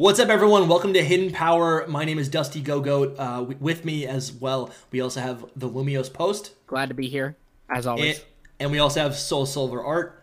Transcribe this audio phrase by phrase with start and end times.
[0.00, 0.68] What's up, everyone?
[0.68, 1.84] Welcome to Hidden Power.
[1.88, 3.16] My name is Dusty Go Goat.
[3.18, 6.52] Uh, with me as well, we also have the Lumiose Post.
[6.68, 7.34] Glad to be here,
[7.68, 8.18] as always.
[8.18, 8.26] And,
[8.60, 10.22] and we also have Soul Silver Art.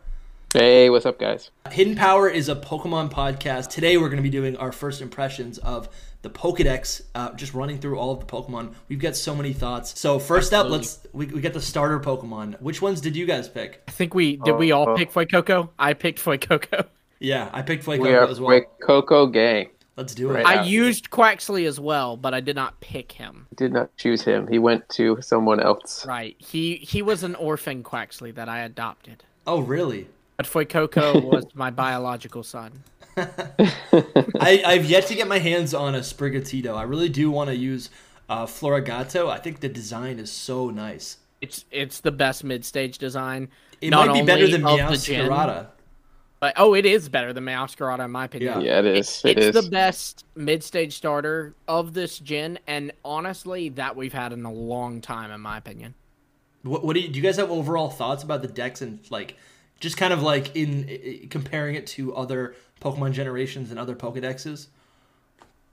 [0.53, 1.51] Hey, what's up, guys?
[1.69, 3.67] Hidden Power is a Pokemon podcast.
[3.69, 5.89] Today, we're going to be doing our first impressions of
[6.21, 8.73] the Pokedex, uh, just running through all of the Pokemon.
[8.87, 9.99] We've got so many thoughts.
[9.99, 10.77] So first Absolutely.
[10.77, 12.61] up, let's we, we got the starter Pokemon.
[12.61, 13.83] Which ones did you guys pick?
[13.89, 14.55] I think we did.
[14.55, 15.71] we all uh, pick Fuecoco.
[15.77, 16.85] I picked Fuecoco.
[17.19, 18.61] Yeah, I picked Fuecoco as well.
[18.87, 19.69] Fuecoco gang.
[19.97, 20.33] Let's do it.
[20.33, 23.47] Right I used Quaxly as well, but I did not pick him.
[23.55, 24.47] Did not choose him.
[24.47, 26.05] He went to someone else.
[26.05, 26.35] Right.
[26.37, 29.23] He he was an orphan Quaxly that I adopted.
[29.47, 30.07] Oh, really?
[30.35, 32.83] But Fuecoco was my biological son.
[33.17, 36.75] I, I've yet to get my hands on a Sprigatito.
[36.75, 37.89] I really do want to use
[38.27, 39.29] uh, Floragato.
[39.29, 41.17] I think the design is so nice.
[41.39, 43.49] It's it's the best mid stage design.
[43.79, 45.67] It might be better than Meowscarada.
[46.45, 48.61] But oh, it is better than Meowscarada in my opinion.
[48.61, 49.23] Yeah, yeah it is.
[49.25, 49.65] It it's is.
[49.65, 55.01] the best mid-stage starter of this gen, and honestly, that we've had in a long
[55.01, 55.95] time, in my opinion.
[56.61, 57.15] What, what do you do?
[57.15, 59.37] You guys have overall thoughts about the decks and like,
[59.79, 64.67] just kind of like in, in comparing it to other Pokemon generations and other Pokedexes?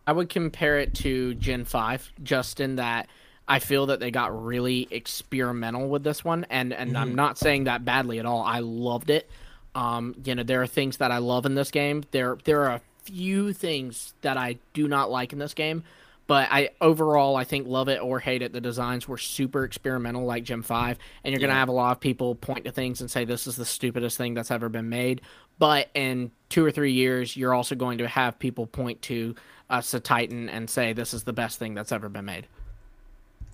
[0.06, 3.08] I would compare it to Gen Five, just in that.
[3.46, 6.96] I feel that they got really experimental with this one, and and mm-hmm.
[6.96, 8.40] I'm not saying that badly at all.
[8.40, 9.28] I loved it.
[9.74, 12.04] Um, you know, there are things that I love in this game.
[12.10, 15.82] There there are a few things that I do not like in this game,
[16.26, 18.52] but I overall I think love it or hate it.
[18.52, 21.48] The designs were super experimental, like Gen Five, and you're yeah.
[21.48, 24.18] gonna have a lot of people point to things and say this is the stupidest
[24.18, 25.22] thing that's ever been made.
[25.58, 29.34] But in two or three years, you're also going to have people point to
[29.70, 32.46] us a Titan and say this is the best thing that's ever been made.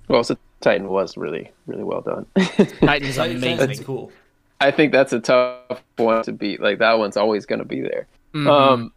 [0.08, 2.26] Well, so Titan was really really well done.
[2.80, 3.56] Titan's amazing.
[3.58, 4.10] That's cool.
[4.60, 6.60] I think that's a tough one to beat.
[6.60, 8.06] Like that one's always going to be there.
[8.34, 8.48] Mm-hmm.
[8.48, 8.92] Um,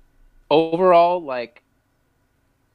[0.50, 1.62] overall, like,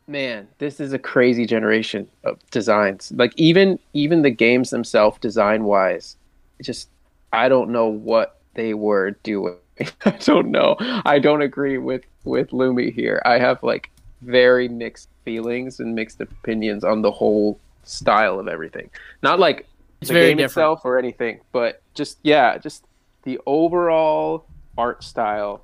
[0.06, 3.12] man, this is a crazy generation of designs.
[3.14, 6.16] Like even even the games themselves, design wise,
[6.62, 6.88] just
[7.32, 9.56] I don't know what they were doing.
[10.04, 10.76] I don't know.
[10.80, 13.20] I don't agree with with Lumi here.
[13.24, 13.91] I have like
[14.22, 18.91] very mixed feelings and mixed opinions on the whole style of everything.
[19.22, 19.66] Not like
[20.01, 20.51] it's the game different.
[20.51, 22.84] itself or anything, but just yeah, just
[23.23, 24.47] the overall
[24.77, 25.62] art style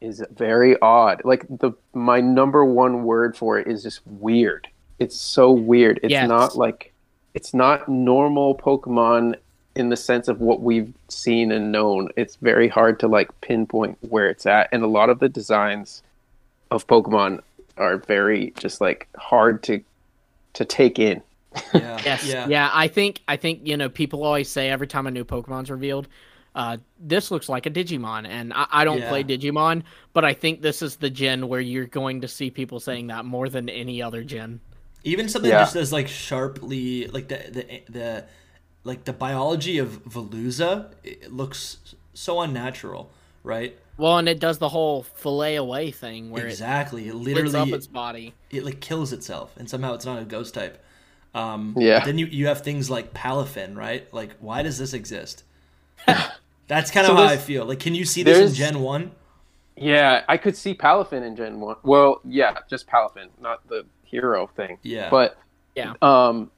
[0.00, 1.22] is very odd.
[1.24, 4.68] Like the my number one word for it is just weird.
[4.98, 6.00] It's so weird.
[6.02, 6.28] It's yes.
[6.28, 6.92] not like
[7.34, 9.36] it's not normal Pokemon
[9.76, 12.08] in the sense of what we've seen and known.
[12.16, 16.02] It's very hard to like pinpoint where it's at, and a lot of the designs
[16.70, 17.42] of Pokemon
[17.76, 19.82] are very just like hard to
[20.54, 21.22] to take in.
[21.74, 22.00] Yeah.
[22.04, 22.24] yes.
[22.24, 22.46] Yeah.
[22.48, 22.70] yeah.
[22.72, 26.08] I think I think you know people always say every time a new Pokemon's revealed,
[26.54, 29.08] uh, this looks like a Digimon, and I, I don't yeah.
[29.08, 32.80] play Digimon, but I think this is the gen where you're going to see people
[32.80, 34.60] saying that more than any other gen.
[35.04, 35.60] Even something yeah.
[35.60, 38.24] just as like sharply, like the the the
[38.84, 43.10] like the biology of Veluza, it looks so unnatural,
[43.42, 43.78] right?
[43.96, 47.68] Well, and it does the whole fillet away thing where exactly it, it literally up
[47.68, 48.34] its body.
[48.50, 50.82] It like kills itself, and somehow it's not a ghost type.
[51.34, 52.04] Um, yeah.
[52.04, 54.12] Then you you have things like Palafin, right?
[54.12, 55.44] Like, why does this exist?
[56.66, 57.64] That's kind of so how I feel.
[57.64, 59.12] Like, can you see this in Gen One?
[59.76, 61.76] Yeah, I could see Palafin in Gen One.
[61.82, 64.78] Well, yeah, just Palafin, not the hero thing.
[64.82, 65.08] Yeah.
[65.10, 65.38] But
[65.74, 66.50] yeah, um,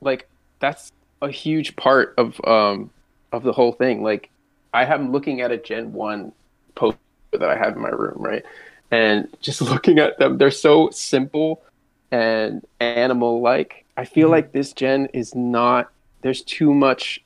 [0.00, 0.28] like
[0.60, 2.90] that's a huge part of um
[3.32, 4.02] of the whole thing.
[4.02, 4.30] Like,
[4.72, 6.32] I am looking at a Gen One
[6.74, 6.98] poster
[7.32, 8.44] that I have in my room, right?
[8.90, 11.62] And just looking at them, they're so simple
[12.10, 14.32] and animal like I feel mm-hmm.
[14.32, 15.90] like this gen is not.
[16.22, 17.20] There's too much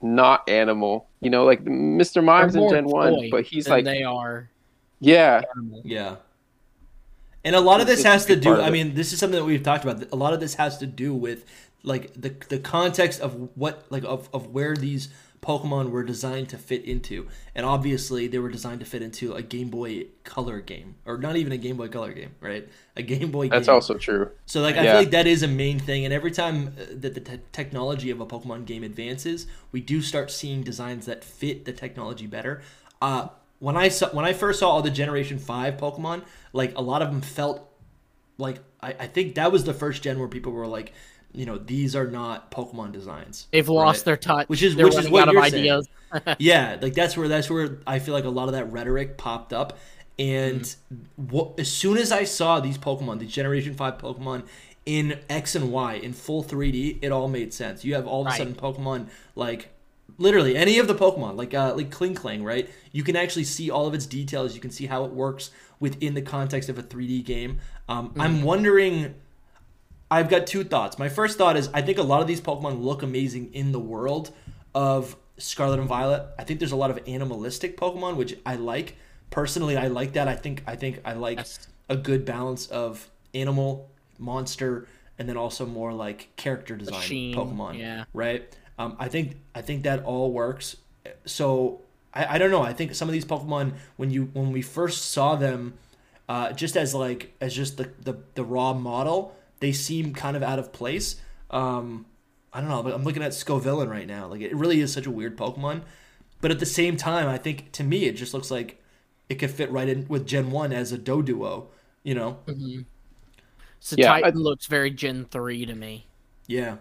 [0.00, 1.08] not animal.
[1.20, 2.22] You know, like Mr.
[2.22, 4.48] Mimes in Gen One, but he's like they are.
[5.00, 5.42] Yeah.
[5.56, 5.82] Animal.
[5.84, 6.16] Yeah.
[7.44, 8.60] And a lot of this has to do.
[8.60, 10.12] I mean, this is something that we've talked about.
[10.12, 11.44] A lot of this has to do with
[11.82, 15.08] like the the context of what like of, of where these
[15.42, 17.26] Pokemon were designed to fit into.
[17.54, 21.36] And obviously, they were designed to fit into a Game Boy Color game, or not
[21.36, 22.68] even a Game Boy Color game, right?
[22.96, 23.48] A Game Boy.
[23.48, 23.74] That's game.
[23.74, 24.30] also true.
[24.46, 24.92] So, like, I yeah.
[24.92, 26.04] feel like that is a main thing.
[26.04, 30.00] And every time uh, that the te- technology of a Pokemon game advances, we do
[30.00, 32.62] start seeing designs that fit the technology better.
[33.00, 33.28] Uh,
[33.58, 36.22] when I saw when I first saw all the Generation Five Pokemon,
[36.52, 37.68] like a lot of them felt
[38.38, 40.92] like I, I think that was the first gen where people were like,
[41.32, 43.46] you know, these are not Pokemon designs.
[43.50, 45.86] They've lost their touch, which is They're which is what you're saying.
[46.38, 49.52] yeah, like that's where that's where I feel like a lot of that rhetoric popped
[49.52, 49.78] up.
[50.18, 51.28] And mm-hmm.
[51.28, 54.46] what, as soon as I saw these Pokemon, the Generation Five Pokemon
[54.84, 57.84] in X and Y in full 3D, it all made sense.
[57.84, 58.38] You have all of a right.
[58.38, 59.70] sudden Pokemon like
[60.18, 62.68] literally any of the Pokemon, like uh, like Klinklang, right?
[62.92, 64.54] You can actually see all of its details.
[64.54, 65.50] You can see how it works
[65.80, 67.58] within the context of a 3D game.
[67.88, 68.20] Um, mm-hmm.
[68.20, 69.14] I'm wondering.
[70.12, 70.98] I've got two thoughts.
[70.98, 73.80] My first thought is I think a lot of these Pokemon look amazing in the
[73.80, 74.30] world
[74.74, 76.26] of Scarlet and Violet.
[76.38, 78.96] I think there's a lot of animalistic Pokemon, which I like.
[79.30, 80.28] Personally, I like that.
[80.28, 81.66] I think I think I like yes.
[81.88, 83.88] a good balance of animal,
[84.18, 84.86] monster,
[85.18, 87.78] and then also more like character design Machine, Pokemon.
[87.78, 88.04] Yeah.
[88.12, 88.54] Right.
[88.78, 90.76] Um, I think I think that all works.
[91.24, 91.80] So
[92.12, 92.60] I, I don't know.
[92.60, 95.72] I think some of these Pokemon when you when we first saw them,
[96.28, 100.42] uh, just as like as just the, the the raw model, they seem kind of
[100.42, 101.16] out of place.
[101.50, 102.04] Um,
[102.52, 104.26] I don't know, but I'm looking at Scovillain right now.
[104.26, 105.82] Like it really is such a weird Pokemon.
[106.40, 108.82] But at the same time, I think to me it just looks like
[109.28, 111.68] it could fit right in with Gen One as a Doduo.
[112.02, 112.38] You know.
[112.46, 112.80] Mm-hmm.
[113.78, 114.42] So yeah, Titan I...
[114.42, 116.08] looks very Gen Three to me.
[116.48, 116.78] Yeah.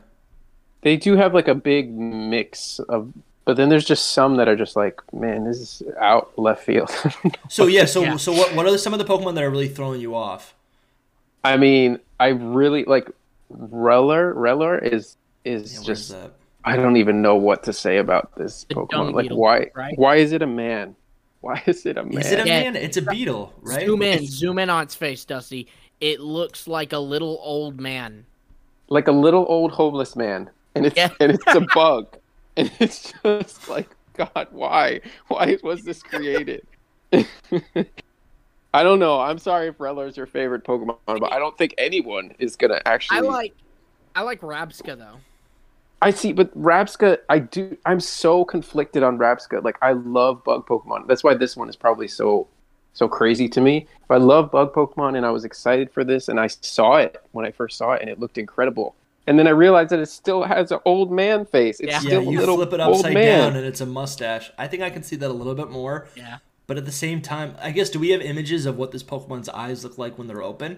[0.81, 3.13] They do have like a big mix of
[3.45, 6.89] but then there's just some that are just like, man, this is out left field.
[7.49, 8.17] so yeah, so yeah.
[8.17, 10.55] so what what are some of the Pokemon that are really throwing you off?
[11.43, 13.09] I mean, I really like
[13.51, 14.35] Rellor.
[14.35, 16.15] Rellor is is yeah, just
[16.63, 19.13] I don't even know what to say about this the Pokemon.
[19.13, 19.97] Like beetle, why right?
[19.97, 20.95] why is it a man?
[21.41, 22.19] Why is it a man?
[22.19, 22.75] Is it a man?
[22.75, 23.83] It's a beetle, right?
[23.83, 25.67] Zoom in, zoom in on its face, Dusty.
[25.99, 28.27] It looks like a little old man.
[28.89, 30.51] Like a little old homeless man.
[30.75, 31.09] And it's yeah.
[31.19, 32.15] and it's a bug.
[32.57, 36.63] and it's just like god why why was this created
[38.73, 41.73] i don't know i'm sorry if Rellor is your favorite pokemon but i don't think
[41.77, 43.53] anyone is gonna actually i like
[44.15, 45.17] i like rabsca though
[46.01, 50.67] i see but rabsca i do i'm so conflicted on rabsca like i love bug
[50.67, 52.47] pokemon that's why this one is probably so
[52.93, 56.27] so crazy to me but i love bug pokemon and i was excited for this
[56.27, 58.95] and i saw it when i first saw it and it looked incredible
[59.27, 61.79] and then I realized that it still has an old man face.
[61.79, 61.99] It's yeah.
[61.99, 64.51] still yeah, you a little flip it upside down and it's a mustache.
[64.57, 66.07] I think I can see that a little bit more.
[66.15, 66.39] Yeah.
[66.71, 69.49] But at the same time, I guess do we have images of what this Pokemon's
[69.49, 70.77] eyes look like when they're open?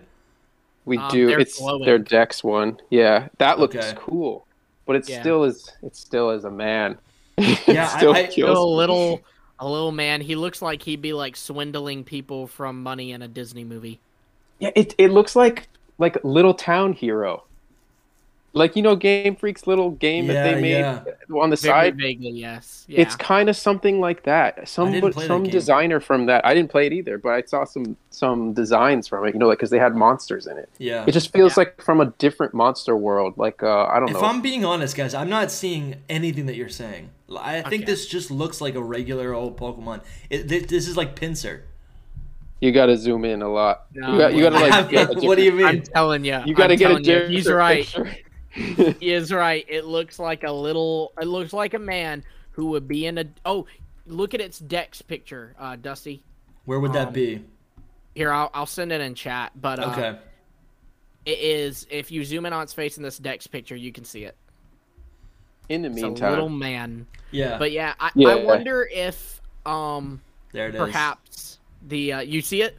[0.86, 1.30] We um, do.
[1.30, 1.86] It's glowing.
[1.86, 2.80] their Dex one.
[2.90, 3.94] Yeah, that looks okay.
[3.95, 4.48] cool.
[4.88, 5.22] But it yeah.
[5.22, 5.72] still is.
[5.84, 6.98] It still is a man.
[7.68, 9.22] Yeah, still I, I a little,
[9.60, 10.22] a little man.
[10.22, 14.00] He looks like he'd be like swindling people from money in a Disney movie.
[14.57, 15.69] Yeah, it it looks like
[16.00, 17.44] like little town hero
[18.53, 21.03] like you know Game Freak's little game yeah, that they made yeah.
[21.35, 21.97] on the Very side.
[21.97, 22.85] Vaguely, yes.
[22.88, 23.01] Yeah.
[23.01, 24.67] It's kind of something like that.
[24.69, 26.45] Some some designer from that.
[26.45, 29.33] I didn't play it either, but I saw some some designs from it.
[29.33, 30.69] You know, like because they had monsters in it.
[30.77, 31.03] Yeah.
[31.07, 33.33] It just feels like from a different monster world.
[33.38, 34.19] Like uh, I don't if know.
[34.19, 37.09] If I'm being honest, guys, I'm not seeing anything that you're saying.
[37.35, 37.91] I think okay.
[37.91, 40.01] this just looks like a regular old Pokemon.
[40.29, 41.61] It, this is like Pinsir.
[42.61, 43.88] You got to zoom in a lot.
[43.94, 45.23] No, you got you got to like.
[45.23, 45.65] what do you mean?
[45.65, 46.39] I'm telling you.
[46.45, 47.33] You got to get a different.
[47.33, 47.83] He's right.
[47.83, 48.15] Picture.
[48.53, 49.65] He is right.
[49.67, 51.11] It looks like a little.
[51.19, 53.25] It looks like a man who would be in a.
[53.45, 53.65] Oh,
[54.05, 56.23] look at its Dex picture, uh, Dusty.
[56.65, 57.44] Where would that um, be?
[58.15, 59.51] Here, I'll I'll send it in chat.
[59.59, 60.19] But uh, okay,
[61.25, 61.87] it is.
[61.89, 64.37] If you zoom in on its face in this Dex picture, you can see it.
[65.69, 67.07] In the meantime, it's a little man.
[67.31, 67.57] Yeah.
[67.57, 68.30] But yeah, I, yeah.
[68.30, 71.59] I wonder if um there it perhaps is.
[71.87, 72.78] the uh, you see it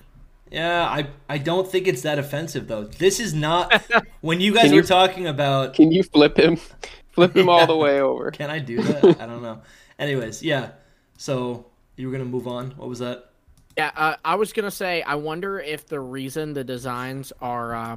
[0.55, 2.85] yeah, I I don't think it's that offensive though.
[2.85, 3.83] This is not
[4.21, 5.75] when you guys you, were talking about.
[5.75, 6.59] Can you flip him?
[7.13, 7.53] Flip him yeah.
[7.53, 8.33] all the way over.
[8.33, 9.21] Can I do that?
[9.21, 9.63] I don't know.
[10.01, 10.71] Anyways, yeah.
[11.17, 12.73] So you were gonna move on.
[12.73, 13.31] What was that?
[13.77, 15.03] Yeah, uh, I was gonna say.
[15.03, 17.97] I wonder if the reason the designs are uh,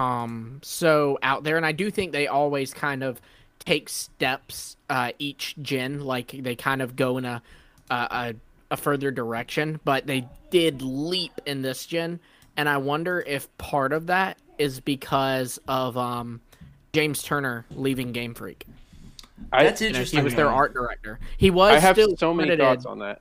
[0.00, 3.20] um so out there, and I do think they always kind of
[3.58, 6.00] take steps uh, each gen.
[6.00, 7.42] Like they kind of go in a
[7.90, 8.34] a a
[8.76, 12.20] further direction, but they did leap in this gen,
[12.56, 16.40] and I wonder if part of that is because of um,
[16.92, 18.66] James Turner leaving Game Freak.
[19.50, 20.20] That's interesting.
[20.20, 21.18] he was their art director.
[21.36, 21.72] He was.
[21.72, 22.66] I have still so many credited.
[22.66, 23.20] thoughts on that.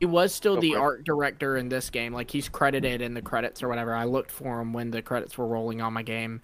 [0.00, 2.12] He was still Go the art director in this game.
[2.12, 3.94] Like he's credited in the credits or whatever.
[3.94, 6.40] I looked for him when the credits were rolling on my game,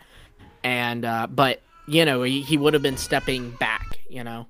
[0.62, 3.98] and uh, but you know he, he would have been stepping back.
[4.08, 4.46] You know.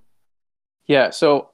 [0.86, 1.10] Yeah.
[1.10, 1.50] So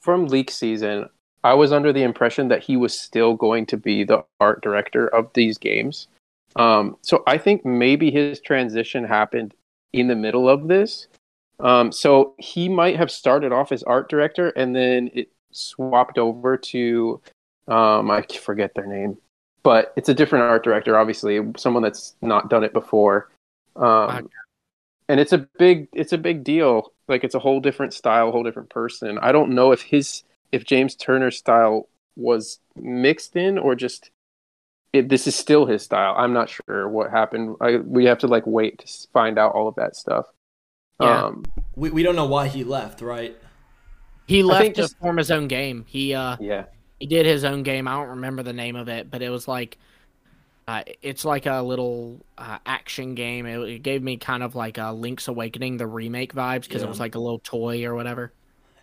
[0.00, 1.08] from leak season,
[1.46, 5.06] I was under the impression that he was still going to be the art director
[5.06, 6.08] of these games.
[6.56, 9.54] Um, so I think maybe his transition happened
[9.92, 11.06] in the middle of this.
[11.60, 16.56] Um, so he might have started off as art director and then it swapped over
[16.56, 17.20] to
[17.68, 19.16] um, I forget their name,
[19.62, 23.30] but it's a different art director, obviously, someone that's not done it before.
[23.76, 24.30] Um,
[25.08, 26.92] and it's a big it's a big deal.
[27.06, 29.16] Like it's a whole different style, whole different person.
[29.18, 34.10] I don't know if his if James Turner's style was mixed in or just
[34.92, 36.14] it, this is still his style.
[36.16, 37.56] I'm not sure what happened.
[37.60, 40.26] I, we have to like wait to find out all of that stuff.
[41.00, 41.24] Yeah.
[41.24, 43.36] Um, we we don't know why he left, right?
[44.26, 45.84] He left to just, form his own game.
[45.86, 46.64] He uh yeah
[46.98, 47.86] he did his own game.
[47.86, 49.78] I don't remember the name of it, but it was like
[50.68, 53.46] uh, it's like a little uh, action game.
[53.46, 56.86] It, it, gave me kind of like a Link's Awakening, the remake vibes, because yeah.
[56.86, 58.32] it was like a little toy or whatever.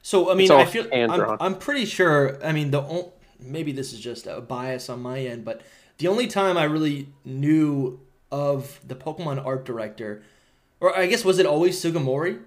[0.04, 2.38] So I mean, I feel I'm, I'm, pretty sure.
[2.46, 5.62] I mean, the maybe this is just a bias on my end, but
[5.98, 10.22] the only time I really knew of the Pokemon art director,
[10.82, 12.42] or I guess was it always Sugimori?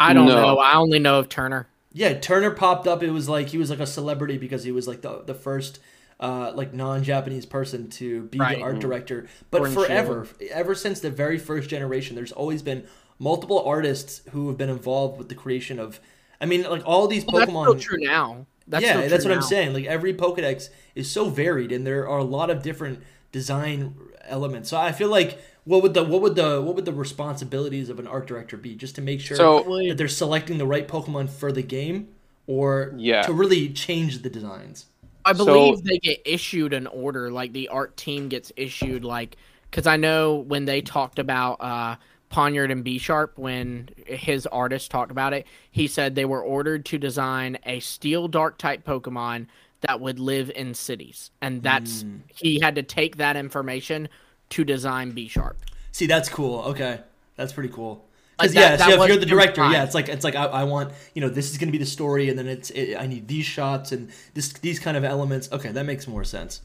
[0.00, 0.34] I don't no.
[0.34, 0.58] know.
[0.58, 1.68] I only know of Turner.
[1.92, 3.04] Yeah, Turner popped up.
[3.04, 5.78] It was like he was like a celebrity because he was like the the first
[6.18, 8.58] uh, like non-Japanese person to be right.
[8.58, 9.28] the art director.
[9.52, 12.84] But forever, ever since the very first generation, there's always been
[13.20, 16.00] multiple artists who have been involved with the creation of.
[16.42, 17.72] I mean, like all these well, Pokemon.
[17.72, 18.46] That's true now.
[18.66, 19.36] That's yeah, that's what now.
[19.36, 19.72] I'm saying.
[19.72, 23.94] Like every Pokedex is so varied, and there are a lot of different design
[24.24, 24.68] elements.
[24.68, 28.00] So I feel like what would the what would the what would the responsibilities of
[28.00, 31.30] an art director be just to make sure so, that they're selecting the right Pokemon
[31.30, 32.08] for the game
[32.46, 33.22] or yeah.
[33.22, 34.86] to really change the designs?
[35.24, 39.36] I believe so, they get issued an order, like the art team gets issued like
[39.70, 41.96] because I know when they talked about uh,
[42.32, 46.98] Pawniard and Bisharp, when his artist talked about it, he said they were ordered to
[46.98, 49.46] design a steel dark type Pokemon
[49.82, 52.20] that would live in cities, and that's mm.
[52.28, 54.08] he had to take that information
[54.50, 55.54] to design Bisharp.
[55.90, 56.60] See, that's cool.
[56.60, 57.00] Okay,
[57.36, 58.04] that's pretty cool.
[58.38, 60.64] Because like yeah, so if you're the director, yeah, it's like it's like I, I,
[60.64, 63.06] want you know this is going to be the story, and then it's it, I
[63.06, 65.50] need these shots and this these kind of elements.
[65.52, 66.62] Okay, that makes more sense.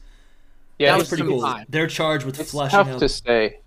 [0.78, 1.46] Yeah, that's pretty cool.
[1.68, 3.00] They're charged with it's fleshing tough out.
[3.00, 3.60] to say.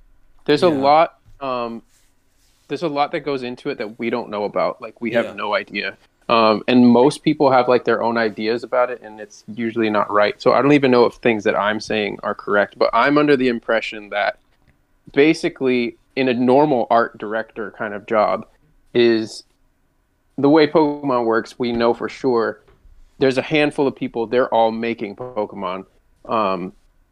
[0.45, 0.69] There's yeah.
[0.69, 1.19] a lot.
[1.41, 1.83] Um,
[2.71, 4.81] there's a lot that goes into it that we don't know about.
[4.81, 5.33] Like we have yeah.
[5.33, 5.97] no idea.
[6.29, 10.09] Um, and most people have like their own ideas about it, and it's usually not
[10.09, 10.41] right.
[10.41, 12.77] So I don't even know if things that I'm saying are correct.
[12.77, 14.39] But I'm under the impression that
[15.11, 18.47] basically, in a normal art director kind of job,
[18.93, 19.43] is
[20.37, 21.59] the way Pokemon works.
[21.59, 22.61] We know for sure
[23.19, 24.27] there's a handful of people.
[24.27, 25.87] They're all making Pokemon
[26.23, 26.71] um,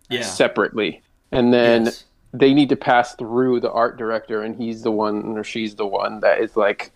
[0.10, 0.22] yeah.
[0.22, 1.02] separately,
[1.34, 1.86] and then.
[1.86, 2.06] Yes.
[2.34, 5.88] They need to pass through the art director, and he's the one or she's the
[5.88, 6.92] one that is like,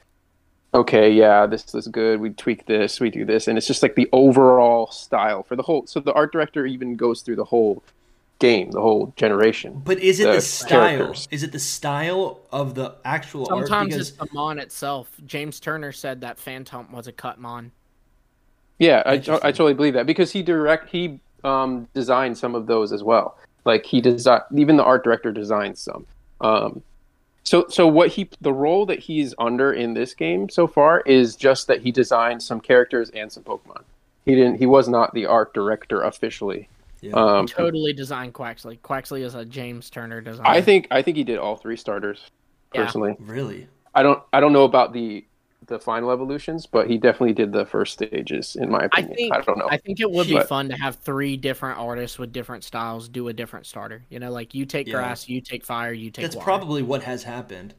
[0.73, 2.19] okay, yeah, this is good.
[2.19, 5.63] We tweak this, we do this, and it's just like the overall style for the
[5.63, 5.87] whole.
[5.87, 7.83] So the art director even goes through the whole
[8.39, 9.81] game, the whole generation.
[9.85, 10.97] But is it the, the style?
[10.97, 11.27] Characters.
[11.31, 13.69] Is it the style of the actual Sometimes art?
[13.69, 15.09] Sometimes it's the mon itself.
[15.25, 17.71] James Turner said that Phantom was a cut mon.
[18.79, 22.91] Yeah, I, I totally believe that because he direct he um, designed some of those
[22.91, 23.37] as well.
[23.65, 26.05] Like he designed, even the art director designed some.
[26.41, 26.81] Um,
[27.43, 31.35] so, so what he the role that he's under in this game so far is
[31.35, 33.83] just that he designed some characters and some Pokemon.
[34.25, 34.55] He didn't.
[34.55, 36.69] He was not the art director officially.
[37.01, 37.13] Yeah.
[37.13, 38.79] Um, totally designed Quaxly.
[38.79, 40.45] Quaxly is a James Turner design.
[40.47, 40.87] I think.
[40.89, 42.21] I think he did all three starters.
[42.73, 43.25] Personally, yeah.
[43.31, 43.67] really.
[43.93, 44.23] I don't.
[44.31, 45.25] I don't know about the
[45.67, 49.13] the final evolutions, but he definitely did the first stages, in my opinion.
[49.13, 49.67] I, think, I don't know.
[49.69, 53.07] I think it would be but, fun to have three different artists with different styles
[53.07, 54.03] do a different starter.
[54.09, 54.93] You know, like you take yeah.
[54.93, 56.23] grass, you take fire, you take.
[56.23, 56.45] That's water.
[56.45, 57.73] probably what has happened.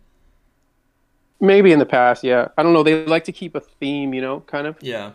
[1.41, 2.49] Maybe in the past, yeah.
[2.57, 2.83] I don't know.
[2.83, 4.77] They like to keep a theme, you know, kind of.
[4.81, 5.13] Yeah.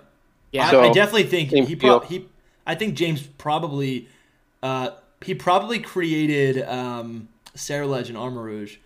[0.52, 0.70] Yeah.
[0.70, 2.28] So, I, I, definitely think he pro- he.
[2.66, 4.08] I think James probably,
[4.62, 4.92] uh,
[5.24, 8.78] he probably created um, Ceruledge and Armarouge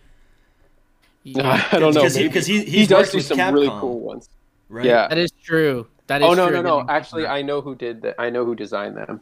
[1.36, 4.28] I don't know because he, he, he does do some Capcom, really cool ones.
[4.68, 4.84] Right?
[4.84, 5.86] Yeah, that is true.
[6.06, 6.28] That is.
[6.28, 6.62] Oh no true.
[6.62, 6.86] no no!
[6.88, 8.16] Actually, I know who did that.
[8.18, 9.20] I know who designed them.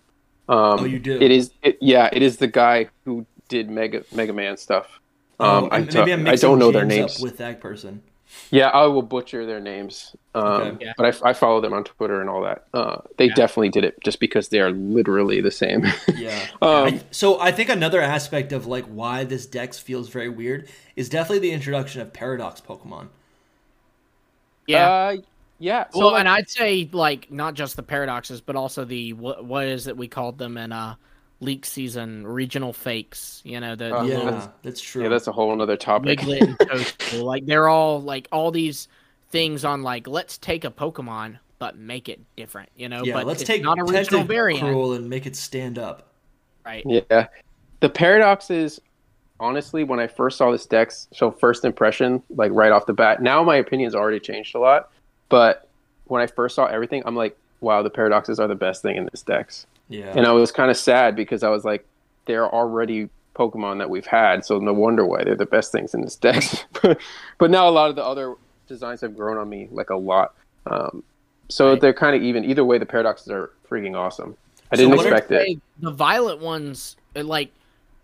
[0.48, 1.20] Um, oh, you do.
[1.20, 1.52] It is.
[1.62, 5.00] It, yeah, it is the guy who did Mega Mega Man stuff.
[5.38, 8.02] Oh, um, oh, I, maybe I'm I don't know their names up with that person.
[8.50, 10.14] Yeah, I will butcher their names.
[10.34, 10.86] Um, okay.
[10.86, 10.92] yeah.
[10.96, 12.66] But I, I, follow them on Twitter and all that.
[12.72, 13.34] Uh, they yeah.
[13.34, 15.86] definitely did it just because they are literally the same.
[16.14, 16.46] yeah.
[16.60, 20.68] um, I, so I think another aspect of like why this Dex feels very weird
[20.96, 23.08] is definitely the introduction of Paradox Pokemon.
[24.66, 24.90] Yeah.
[24.90, 25.16] Uh,
[25.58, 25.84] yeah.
[25.90, 29.44] So well, like, and I'd say like not just the paradoxes, but also the what,
[29.44, 30.96] what is it we called them in uh
[31.42, 33.42] leak season regional fakes.
[33.44, 35.02] You know the uh, yeah, little, that's true.
[35.02, 36.20] Yeah, that's a whole other topic.
[36.20, 38.88] Wiglett like they're all like all these
[39.30, 42.70] things on like let's take a Pokemon but make it different.
[42.76, 45.78] You know, yeah, but let's take not a regional variant Cruel and make it stand
[45.78, 46.08] up.
[46.64, 46.84] Right.
[46.86, 47.28] Yeah,
[47.80, 48.80] the paradoxes.
[49.40, 53.20] Honestly, when I first saw this dex, so first impression, like right off the bat.
[53.20, 54.90] Now my opinion's already changed a lot,
[55.28, 55.68] but
[56.04, 59.08] when I first saw everything, I'm like, wow, the paradoxes are the best thing in
[59.10, 59.66] this dex.
[59.92, 60.12] Yeah.
[60.16, 61.86] And I was kind of sad because I was like,
[62.26, 66.02] they're already Pokemon that we've had, so no wonder why they're the best things in
[66.02, 66.44] this deck.
[67.38, 68.34] but now a lot of the other
[68.68, 70.34] designs have grown on me like a lot.
[70.66, 71.02] Um,
[71.48, 71.80] so right.
[71.80, 72.44] they're kind of even.
[72.44, 74.36] Either way, the paradoxes are freaking awesome.
[74.70, 75.60] I didn't expect it.
[75.80, 77.52] The violet ones, like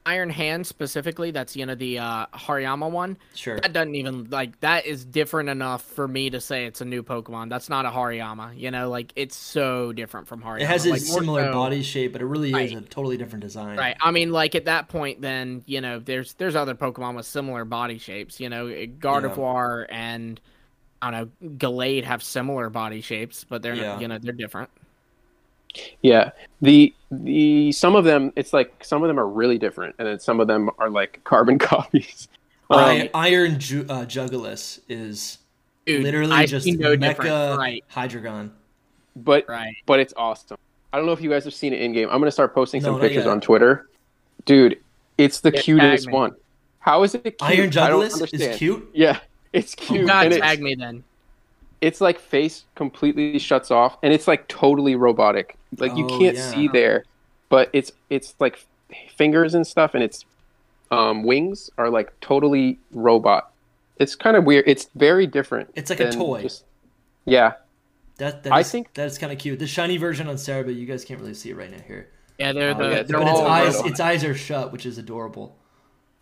[0.09, 3.19] Iron Hand specifically, that's you know the uh, Hariyama one.
[3.35, 3.61] Sure.
[3.61, 7.03] That doesn't even like that is different enough for me to say it's a new
[7.03, 7.51] Pokemon.
[7.51, 8.59] That's not a Hariyama.
[8.59, 10.63] You know, like it's so different from Hariyama.
[10.63, 12.73] It has a like, similar so, body shape, but it really right.
[12.73, 13.77] is a totally different design.
[13.77, 13.99] Right.
[14.01, 17.67] I mean, like at that point, then you know, there's there's other Pokemon with similar
[17.67, 18.41] body shapes.
[18.41, 19.95] You know, Gardevoir yeah.
[19.95, 20.41] and
[21.03, 24.01] I don't know, Gallade have similar body shapes, but they're yeah.
[24.01, 24.71] you know they're different.
[26.03, 26.31] Yeah,
[26.61, 30.21] the the some of them it's like some of them are really different, and then
[30.21, 32.29] some of them are like carbon copies.
[32.71, 35.39] Um, Iron Ju- uh, Jugulis is
[35.87, 37.83] Dude, literally I just no Mecha right.
[37.91, 38.51] Hydreigon.
[39.17, 39.75] But right.
[39.87, 40.59] but it's awesome.
[40.93, 42.09] I don't know if you guys have seen it in game.
[42.11, 43.89] I'm gonna start posting no, some pictures on Twitter.
[44.45, 44.79] Dude,
[45.17, 46.35] it's the cutest one.
[46.81, 47.43] How is it cute?
[47.43, 48.89] Iron Jugulis is cute.
[48.95, 49.19] Yeah,
[49.53, 50.05] it's cute.
[50.05, 51.05] Oh, God, tag me then.
[51.81, 55.58] It's like face completely shuts off, and it's like totally robotic.
[55.77, 56.51] Like you oh, can't yeah.
[56.51, 57.05] see there,
[57.49, 58.65] but it's it's like
[59.15, 60.25] fingers and stuff, and its
[60.91, 63.53] um, wings are like totally robot.
[63.99, 64.65] It's kind of weird.
[64.67, 65.71] It's very different.
[65.75, 66.43] It's like a toy.
[66.43, 66.65] Just,
[67.25, 67.55] yeah.
[68.19, 69.59] That, that I is, think that is kind of cute.
[69.59, 72.09] The shiny version on Sarah, but you guys can't really see it right now here.
[72.39, 72.85] Yeah, they're the.
[72.85, 75.57] Uh, they're but its eyes, its eyes are shut, which is adorable.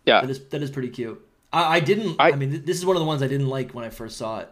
[0.05, 1.23] Yeah, that is that is pretty cute.
[1.51, 2.17] I, I didn't.
[2.19, 4.17] I, I mean, this is one of the ones I didn't like when I first
[4.17, 4.49] saw it.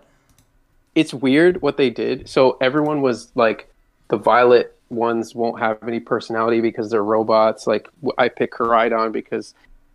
[0.96, 2.30] It's weird what they did.
[2.30, 3.70] So everyone was like,
[4.08, 7.68] the violet ones won't have any personality because they're robots.
[7.68, 7.88] Like
[8.18, 9.54] I pick Koraidon because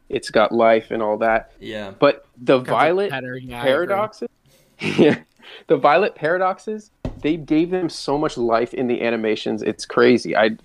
[0.09, 1.53] it's got life and all that.
[1.61, 1.93] Yeah.
[1.99, 4.29] But the violet yeah, paradoxes,
[4.81, 5.21] yeah,
[5.69, 6.91] the violet paradoxes,
[7.23, 9.63] they gave them so much life in the animations.
[9.63, 10.37] It's crazy.
[10.37, 10.57] I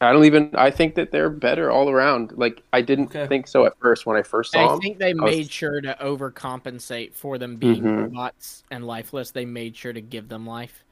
[0.00, 0.50] I don't even.
[0.54, 2.32] I think that they're better all around.
[2.36, 3.26] Like I didn't okay.
[3.26, 4.76] think so at first when I first saw I them.
[4.76, 8.02] I think they made sure to overcompensate for them being mm-hmm.
[8.02, 9.30] robots and lifeless.
[9.30, 10.84] They made sure to give them life.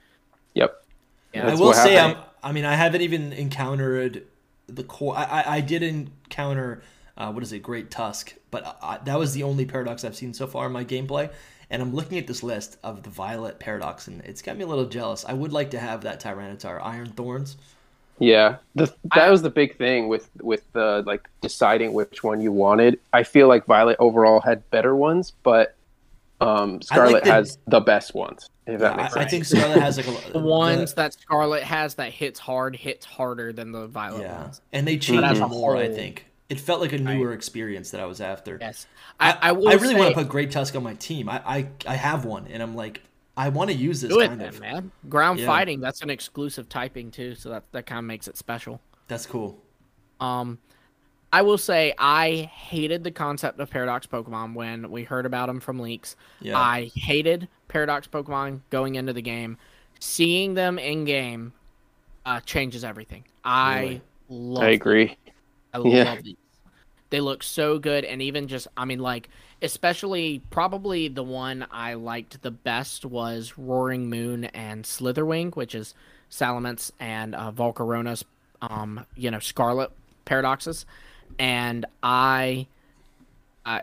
[0.55, 0.84] Yep.
[1.35, 1.49] Yeah.
[1.49, 4.27] I will say, I'm, I mean, I haven't even encountered
[4.67, 5.17] the core.
[5.17, 6.83] I, I, I did encounter
[7.17, 10.35] uh, what is it, Great Tusk, but I, that was the only paradox I've seen
[10.35, 11.31] so far in my gameplay.
[11.71, 14.67] And I'm looking at this list of the Violet paradox, and it's got me a
[14.67, 15.25] little jealous.
[15.25, 17.57] I would like to have that Tyranitar Iron Thorns.
[18.19, 22.41] Yeah, the, that I, was the big thing with with the like deciding which one
[22.41, 23.01] you wanted.
[23.13, 25.75] I feel like Violet overall had better ones, but
[26.45, 28.51] um, Scarlet like the, has the best ones.
[28.67, 29.27] If yeah, that makes I, sense.
[29.27, 32.77] I think Scarlet has like a, the ones the, that Scarlet has that hits hard
[32.77, 34.43] hits harder than the Violet yeah.
[34.43, 34.61] ones.
[34.73, 35.51] And they changed mm-hmm.
[35.51, 35.77] more.
[35.77, 37.35] I think it felt like a newer right.
[37.35, 38.59] experience that I was after.
[38.61, 38.87] Yes,
[39.19, 41.29] I I, I really say, want to put Great Tusk on my team.
[41.29, 43.01] I, I I have one, and I'm like
[43.37, 44.93] I want to use this Do kind it, of man.
[45.09, 45.47] Ground yeah.
[45.47, 48.81] fighting, that's an exclusive typing too, so that that kind of makes it special.
[49.09, 49.59] That's cool.
[50.21, 50.59] Um
[51.35, 55.59] I will say I hated the concept of Paradox Pokemon when we heard about them
[55.59, 56.15] from leaks.
[56.41, 56.57] Yeah.
[56.57, 59.59] I hated Paradox Pokemon going into the game.
[59.99, 61.53] Seeing them in game
[62.25, 63.25] uh, changes everything.
[63.43, 64.03] I really?
[64.29, 65.17] love I agree.
[65.73, 66.05] I yeah.
[66.05, 66.37] love these.
[67.11, 69.29] They look so good and even just I mean like
[69.61, 75.95] especially probably the one I liked the best was Roaring Moon and Slitherwing, which is
[76.31, 78.25] Salamence and uh, Volcarona's,
[78.63, 79.91] um, you know, Scarlet
[80.27, 80.87] paradoxes,
[81.39, 82.67] and I,
[83.65, 83.81] uh,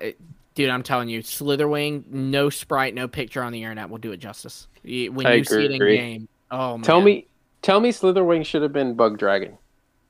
[0.55, 4.17] dude, I'm telling you, Slitherwing, no sprite, no picture on the internet will do it
[4.17, 4.67] justice.
[4.83, 5.97] When I you agree, see it in agree.
[5.97, 6.83] game, oh man.
[6.83, 7.27] Tell me,
[7.61, 9.57] tell me, Slitherwing should have been Bug Dragon.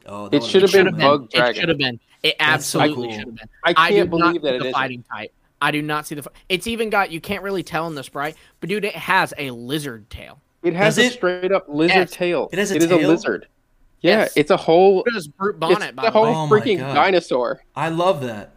[0.05, 1.55] Oh, it should have been, been Bug Dragon.
[1.55, 1.99] It should have been.
[2.23, 3.11] It absolutely so cool.
[3.11, 3.49] should have been.
[3.63, 5.31] I can't I believe that it is fighting type.
[5.61, 6.29] I do not see the.
[6.49, 7.11] It's even got.
[7.11, 10.39] You can't really tell in the sprite, but dude, it has a lizard tail.
[10.63, 11.13] It has a it?
[11.13, 12.11] straight up lizard yes.
[12.11, 12.49] tail.
[12.51, 12.99] It has a it tail?
[12.99, 13.47] is a lizard.
[14.01, 14.33] Yeah, yes.
[14.35, 15.03] it's a whole.
[15.03, 15.93] It is brute bonnet.
[15.93, 17.61] It's the whole oh freaking dinosaur.
[17.75, 18.55] I love that.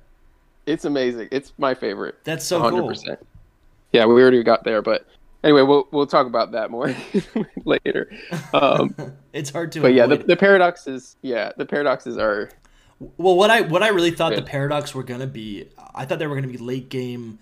[0.66, 1.28] It's amazing.
[1.30, 2.16] It's my favorite.
[2.24, 3.04] That's so 100%.
[3.04, 3.16] cool.
[3.92, 5.06] Yeah, we already got there, but
[5.44, 6.94] anyway, we'll we'll talk about that more
[7.64, 8.10] later.
[8.52, 8.94] Um,
[9.32, 9.80] it's hard to.
[9.80, 9.96] But avoid.
[9.96, 11.16] yeah, the, the paradoxes.
[11.22, 12.50] Yeah, the paradoxes are
[13.18, 16.26] well, what I what I really thought the paradox were gonna be, I thought they
[16.26, 17.38] were gonna be late game,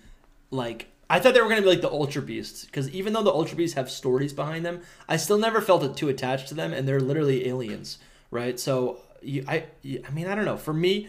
[0.51, 3.31] like I thought they were gonna be like the Ultra Beasts, because even though the
[3.31, 6.73] Ultra Beasts have stories behind them, I still never felt it too attached to them,
[6.73, 7.99] and they're literally aliens,
[8.31, 8.59] right?
[8.59, 10.57] So you, I I mean I don't know.
[10.57, 11.07] For me,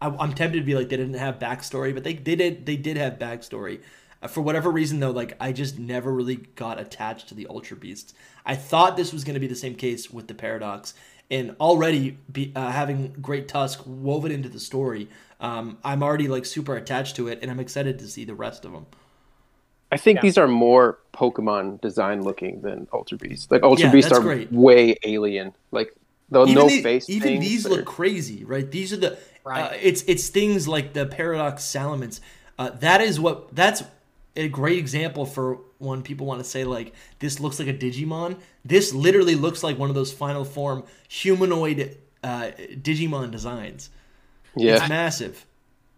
[0.00, 2.76] I, am tempted to be like they didn't have backstory, but they, they did they
[2.76, 3.80] did have backstory.
[4.22, 7.76] Uh, for whatever reason though, like I just never really got attached to the Ultra
[7.76, 8.14] Beasts.
[8.44, 10.94] I thought this was going to be the same case with the Paradox,
[11.30, 15.08] and already be, uh, having Great Tusk woven into the story,
[15.40, 18.64] um, I'm already like super attached to it, and I'm excited to see the rest
[18.64, 18.86] of them.
[19.92, 20.22] I think yeah.
[20.22, 23.50] these are more Pokemon design looking than Ultra Beasts.
[23.50, 24.50] Like Ultra yeah, Beasts are great.
[24.52, 25.52] way alien.
[25.70, 25.94] Like
[26.30, 27.08] The even no the- face.
[27.08, 28.68] even things these are- look crazy, right?
[28.70, 29.60] These are the Right.
[29.62, 32.18] uh, it's it's things like the paradox salamence.
[32.58, 33.84] Uh, that is what that's
[34.34, 38.38] a great example for when people want to say like this looks like a Digimon.
[38.64, 43.90] This literally looks like one of those final form humanoid uh, Digimon designs.
[44.56, 44.76] Yeah.
[44.76, 45.46] It's massive.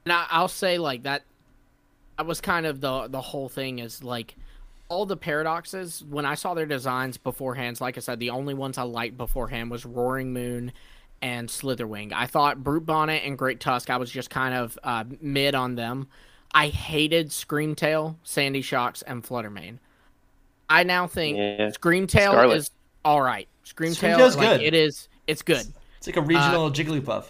[0.04, 1.22] And I, I'll say like that.
[2.16, 4.34] That was kind of the the whole thing is like
[4.88, 6.02] all the paradoxes.
[6.08, 9.70] When I saw their designs beforehand, like I said, the only ones I liked beforehand
[9.70, 10.72] was Roaring Moon
[11.22, 12.12] and Slitherwing.
[12.12, 13.90] I thought Brute Bonnet and Great Tusk.
[13.90, 16.08] I was just kind of uh, mid on them.
[16.54, 19.78] I hated Screamtail, Sandy Shocks, and Fluttermane.
[20.68, 21.68] I now think Yeah.
[21.70, 22.56] Screamtail Scarlet.
[22.56, 22.70] is
[23.04, 23.46] all right.
[23.64, 24.62] Screamtail, Screamtail's like good.
[24.62, 25.08] it is.
[25.26, 25.66] It's good.
[25.98, 27.26] It's like a regional Jigglypuff.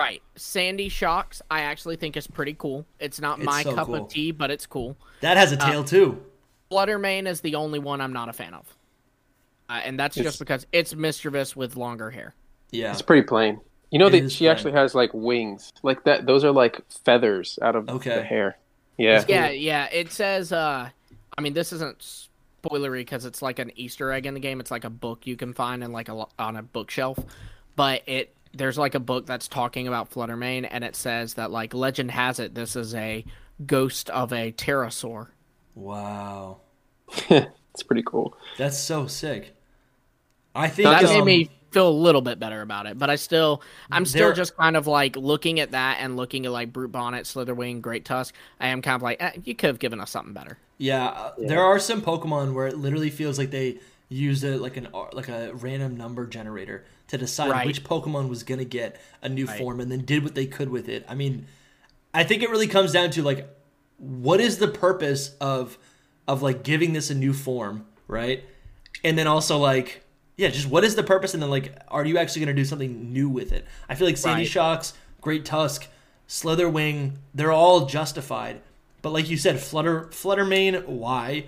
[0.00, 0.22] Right.
[0.34, 2.86] Sandy Shocks, I actually think is pretty cool.
[2.98, 3.96] It's not It's my so cup cool.
[4.06, 4.96] of tea, but it's cool.
[5.20, 6.24] That has a tail too.
[6.70, 8.66] Fluttermane is the only one I'm not a fan of.
[9.68, 12.34] Uh, and that's It's- just because it's mischievous with longer hair.
[12.70, 12.92] Yeah.
[12.92, 13.60] It's pretty plain.
[13.90, 14.50] You know that she plain.
[14.52, 16.24] actually has like wings, like that.
[16.24, 18.14] Those are like feathers out of Okay.
[18.16, 18.56] the hair.
[18.96, 19.22] Yeah.
[19.28, 19.86] Yeah, yeah.
[19.92, 20.88] It says, uh,
[21.36, 21.98] I mean, this isn't
[22.64, 24.60] spoilery because it's like an Easter egg in the game.
[24.60, 27.18] It's like a book you can find in like a on a bookshelf,
[27.76, 31.74] but it there's like a book that's talking about Fluttermane, and it says that like
[31.74, 33.24] legend has it this is a
[33.66, 35.28] ghost of a pterosaur.
[35.74, 36.60] Wow.
[37.28, 38.36] it's pretty cool.
[38.58, 39.56] That's so sick.
[40.54, 42.98] I think that made um, me feel a little bit better about it.
[42.98, 46.46] But I still, I'm still There- just kind of like looking at that and looking
[46.46, 48.34] at like Brute Bonnet, Slitherwing, Great Tusk.
[48.58, 50.58] I am kind of like, eh, you could have given us something better.
[50.78, 54.76] Yeah, uh, there are some Pokemon where it literally feels like they used a like
[54.76, 57.66] an ar- like a random number generator to decide Right.
[57.66, 59.58] which Pokemon was gonna get a new Right.
[59.58, 61.04] form, and then did what they could with it.
[61.08, 61.46] I mean,
[62.14, 63.48] I think it really comes down to like,
[63.98, 65.78] what is the purpose of
[66.28, 68.44] of like giving this a new form, right?
[69.02, 70.04] And then also like,
[70.36, 71.34] yeah, just what is the purpose?
[71.34, 73.66] And then like, are you actually gonna do something new with it?
[73.88, 74.48] I feel like Sandy Right.
[74.48, 75.88] Shocks, Great Tusk,
[76.28, 78.60] Slitherwing, they're all justified.
[79.02, 81.46] But like you said, Flutter Fluttermane, why?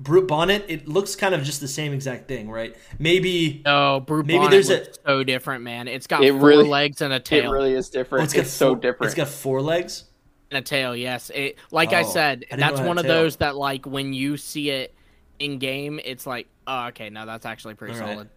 [0.00, 2.76] Brute Bonnet, it looks kind of just the same exact thing, right?
[3.00, 5.88] Maybe No, Brute Maybe Bonnet there's a- so different, man.
[5.88, 7.50] It's got It four really- legs and a It tail.
[7.50, 8.22] really is different.
[8.22, 9.06] oh, it's got so four- different.
[9.08, 10.04] It's got four legs.
[10.50, 11.30] and a tail, yes.
[11.34, 13.12] It like I Oh, said, I that's one of tail.
[13.22, 14.94] those that like when you see it
[15.38, 18.12] in game, it's like, oh, okay, no, that's actually pretty All right.
[18.14, 18.28] solid.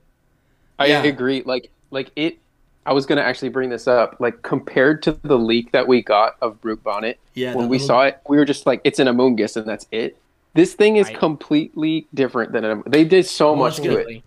[0.78, 1.04] I Yeah.
[1.04, 1.42] agree.
[1.46, 2.40] Like like it.
[2.86, 4.18] I was gonna actually bring this up.
[4.20, 7.88] Like compared to the leak that we got of Brute Bonnet, Yeah, when we little-
[7.88, 10.18] saw it, we were just like, it's an Amoonguss and that's it.
[10.54, 11.18] This thing is Right.
[11.18, 12.84] completely different than an.
[12.88, 14.24] They did so much to it.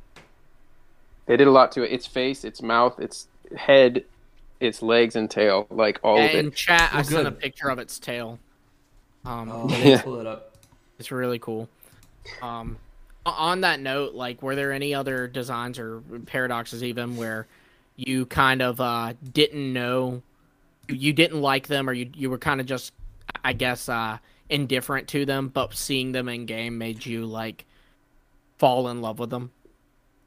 [1.27, 1.93] They did a lot to it.
[1.93, 4.05] Its face, its mouth, its head,
[4.61, 6.39] its legs and tail, like all of it.
[6.39, 6.55] In it.
[6.55, 8.39] chat, I Well, sent a picture of its tail.
[9.25, 10.03] Um, Oh, Yeah.
[10.03, 10.53] pull it up.
[10.99, 11.69] It's really cool.
[12.41, 12.79] Um,
[13.27, 17.47] on that note, like, were there any other designs or paradoxes even where
[17.97, 20.23] you kind of uh, didn't know,
[20.89, 22.93] you didn't like them, or you you were kind of just,
[23.45, 27.65] I guess, uh, indifferent to them, but seeing them in game made you like
[28.59, 29.51] fall in love with them?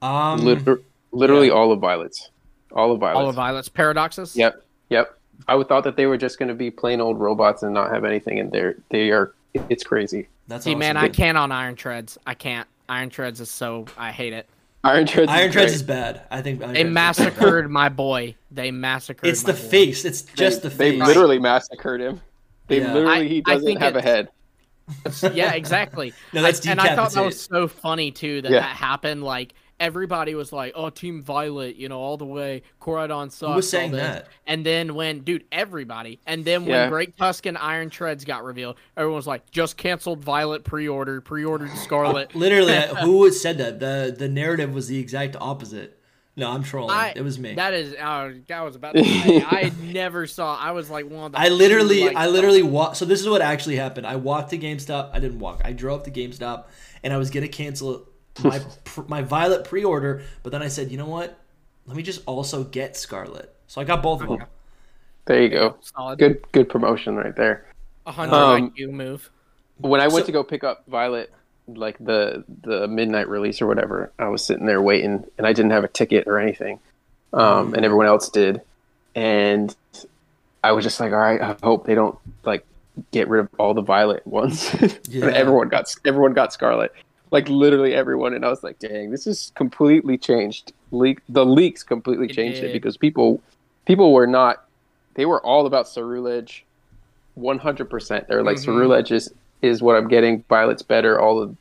[0.01, 1.53] Um, Liter- literally yeah.
[1.53, 2.30] all of violets,
[2.71, 3.17] all of violets.
[3.19, 4.36] All of Violet's paradoxes.
[4.36, 5.17] Yep, yep.
[5.47, 7.91] I would thought that they were just going to be plain old robots and not
[7.91, 8.77] have anything in there.
[8.89, 9.34] They are.
[9.69, 10.27] It's crazy.
[10.47, 10.80] that's See, awesome.
[10.80, 12.17] man, I can't on Iron Treads.
[12.27, 12.67] I can't.
[12.89, 14.47] Iron Treads is so I hate it.
[14.84, 15.32] Iron Treads.
[15.32, 15.75] Iron is Treads great.
[15.75, 16.21] is bad.
[16.30, 18.36] I think Iron They Treads massacred my boy.
[18.51, 19.30] They massacred.
[19.32, 19.67] It's my the boy.
[19.67, 20.06] face.
[20.06, 22.21] It's They- just the They literally massacred him.
[22.67, 22.93] They Yeah.
[22.93, 23.15] literally.
[23.15, 24.30] I- he doesn't have a head.
[25.34, 26.13] yeah, exactly.
[26.34, 28.60] No, that's I, and I thought that was so funny too that Yeah.
[28.62, 29.23] that happened.
[29.23, 32.62] Like everybody was like, "Oh, Team Violet," you know, all the way.
[32.82, 33.49] Koraidon sucks.
[33.49, 34.27] Who was saying that?
[34.47, 36.19] And then when, dude, everybody.
[36.25, 36.89] And then when Yeah.
[36.89, 41.69] Great Tusk and Iron Treads got revealed, everyone was like, "Just canceled Violet pre-order, pre-ordered
[41.73, 43.80] oh, Scarlet." Literally, who said that?
[43.82, 45.96] The the narrative was the exact opposite.
[46.38, 46.95] No, I'm trolling.
[46.95, 47.56] I, it was me.
[47.56, 50.56] That is, uh, I was about to say, I never saw.
[50.56, 51.39] I was like one of the.
[51.39, 52.97] I literally, few, like, I literally walked.
[52.97, 54.06] So this is what actually happened.
[54.06, 55.10] I walked to GameStop.
[55.13, 55.62] I didn't walk.
[55.65, 56.65] I drove to GameStop,
[57.04, 58.08] and I was gonna cancel
[58.43, 60.21] my pr- my Violet pre-order.
[60.43, 61.39] But then I said, you know what?
[61.88, 63.56] Let me just also get Scarlet.
[63.65, 64.43] So I got both of them.
[65.26, 65.78] There you go.
[65.82, 66.19] solid.
[66.19, 67.65] Good, good promotion right there.
[68.06, 69.30] A hundred Um, IQ move.
[69.80, 71.34] When I went So- to go pick up Violet,
[71.67, 75.71] like the the midnight release or whatever, I was sitting there waiting, and I didn't
[75.71, 76.80] have a ticket or anything,
[77.34, 78.62] um, and everyone else did,
[79.15, 79.75] and
[80.63, 82.65] I was just like, all right, I hope they don't like
[83.12, 84.73] get rid of all the Violet ones.
[85.10, 85.25] Yeah.
[85.27, 86.91] and everyone got everyone got Scarlet,
[87.32, 90.73] like literally everyone, and I was like, dang, this is completely changed.
[90.91, 92.73] Leak the leaks completely It changed it did.
[92.73, 93.41] because people
[93.86, 94.63] people were not
[95.15, 96.62] they were all about Ceruledge,
[97.36, 98.27] one hundred percent.
[98.27, 98.65] They're like Mhm.
[98.67, 100.43] Ceruledge is is what I'm getting.
[100.50, 101.20] Violet's better.
[101.20, 101.56] All of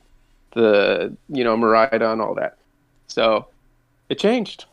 [0.54, 2.58] the you know Miraidon, all that.
[3.08, 3.46] So
[4.08, 4.64] it changed.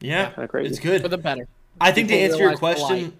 [0.00, 0.68] Yeah, Kinda crazy.
[0.70, 1.02] it's good.
[1.02, 1.48] For the better.
[1.80, 3.12] I think to answer your question, light.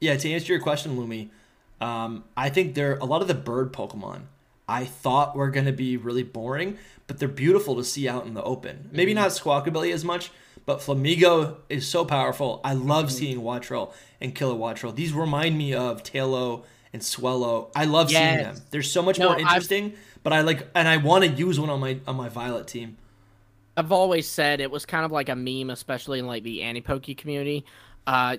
[0.00, 1.28] yeah, to answer your question, Lumi,
[1.84, 4.22] um, I think there a lot of the bird Pokemon
[4.68, 8.34] I thought were going to be really boring, but they're beautiful to see out in
[8.34, 8.88] the open.
[8.92, 9.20] Maybe Mm-hmm.
[9.22, 10.30] not Squawkabilly as much,
[10.66, 12.60] but Flamigo is so powerful.
[12.62, 13.14] I love Mm-hmm.
[13.16, 14.94] seeing Wattrel and Kilowattrel.
[14.94, 17.70] These remind me of Taillow and Swellow.
[17.74, 18.56] I love seeing them.
[18.70, 19.94] They're so much No, more I've- interesting.
[20.22, 22.98] But I like, and I want to use one on my on my Violet team.
[23.76, 27.16] I've always said it was kind of like a meme, especially in like the anti-poke
[27.16, 27.64] community.
[28.06, 28.36] Uh,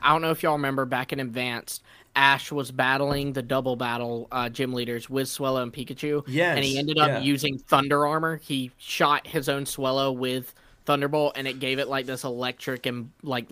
[0.00, 1.82] I don't know if y'all remember back in Advanced,
[2.16, 6.22] Ash was battling the double battle uh, gym leaders with Swellow and Pikachu.
[6.26, 7.18] Yes, and he ended up yeah.
[7.20, 8.36] using Thunder Armor.
[8.38, 10.54] He shot his own Swellow with
[10.86, 13.46] Thunderbolt, and it gave it like this electric and like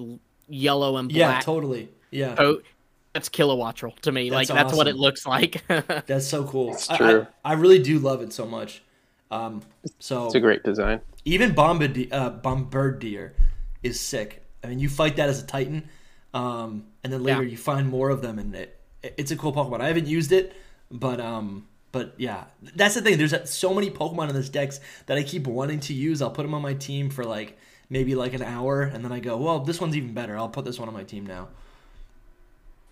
[0.49, 1.19] yellow and black.
[1.19, 1.91] Yeah, totally.
[2.11, 2.65] Yeah, coat.
[3.13, 4.31] That's Kilowattrel to me.
[4.31, 5.65] like That's that's what it looks like.
[6.07, 6.73] That's so cool.
[6.75, 7.27] It's I- true.
[7.45, 8.83] I, I, really do love it so much.
[9.31, 9.63] Um,
[9.99, 11.01] so It's a great design.
[11.25, 13.33] even Bombirdier, uh, Bombirdier
[13.83, 14.45] is sick.
[14.63, 15.89] I mean, you fight that as a Titan,
[16.35, 17.51] um, and then later Yeah.
[17.51, 19.81] you find more of them, and it, it's a cool Pokemon.
[19.81, 20.55] I haven't used it,
[20.91, 22.45] but um, but yeah,
[22.77, 23.19] that's the thing.
[23.19, 26.21] There's so many Pokemon in this decks that I keep wanting to use.
[26.23, 27.59] I'll put them on my team for like
[27.91, 30.37] maybe like an hour, and then I go, well, this one's even better.
[30.37, 31.49] I'll put this one on my team now.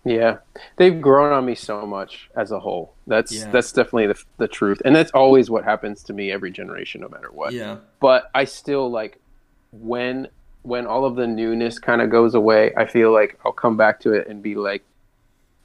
[0.07, 0.37] Yeah,
[0.77, 2.95] they've grown on me so much as a whole.
[3.07, 3.51] That's Yeah.
[3.51, 7.09] that's definitely the the truth, and that's always what happens to me every generation, no
[7.09, 7.53] matter what.
[7.53, 9.19] Yeah, But I still like
[9.71, 10.27] when
[10.63, 12.73] when all of the newness kind of goes away.
[12.75, 14.83] I feel like I'll come back to it and be like,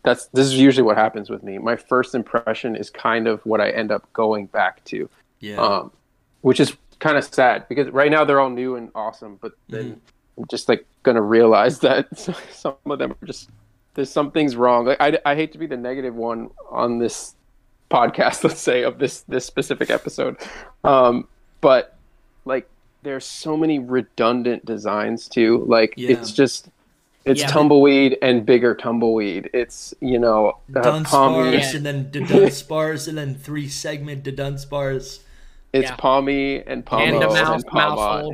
[0.05, 1.59] that's this is usually what happens with me.
[1.59, 5.09] My first impression is kind of what I end up going back to,
[5.41, 5.93] yeah, um,
[6.43, 9.97] which is kind of sad because right now they're all new and awesome, but then
[9.97, 9.99] Mm-hmm.
[10.39, 12.07] I'm just like gonna realize that
[12.53, 13.51] some of them are just
[13.95, 14.87] there's something's wrong.
[14.87, 17.35] Like I, I hate to be the negative one on this
[17.91, 20.37] podcast, let's say of this this specific episode,
[20.85, 21.29] um,
[21.61, 21.97] but
[22.45, 22.69] like
[23.03, 25.65] there's so many redundant designs too.
[25.67, 26.13] Like Yeah.
[26.13, 26.69] it's just
[27.25, 29.51] it's Yeah, but- tumbleweed and bigger tumbleweed.
[29.53, 35.21] It's you know uh, Pawmi, Dunsparce, and then Dunsparce, and then three segment Dunsparce.
[35.73, 35.97] it's Yeah.
[35.97, 38.31] Pawmi and Pawmo and a and, mouse,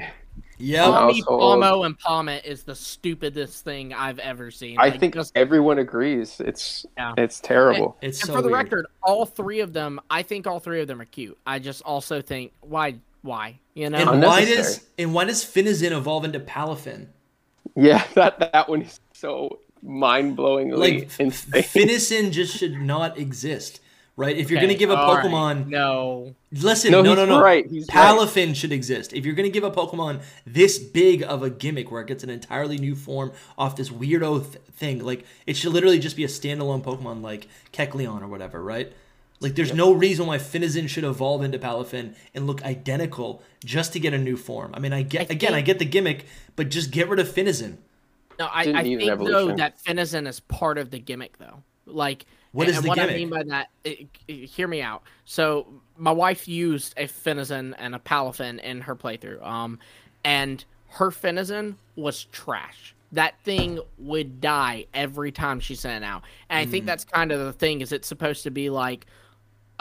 [0.58, 0.64] Pawmot.
[0.64, 0.66] mousehole.
[0.66, 0.84] Yep.
[0.86, 1.62] Pawmi, Household.
[1.62, 4.78] Pawmo, and Pawmot is the stupidest thing I've ever seen.
[4.78, 6.40] I Like, think just- everyone agrees.
[6.40, 7.14] It's Yeah.
[7.16, 7.96] it's terrible.
[8.02, 8.64] It's and so for the weird.
[8.64, 11.36] record, all three of them, I think all three of them are cute.
[11.46, 13.98] I just also think why, why, you know?
[13.98, 17.06] And why does and why does Finizen evolve into Palafin?
[17.76, 21.62] Yeah, that that one is so mind-blowingly Like insane.
[21.62, 23.80] Finizen just should not exist,
[24.18, 24.36] right?
[24.36, 25.24] If you're Okay, gonna give a all right.
[25.24, 29.12] Pokemon, no, listen, No, no, no, he's no, right, he's Palafin should exist.
[29.14, 32.30] If you're gonna give a Pokemon this big of a gimmick where it gets an
[32.30, 36.28] entirely new form off this weirdo th- thing, like it should literally just be a
[36.28, 38.92] standalone Pokemon like Kecleon or whatever, right?
[39.40, 44.00] Like, there's no reason why Finizen should evolve into Palafin and look identical just to
[44.00, 44.72] get a new form.
[44.74, 46.26] I mean, I get I again, I get the gimmick,
[46.56, 47.76] but just get rid of Finizen.
[48.38, 51.62] no, I, I think though that Finizen is part of the gimmick though.
[51.86, 53.12] Like, What and, is the what gimmick?
[53.14, 53.68] I mean by that?
[53.84, 55.02] It, it- hear me out.
[55.24, 59.78] So my wife used a Finizen and a Palafin in her playthrough, um,
[60.24, 62.94] and her Finizen was trash.
[63.12, 66.70] That thing would die every time she sent it out, and I Mm.
[66.70, 67.80] think that's kind of the thing.
[67.80, 69.06] Is it's supposed to be like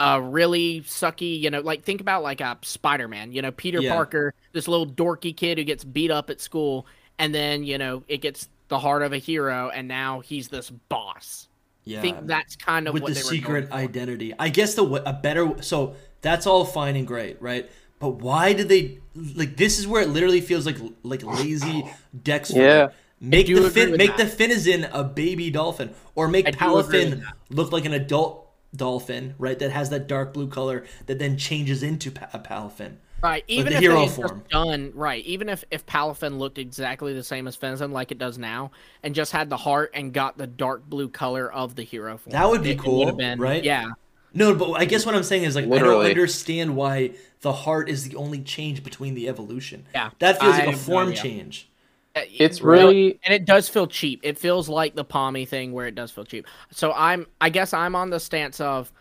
[0.00, 3.92] a really sucky, you know, like think about like a Spider-Man, you know, Peter Yeah.
[3.94, 6.86] Parker, this little dorky kid who gets beat up at school,
[7.18, 10.70] and then you know it gets the heart of a hero, and now he's this
[10.70, 11.48] boss.
[11.88, 14.34] Yeah, I think that's kind of with what the they secret going identity.
[14.38, 17.68] I guess the a better so that's all fine and great, right?
[17.98, 19.78] But why did they like this?
[19.78, 21.90] Is where it literally feels like like lazy
[22.22, 22.50] Dex.
[22.50, 22.90] Yeah.
[23.20, 24.36] make the agree fin make that.
[24.36, 27.94] the Finizen a baby dolphin, or make I do agree with Palafin look like an
[27.94, 29.58] adult dolphin, right?
[29.58, 32.96] That has that dark blue color that then changes into a Palafin.
[33.22, 34.28] Right, even the if hero they had form.
[34.40, 38.18] just done right, even if if Palafin looked exactly the same as Finizen like it
[38.18, 38.70] does now,
[39.02, 42.32] and just had the heart and got the dark blue color of the hero form,
[42.32, 43.62] That would be it- it cool, would've been- right?
[43.64, 43.90] Yeah,
[44.34, 47.88] No, but I guess what I'm saying is like I don't understand why the heart
[47.88, 49.86] is the only change between the evolution.
[49.94, 51.68] Yeah, that feels I like a have no form change.
[52.14, 54.20] Uh, It's really- and it does feel cheap.
[54.22, 56.46] It feels like the Pawmi thing where it does feel cheap.
[56.70, 58.92] So I'm, I guess I'm on the stance of,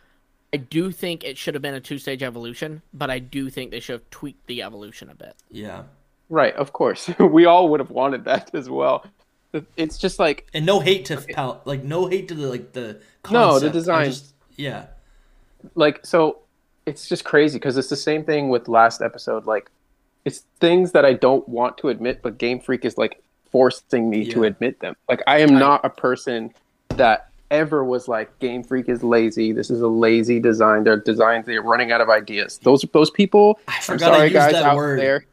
[0.53, 3.71] I do think it should have been a two stage evolution, but I do think
[3.71, 5.36] they should have tweaked the evolution a bit.
[5.51, 5.83] Yeah.
[6.29, 7.10] Right, of course.
[7.19, 9.05] we all would have wanted that as well.
[9.75, 12.99] It's just like and no hate to pal like no hate to the like the
[13.31, 14.05] No, the design.
[14.07, 14.88] just- yeah
[15.75, 16.39] like so
[16.86, 19.69] it's just crazy because it's the same thing with last episode like
[20.25, 24.25] it's things that i don't want to admit but game freak is like forcing me
[24.31, 26.51] to admit them like i am not a person
[26.89, 31.45] that ever was like game freak is lazy this is a lazy design they're designs
[31.45, 34.53] they're running out of ideas those those people I i'm forgot I sorry used guys
[34.53, 34.99] that out word.
[34.99, 35.25] there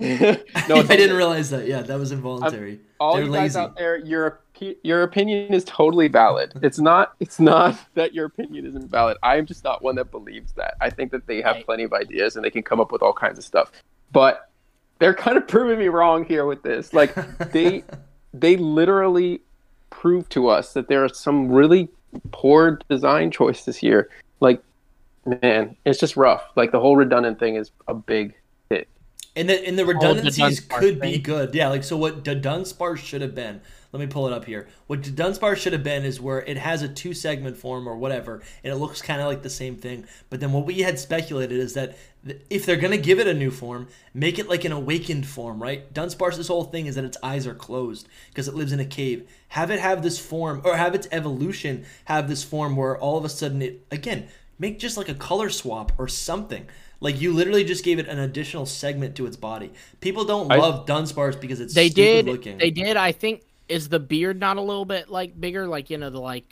[0.00, 1.66] no, I didn't realize that.
[1.66, 2.80] Yeah, that was involuntary.
[2.98, 3.58] All They're you guys lazy.
[3.58, 4.40] out there, your
[4.82, 6.54] your opinion is totally valid.
[6.62, 7.16] It's not.
[7.20, 9.18] It's not that your opinion isn't valid.
[9.22, 10.76] I'm just not one that believes that.
[10.80, 11.66] I think that they have right.
[11.66, 13.72] plenty of ideas and they can come up with all kinds of stuff.
[14.10, 14.50] But
[15.00, 16.94] they're kind of proving me wrong here with this.
[16.94, 17.14] Like
[17.52, 17.84] they
[18.32, 19.42] they literally
[20.00, 21.86] prove to us that there are some really
[22.32, 24.08] poor design choices here.
[24.40, 24.62] Like
[25.26, 26.42] man, it's just rough.
[26.56, 28.34] Like the whole redundant thing is a big
[28.70, 28.88] hit.
[29.36, 31.54] And the and the redundancies the could be good.
[31.54, 33.60] Yeah, like so what the Dunsparce should have been.
[33.92, 34.68] Let me pull it up here.
[34.86, 37.96] What the Dunsparce should have been is where it has a two segment form or
[37.96, 40.06] whatever, and it looks kind of like the same thing.
[40.30, 41.98] But then what we had speculated is that
[42.50, 45.92] if they're gonna give it a new form, make it like an awakened form, right?
[45.92, 49.28] Dunsparce's whole thing is that its eyes are closed because it lives in a cave.
[49.48, 53.24] Have it have this form, or have its evolution have this form where all of
[53.24, 54.28] a sudden it again
[54.58, 56.68] make just like a color swap or something.
[57.00, 59.72] Like you literally just gave it an additional segment to its body.
[60.00, 62.58] People don't I, love Dunsparce because it's they did looking.
[62.58, 62.96] they did.
[62.96, 66.20] I think is the beard not a little bit like bigger, like you know the
[66.20, 66.44] like.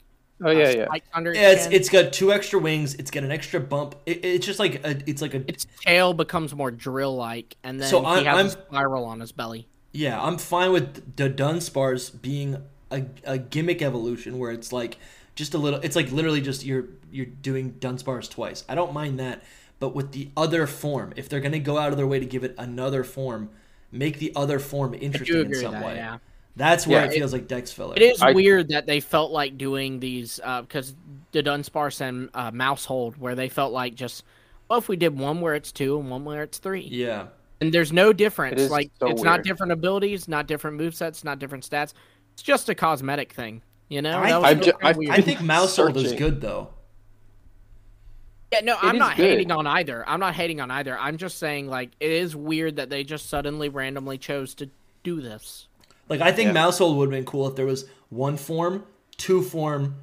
[0.42, 1.01] Oh yeah, uh, yeah.
[1.12, 2.94] Under yeah, it's, it's got two extra wings.
[2.94, 3.96] It's got an extra bump.
[4.07, 5.38] It, it's just like a, it's like a.
[5.48, 9.05] Its tail becomes more drill like, and then so he I'm, has I'm, a spiral
[9.05, 9.66] on his belly.
[9.92, 14.98] Yeah, I'm fine with the Dunsparce being a, a gimmick evolution where it's like
[15.35, 15.81] just a little.
[15.81, 18.64] It's like literally just you're you're doing Dunsparce twice.
[18.68, 19.42] I don't mind that,
[19.81, 22.44] but with the other form, if they're gonna go out of their way to give
[22.44, 23.51] it another form,
[23.90, 25.96] make the other form interesting in some that, way.
[25.96, 26.18] Yeah.
[26.59, 27.94] That's where yeah, it feels like Dex filler.
[27.94, 30.94] It is I, weird that they felt like doing these because uh,
[31.31, 34.25] the Dunsparce and uh, Maushold, where they felt like just
[34.68, 37.29] well, if we did one where it's two and one where it's three, yeah,
[37.61, 38.61] and there's no difference.
[38.61, 39.25] It like so it's weird.
[39.25, 41.92] not different abilities, not different move sets, not different stats.
[42.35, 43.62] It's just a cosmetic thing.
[43.88, 46.71] You know, I, I, ju- I, I think Maushold is good though.
[48.53, 49.27] Yeah, no, it I'm not good.
[49.27, 50.09] hating on either.
[50.09, 50.99] I'm not hating on either.
[50.99, 54.68] I'm just saying like it is weird that they just suddenly randomly chose to
[55.05, 55.68] do this.
[56.09, 56.64] Like I think yeah.
[56.64, 58.85] Maushold would have been cool if there was one form,
[59.16, 59.97] two form,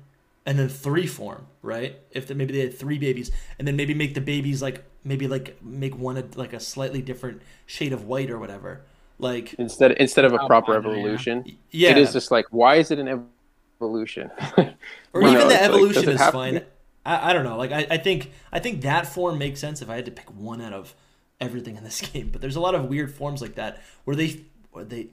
[0.45, 1.99] and then three form, right?
[2.11, 5.61] If maybe they had three babies, and then maybe make the babies like maybe like
[5.63, 8.81] make one a, like a slightly different shade of white or whatever.
[9.17, 11.91] Like instead instead of a oh, proper evolution, yeah.
[11.91, 13.27] it is just like why is it an
[13.79, 14.29] evolution.
[15.13, 16.65] or even know, the evolution like, is fine.
[17.05, 17.55] I, I, don't know.
[17.55, 20.29] Like I, I think I think that form makes sense if I had to pick
[20.35, 20.95] one out of
[21.39, 22.29] everything in this game.
[22.29, 24.41] But there's a lot of weird forms like that where they
[24.83, 25.07] they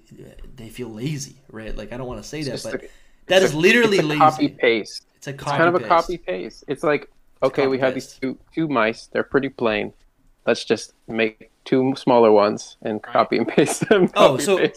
[0.56, 1.76] they feel lazy, right?
[1.76, 2.88] Like I don't want to say it's that, but a,
[3.26, 4.18] that is a, literally lazy.
[4.18, 5.06] Copy paste.
[5.16, 5.50] It's a copy paste.
[5.50, 6.64] it's kind of a copy paste.
[6.68, 7.10] It's like
[7.42, 9.06] okay, we have these two two mice.
[9.06, 9.92] They're pretty plain.
[10.46, 14.10] Let's just make two smaller ones and copy and paste them.
[14.16, 14.68] oh, so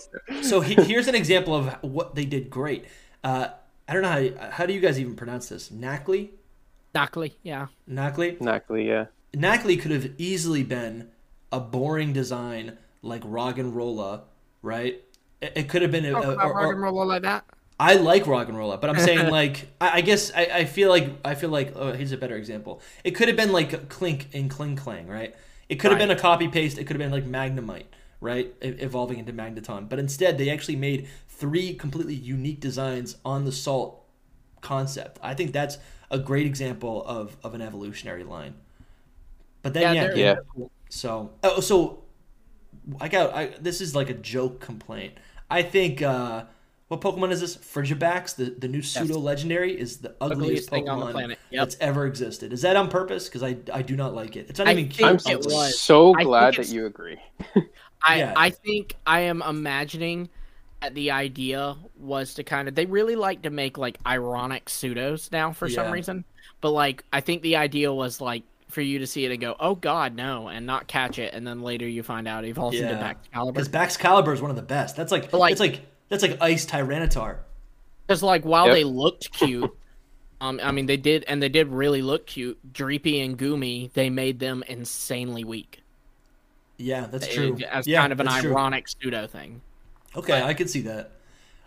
[0.41, 2.85] so he, here's an example of what they did great.
[3.23, 3.49] Uh,
[3.87, 5.69] I don't know how you, how do you guys even pronounce this?
[5.69, 6.29] Nacli.
[6.93, 7.67] Nacli, yeah.
[7.89, 8.37] Nacli.
[8.39, 9.05] Nacli, yeah.
[9.33, 11.09] Nacli could have easily been
[11.51, 14.21] a boring design like Roggenrola,
[14.65, 15.01] right?
[15.41, 17.45] It, it could have been a, oh, a, or, Roggenrola like that.
[17.79, 21.35] I like Roggenrola, but I'm saying like I, I guess I, I, feel like I
[21.35, 22.81] feel like oh, here's a better example.
[23.03, 25.35] It could have been like Klink and in Klinklang, right?
[25.67, 26.07] It could have right.
[26.07, 26.77] been a copy paste.
[26.77, 27.85] It could have been like Magnemite,
[28.21, 28.53] right?
[28.61, 34.03] evolving into Magneton, but instead they actually made three completely unique designs on the salt
[34.61, 35.19] concept.
[35.21, 35.77] I think that's
[36.09, 38.55] a great example of, of an evolutionary line.
[39.63, 40.35] But then yeah, yeah.
[40.55, 40.65] yeah.
[40.89, 42.04] So oh, so
[42.99, 45.13] I got I, this is like a joke complaint.
[45.49, 46.45] I think uh,
[46.87, 47.55] what Pokemon is this?
[47.57, 51.39] Frigibax, the, the new pseudo legendary, is the ugliest, ugliest Pokemon on the planet.
[51.49, 51.61] Yep.
[51.61, 52.53] that's ever existed.
[52.53, 53.27] Is that on purpose?
[53.27, 54.49] Because I, I do not like it.
[54.49, 55.07] It's not I even cute.
[55.07, 55.19] I'm
[55.71, 57.19] so glad that you agree.
[58.03, 58.33] I yeah.
[58.35, 60.29] I think I am imagining
[60.81, 65.31] that the idea was to kind of they really like to make like ironic pseudos
[65.31, 65.75] now for yeah.
[65.75, 66.23] some reason.
[66.61, 68.43] But like I think the idea was like
[68.75, 71.47] for you to see it and go, "Oh God, no," and not catch it, and
[71.47, 72.89] then later you find out it evolves yeah.
[72.89, 73.53] into Baxcalibur.
[73.53, 74.97] Because Baxcalibur is one of the best.
[74.97, 77.37] That's like, like it's like that's like Ice Tyranitar.
[78.05, 78.75] Because like while yep.
[78.75, 79.73] they looked cute,
[80.41, 82.59] um, I mean they did, and they did really look cute.
[82.73, 85.81] Dreepy and Goomy, they made them insanely weak.
[86.77, 87.57] Yeah, that's true.
[87.71, 89.09] As yeah, kind of an ironic true.
[89.09, 89.61] pseudo thing.
[90.17, 91.11] Okay, but I can see that.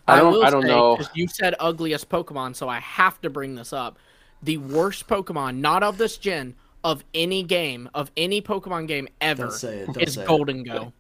[0.07, 0.45] I don't.
[0.45, 0.99] I, I don't say, know.
[1.15, 3.99] You said ugliest Pokemon, so I have to bring this up.
[4.43, 6.55] The worst Pokemon, not of this gen,
[6.85, 10.93] of any game, of any Pokemon game ever, is Gholdengo.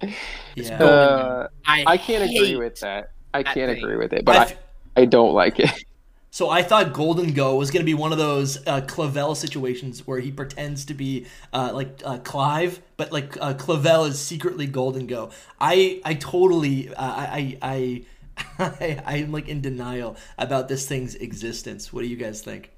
[0.54, 0.82] yeah.
[0.82, 3.12] Uh, I, I can't agree with that.
[3.34, 3.82] I can't thing.
[3.82, 4.56] agree with it, but I, I,
[5.02, 5.70] I don't like it.
[6.34, 10.18] So I thought Gholdengo was going to be one of those uh, Clavel situations where
[10.18, 15.30] he pretends to be uh, like uh, Clive, but like uh, Clavel is secretly Gholdengo.
[15.60, 18.04] I I totally uh, I I
[18.58, 21.92] I I'm like in denial about this thing's existence.
[21.92, 22.70] What do you guys think?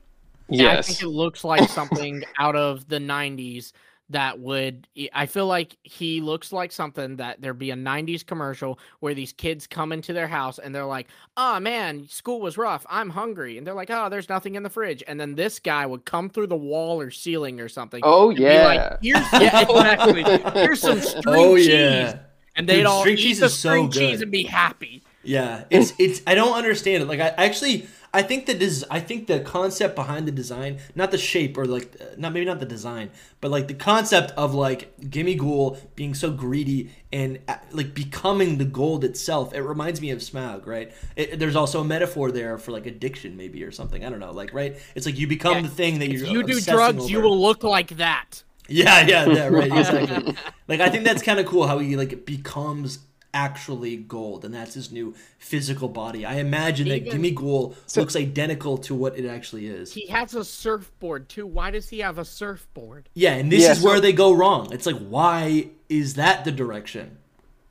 [0.48, 0.60] Yes.
[0.60, 3.72] Yeah, I think it looks like something out of the '90s
[4.10, 8.78] that would I feel like he looks like something that there'd be a 90s commercial
[9.00, 12.84] where these kids come into their house and they're like, "Oh man, school was rough.
[12.90, 15.86] I'm hungry." And they're like, "Oh, there's nothing in the fridge." And then this guy
[15.86, 18.00] would come through the wall or ceiling or something.
[18.04, 18.64] Oh yeah.
[18.64, 20.22] Like, Here's yeah, exactly.
[20.52, 21.68] Here's some string oh, cheese.
[21.68, 22.18] Yeah.
[22.56, 25.02] And they'd Dude, all eat the string so cheese and be happy.
[25.22, 27.06] Yeah, it's it's I don't understand it.
[27.06, 31.10] Like I actually I think the des- I think the concept behind the design, not
[31.10, 33.10] the shape or like not maybe not the design,
[33.40, 38.64] but like the concept of like Gimmighoul being so greedy and uh, like becoming the
[38.64, 39.52] gold itself.
[39.52, 40.92] It reminds me of Smaug, right?
[41.16, 44.04] It, there's also a metaphor there for like addiction, maybe or something.
[44.04, 44.76] I don't know, like right?
[44.94, 45.62] It's like you become yeah.
[45.62, 46.24] the thing that you're.
[46.24, 47.10] you do drugs, over.
[47.10, 48.44] you will look like that.
[48.68, 49.72] Yeah, yeah, yeah, right.
[49.72, 50.36] Exactly.
[50.68, 53.00] like I think that's kind of cool how he like becomes
[53.34, 56.24] actually gold, and that's his new physical body.
[56.24, 59.92] I imagine Even, that Gimmighoul so, looks identical to what it actually is.
[59.92, 61.46] He has a surfboard too.
[61.46, 63.08] Why does he have a surfboard?
[63.14, 64.72] Yeah, and this yeah, is so, where they go wrong.
[64.72, 67.18] It's like, why is that the direction?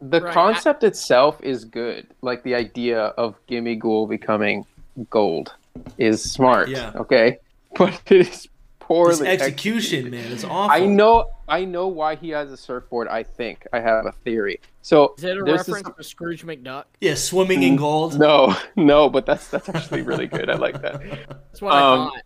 [0.01, 0.33] The right.
[0.33, 2.07] concept I, itself is good.
[2.21, 4.65] Like the idea of Gimmighoul becoming
[5.09, 5.53] gold
[5.97, 6.69] is smart.
[6.69, 6.91] Yeah.
[6.95, 7.39] Okay.
[7.75, 8.47] But it is
[8.83, 10.31] poorly execution, man.
[10.31, 10.71] It's awful.
[10.71, 11.29] I know.
[11.47, 13.07] I know why he has a surfboard.
[13.07, 14.59] I think I have a theory.
[14.81, 15.95] So is it a reference this...
[15.95, 16.85] to Scrooge McDuck?
[16.99, 18.19] Yeah, swimming in gold.
[18.19, 20.49] No, no, but that's that's actually really good.
[20.49, 21.01] I like that.
[21.29, 22.21] That's what um, I thought.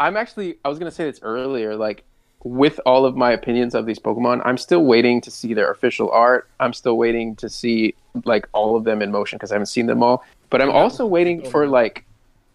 [0.00, 0.58] I'm actually.
[0.64, 1.74] I was gonna say this earlier.
[1.76, 2.04] Like
[2.44, 6.10] with all of my opinions of these Pokemon, I'm still waiting to see their official
[6.10, 6.48] art.
[6.60, 7.94] I'm still waiting to see
[8.24, 10.24] like all of them in motion because I haven't seen them all.
[10.50, 12.04] But I'm also waiting for like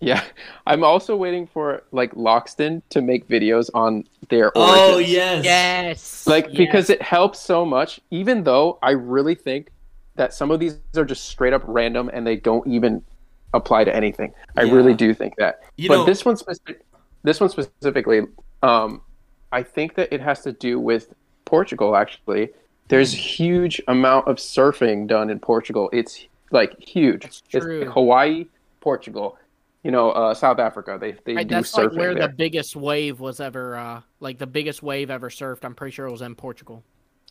[0.02, 0.24] yeah,
[0.68, 4.96] I'm also waiting for like Lockstin to make videos on their oh, origins.
[4.96, 6.28] Oh yes, yes.
[6.28, 6.58] Like yes.
[6.58, 8.00] because it helps so much.
[8.10, 9.72] Even though I really think
[10.16, 13.04] that some of these are just straight up random and they don't even
[13.54, 14.34] apply to anything.
[14.58, 14.74] I yeah.
[14.74, 15.62] really do think that.
[15.78, 16.82] You but know, this one specific,
[17.24, 18.22] this one specifically,
[18.64, 19.02] um,
[19.52, 21.14] I think that it has to do with
[21.46, 21.96] Portugal.
[21.96, 22.50] Actually,
[22.88, 25.90] there's huge amount of surfing done in Portugal.
[25.94, 27.26] It's like huge.
[27.26, 28.48] It's like Hawaii,
[28.80, 29.38] Portugal
[29.84, 30.98] you know, uh, South Africa.
[31.00, 32.28] They they right, do that's surfing like where there.
[32.28, 35.64] the biggest wave was ever, uh, like the biggest wave ever surfed.
[35.64, 36.84] I'm pretty sure it was in Portugal.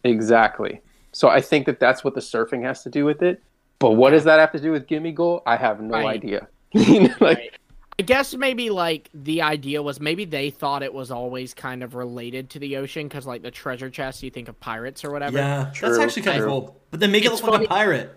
[0.05, 0.81] Exactly.
[1.13, 3.43] So I think that that's what the surfing has to do with it.
[3.79, 5.43] But what does that have to do with Gimmighoul?
[5.47, 6.07] I have no right.
[6.07, 6.49] idea.
[6.75, 7.51] like, right.
[7.99, 11.95] I guess maybe like the idea was maybe they thought it was always kind of
[11.95, 15.39] related to the ocean because like the treasure chest, you think of pirates or whatever.
[15.39, 16.81] Yeah, true, that's actually kind of cool.
[16.91, 17.59] But then make it's it look funny.
[17.59, 18.17] like a pirate.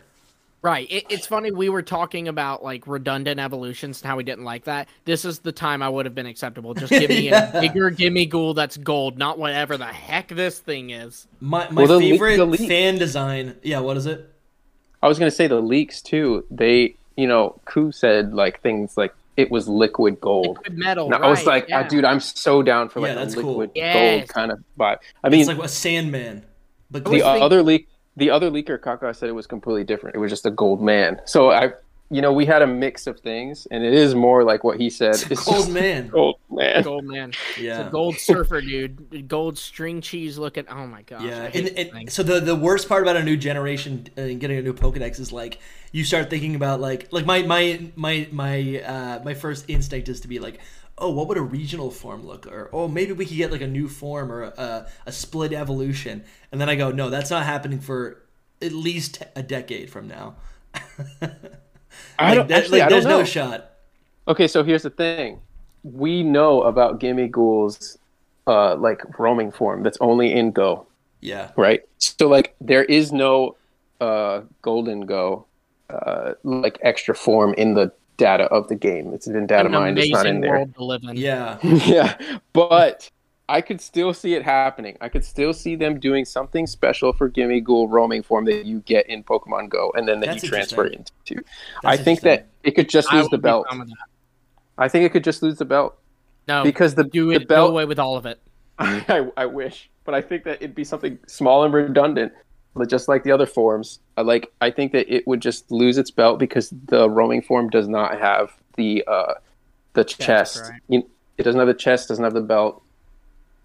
[0.63, 0.89] Right.
[0.89, 4.63] It, it's funny we were talking about like redundant evolutions and how we didn't like
[4.63, 4.87] that.
[5.03, 6.73] This is the time I would have been acceptable.
[6.73, 7.55] Just give me yeah.
[7.57, 11.27] a bigger Gimmighoul that's gold, not whatever the heck this thing is.
[11.41, 13.57] My my well, favorite le- fan design.
[13.61, 14.33] Yeah, what is it?
[15.03, 16.45] I was gonna say the leaks too.
[16.49, 21.09] They, you know, Ku said like things like it was liquid gold, liquid metal.
[21.09, 21.81] right, I was like, yeah.
[21.81, 23.55] ah, dude, I'm so down for like yeah, a liquid cool.
[23.55, 24.29] gold yes.
[24.29, 24.99] kind of vibe.
[25.25, 26.45] I mean, it's like a Sandman.
[26.89, 30.15] But the other leak the other leaker Kaka said it was completely different.
[30.15, 31.19] It was just a gold man.
[31.25, 31.73] So I,
[32.09, 34.89] you know, we had a mix of things, and it is more like what he
[34.91, 35.15] said.
[35.15, 36.09] It's, it's gold man.
[36.09, 36.83] Gold man.
[36.83, 37.33] Gold man.
[37.59, 37.79] Yeah.
[37.79, 39.27] It's a gold surfer, dude.
[39.27, 40.65] Gold string cheese looking.
[40.69, 41.23] Oh my god.
[41.23, 41.49] Yeah.
[41.53, 44.61] And, and so the the worst part about a new generation and uh, getting a
[44.61, 45.59] new Pokedex is like
[45.91, 50.21] you start thinking about like like my my my my uh my first instinct is
[50.21, 50.59] to be like
[50.97, 52.47] oh, what would a regional form look?
[52.47, 56.23] Or oh, maybe we could get like a new form or a, a split evolution.
[56.51, 58.23] And then I go, no, that's not happening for
[58.61, 60.35] at least a decade from now.
[62.19, 63.19] I don't, that, actually, like, I there's don't know.
[63.19, 63.71] no shot.
[64.27, 65.41] Okay, so here's the thing:
[65.83, 67.97] we know about Gimmighoul's
[68.47, 70.87] uh, like roaming form that's only in Go.
[71.21, 71.51] Yeah.
[71.55, 71.81] Right.
[71.99, 73.55] So like, there is no
[74.01, 75.45] uh, Gholdengo
[75.89, 79.13] uh, like extra form in the data of the game.
[79.13, 79.99] It's in data mined.
[79.99, 80.65] It's not in there.
[81.13, 81.57] Yeah.
[81.63, 82.17] yeah.
[82.53, 83.09] But
[83.49, 84.97] I could still see it happening.
[85.01, 89.07] I could still see them doing something special for Gimmighoul roaming form that you get
[89.07, 91.11] in Pokemon Go and then that That's you transfer into.
[91.35, 91.45] That's
[91.83, 93.67] I think that it could just lose the belt.
[94.77, 95.97] I think it could just lose the belt.
[96.47, 98.41] No, because the, do it, the belt go away with all of it.
[98.79, 102.33] I, I wish, but I think that it'd be something small and redundant
[102.75, 105.97] but just like the other forms, I like I think that it would just lose
[105.97, 109.35] its belt because the roaming form does not have the uh,
[109.93, 110.21] the chest.
[110.21, 110.61] chest.
[110.69, 110.81] Right.
[110.87, 112.83] You, it doesn't have the chest, doesn't have the belt.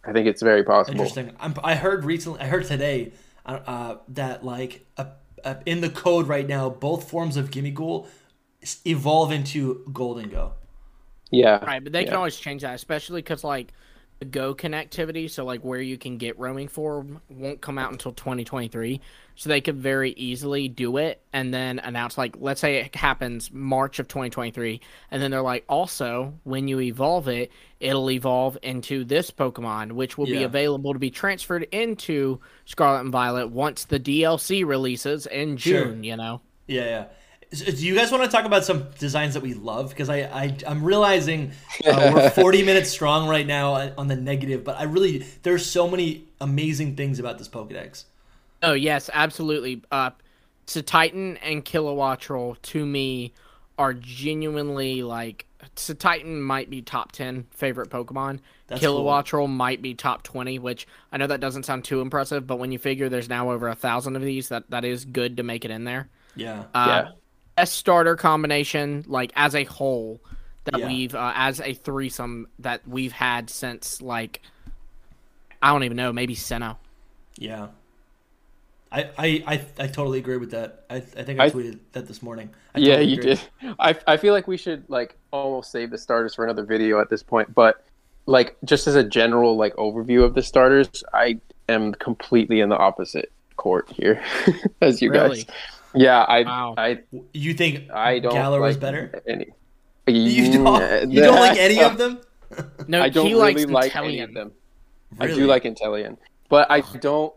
[0.05, 1.01] I think it's very possible.
[1.01, 1.35] Interesting.
[1.41, 2.41] I'm, i heard recently.
[2.41, 3.13] I heard today
[3.45, 4.87] uh, uh, that like
[5.67, 8.07] in the code right now, both forms of Gimmighoul
[8.85, 10.53] evolve into Gholdengo.
[11.31, 11.65] Yeah.
[11.65, 12.07] Right, but they yeah.
[12.07, 13.73] can always change that, especially because like the
[14.31, 19.01] Go connectivity, so like where you can get roaming for, won't come out until 2023.
[19.37, 23.53] So they could very easily do it and then announce like let's say it happens
[23.53, 24.81] March of 2023
[25.13, 30.19] and then they're like also when you evolve it, it'll evolve into this Pokemon which
[30.19, 35.57] will be available to be transferred into Scarlet and Violet once the DLC releases in
[35.57, 35.85] Sure.
[35.85, 36.41] June, you know.
[36.67, 37.05] Yeah, yeah.
[37.53, 39.89] So, Do you guys want to talk about some designs that we love?
[39.91, 41.53] Because I, I I'm realizing
[41.87, 45.65] uh, we're 40 minutes strong right now on- on the negative, but I really there's
[45.65, 48.05] so many amazing things about this Pokedex.
[48.63, 49.83] Oh yes, absolutely.
[49.91, 50.11] Uh,
[50.67, 53.33] Tinkaton and Kilowattrel to me
[53.79, 58.41] are genuinely like Tinkaton might be top ten favorite Pokemon.
[58.67, 59.49] That's cool.
[59.49, 62.79] Might be top twenty, which I know that doesn't sound too impressive, but when you
[62.79, 65.71] figure there's now over a thousand of these, that that is good to make it
[65.71, 66.09] in there.
[66.37, 66.65] Yeah.
[66.75, 67.09] Uh, Yeah.
[67.59, 70.21] Best starter combination, like as a whole,
[70.63, 70.87] that Yeah.
[70.87, 74.43] we've uh, as a threesome that we've had since like
[75.61, 76.77] I don't even know, maybe Sinnoh.
[77.37, 77.69] Yeah.
[78.93, 80.85] I, I, I, I totally agree with that.
[80.89, 82.51] I, I think I, I- tweeted that this morning.
[82.77, 83.41] I yeah, totally you did.
[83.81, 87.11] I I feel like we should like almost save the starters for another video at
[87.11, 87.85] this point, but
[88.27, 92.79] like just as a general like overview of the starters, I am completely in the
[92.79, 94.23] opposite court here
[94.81, 95.39] as you Really?
[95.43, 95.47] guys.
[95.95, 96.75] Yeah, I Wow.
[96.77, 96.99] I
[97.33, 99.23] You think I don't Galar like was better?
[99.27, 99.47] Any.
[100.07, 102.21] You don't, you don't like any of them?
[102.87, 104.05] No, I don't he really likes like Inteleon.
[104.07, 104.53] any of them.
[105.21, 106.17] I do like Inteleon,
[106.49, 107.35] but I don't.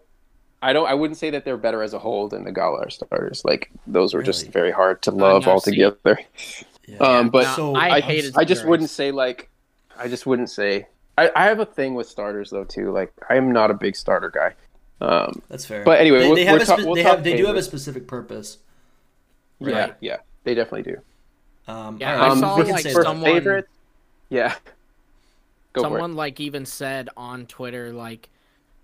[0.62, 0.88] I don't.
[0.88, 3.44] I wouldn't say that they're better as a whole than the Galar starters.
[3.44, 5.84] Like those were just very hard to love no, see.
[5.84, 6.20] altogether.
[6.88, 6.98] Yeah.
[6.98, 9.50] Um, but No, So, I I, hated I just wouldn't say like.
[9.98, 10.88] I just wouldn't say.
[11.18, 12.92] I, I have a thing with starters though too.
[12.92, 14.54] Like I am not a big starter guy.
[15.02, 15.84] Um, That's fair.
[15.84, 17.56] But anyway, they, they have we're a ta- spe- we'll they have they do have
[17.56, 18.58] a specific purpose.
[19.60, 19.96] yeah, Right.
[20.00, 21.02] yeah, they definitely do.
[21.72, 23.08] Um, Yeah, all right, I Um, saw, like, say for that.
[23.08, 23.68] someone- favorite,
[24.30, 24.56] yeah.
[25.74, 25.84] Go.
[25.84, 28.30] Someone like even said on Twitter like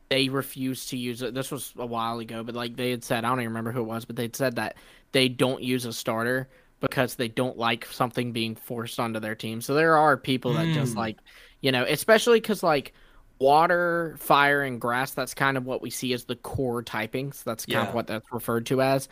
[0.09, 1.33] they refused to use it.
[1.33, 3.81] This was a while ago, but like they had said, I don't even remember who
[3.81, 4.77] it was, but they'd said that
[5.11, 6.47] they don't use a starter
[6.79, 9.59] because they don't like something being forced onto their team.
[9.59, 10.97] So there are people that just Mm.
[10.97, 11.17] like,
[11.59, 12.93] you know, especially because like
[13.39, 15.11] water, fire, and grass.
[15.13, 17.43] That's kind of what we see as the core typings.
[17.43, 17.89] That's kind Yeah.
[17.89, 19.07] of what that's referred to as.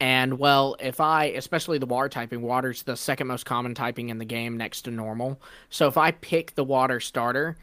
[0.00, 4.18] And well, if I, especially the water typing, water's the second most common typing in
[4.18, 5.40] the game next to normal.
[5.70, 7.56] So if I pick the water starter,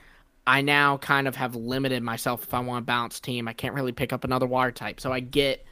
[0.48, 3.48] I now kind of have limited myself if I want a balanced team.
[3.48, 5.00] I can't really pick up another water type.
[5.00, 5.66] So I get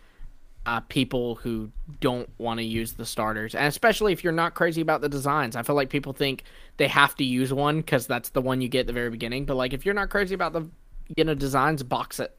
[0.66, 3.56] uh, people who don't want to use the starters.
[3.56, 5.56] And especially if you're not crazy about the designs.
[5.56, 6.44] I feel like people think
[6.78, 9.46] they have to use one because that's the one you get at the very beginning.
[9.46, 10.68] But like if you're not crazy about the
[11.16, 12.36] you know designs, box it.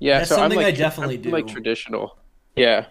[0.00, 1.30] Yeah, That's so something I'm like, I definitely I'm do.
[1.30, 2.18] Like traditional.
[2.54, 2.86] Yeah.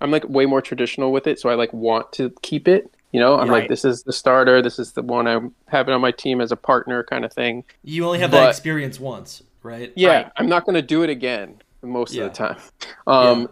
[0.00, 2.90] I'm like way more traditional with it, so I like want to keep it.
[3.12, 3.60] You know, I'm Right.
[3.60, 4.60] like, this is the starter.
[4.60, 7.64] This is the one I'm having on my team as a partner, kind of thing.
[7.82, 9.92] You only have that experience once, right?
[9.96, 10.32] Yeah, Right.
[10.36, 12.24] I'm not going to do it again most Yeah.
[12.24, 12.58] of the time.
[13.06, 13.48] Um,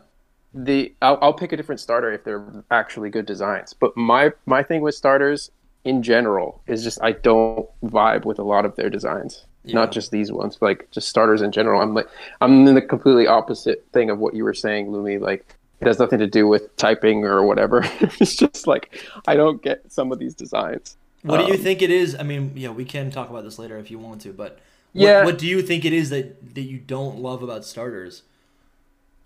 [0.53, 3.72] the I'll, I'll pick a different starter if they're actually good designs.
[3.72, 5.51] But my my thing with starters
[5.85, 9.47] in general is just I don't vibe with a lot of their designs.
[9.64, 9.74] Yeah.
[9.74, 11.80] Not just these ones, like just starters in general.
[11.80, 12.09] I'm like
[12.41, 15.20] I'm in the completely opposite thing of what you were saying, Lumi.
[15.20, 17.80] Like it has nothing to do with typing or whatever.
[18.01, 20.97] it's just like I don't get some of these designs.
[21.22, 22.14] What do you Um, think it is?
[22.14, 24.59] I mean, yeah, we can talk about this later if you want to, but
[24.95, 25.24] Yeah.
[25.24, 28.22] what do you think it is that that you don't love about starters?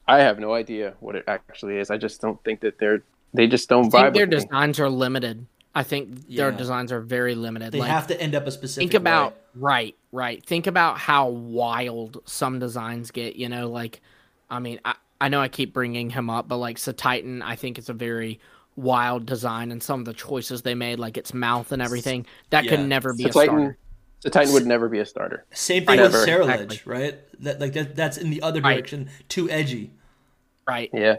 [0.07, 1.91] I have no idea what it actually is.
[1.91, 3.03] I just don't think that they're
[3.35, 4.41] they just don't I vibe their with me.
[4.41, 5.47] designs are limited.
[5.75, 7.73] I think their designs are very limited.
[7.73, 8.91] They like, have to end up a specific.
[8.91, 9.39] think about way.
[9.55, 14.01] right right think about how wild some designs get you know like
[14.49, 17.77] i mean i, I know i keep bringing him up but like Tinkaton i think
[17.77, 18.41] it's a very
[18.77, 22.64] wild design and some of the choices they made like its mouth and everything that
[22.64, 22.71] Yeah.
[22.77, 23.77] could never be The a starter
[24.21, 25.45] Tinkaton, the Tinkaton would never be a starter.
[25.53, 26.27] Same thing Right, with never.
[26.45, 26.93] Ceruledge, Exactly.
[26.93, 27.19] right?
[27.41, 28.75] That like that, that's in the other Right.
[28.75, 29.91] direction, too edgy.
[30.66, 31.16] right Yeah,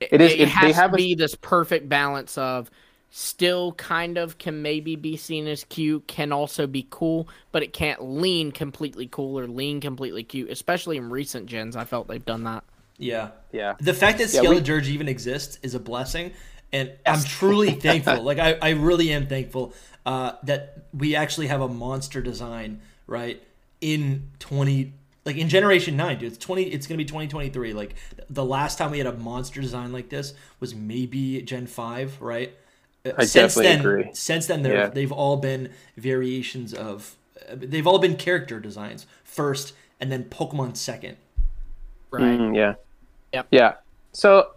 [0.00, 2.70] it, It is- it, it- has they have to a- be this perfect balance of
[3.10, 7.72] still kind of can maybe be seen as cute can also be cool but it
[7.72, 12.26] can't lean completely cool or lean completely cute especially in recent gens i felt they've
[12.26, 12.62] done that
[12.98, 13.30] Yeah.
[13.50, 13.74] yeah.
[13.80, 16.32] The fact that Yeah, we- even exists is a blessing,
[16.72, 18.22] and I'm truly thankful.
[18.22, 19.72] Like I, I really am thankful
[20.06, 23.42] uh, that we actually have a monster design right
[23.80, 24.92] in 20
[25.24, 27.94] like in generation 9 dude it's 20 it's gonna be 2023 like
[28.28, 32.52] the last time we had a monster design like this was maybe gen 5 right
[33.06, 34.10] Uh, I definitely then, agree.
[34.14, 34.88] since then they're- Yeah.
[34.88, 37.16] they've all been variations of
[37.48, 41.16] uh, they've all been character designs first and then pokemon second
[42.10, 42.74] right Mm, yeah.
[43.32, 43.46] Yep.
[43.50, 43.74] Yeah.
[44.12, 44.52] So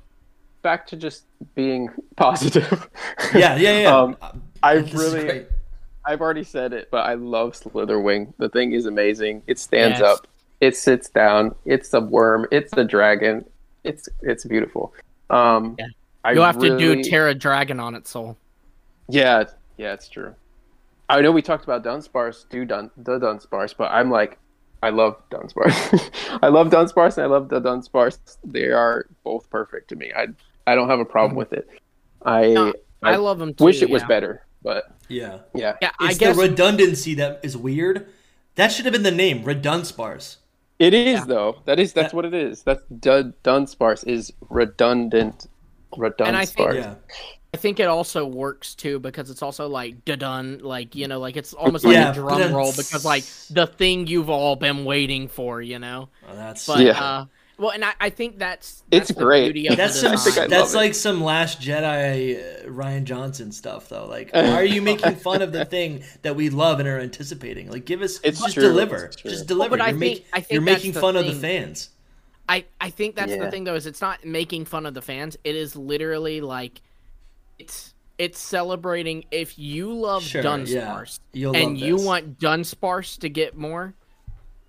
[0.61, 1.23] back to just
[1.55, 2.89] being positive.
[3.35, 4.17] yeah yeah yeah Um,
[4.63, 5.45] I really.
[6.05, 8.33] I've already said it, but I love Slitherwing.
[8.37, 9.43] The thing is amazing.
[9.47, 10.09] It stands Yes.
[10.09, 10.27] up.
[10.59, 11.53] It sits down.
[11.65, 12.47] It's a worm.
[12.51, 13.45] It's a dragon.
[13.83, 14.93] It's it's beautiful.
[15.29, 15.87] Um, Yeah.
[16.33, 18.37] You'll have to do Tera Dragon on it, soul.
[19.09, 19.45] Yeah,
[19.77, 20.35] yeah, it's true.
[21.09, 24.37] I know we talked about Dunsparce, do Dun the Dunsparce, but I'm like,
[24.83, 26.09] I love Dunsparce.
[26.43, 28.19] I love Dunsparce and I love the Dunsparce.
[28.43, 30.11] They are both perfect to me.
[30.15, 30.27] I
[30.67, 31.67] I don't have a problem with it.
[32.23, 33.63] I No, I, I love them too.
[33.65, 35.39] wish it was better, but Yeah.
[35.55, 38.07] yeah, Yeah, I It's guess the redundancy that is weird.
[38.55, 40.37] That should have been the name, Redunspars.
[40.79, 41.61] it is though.
[41.65, 42.63] That is that's what it is.
[42.63, 45.47] That's Dun Dunsparce is redundant.
[46.19, 46.95] And I think- Yeah.
[47.53, 51.35] I think it also works too because it's also like done, like you know, like
[51.35, 55.27] it's almost like Yeah, a drum roll because like the thing you've all been waiting
[55.27, 56.07] for, you know.
[56.29, 57.03] Oh, that's But Yeah.
[57.03, 57.25] uh,
[57.61, 59.53] well, and I, I think that's, It's that's the great.
[59.53, 60.77] beauty of that's the some I I that's love it.
[60.85, 64.07] like some Last Jedi uh, Rian Johnson stuff though.
[64.07, 67.69] Like, why are you making fun of the thing that we love and are anticipating?
[67.69, 69.77] Like, give us It's just true, deliver, it's just deliver.
[69.77, 71.89] but I you're, think- make- I think you're that's making the fun of the fans.
[72.49, 73.45] I, I think that's Yeah.
[73.45, 75.37] the thing though is it's not making fun of the fans.
[75.43, 76.81] It is literally like
[77.59, 81.39] it's it's celebrating if you love Sure, Dunsparce yeah.
[81.41, 83.93] You'll and love you want Dunsparce to get more.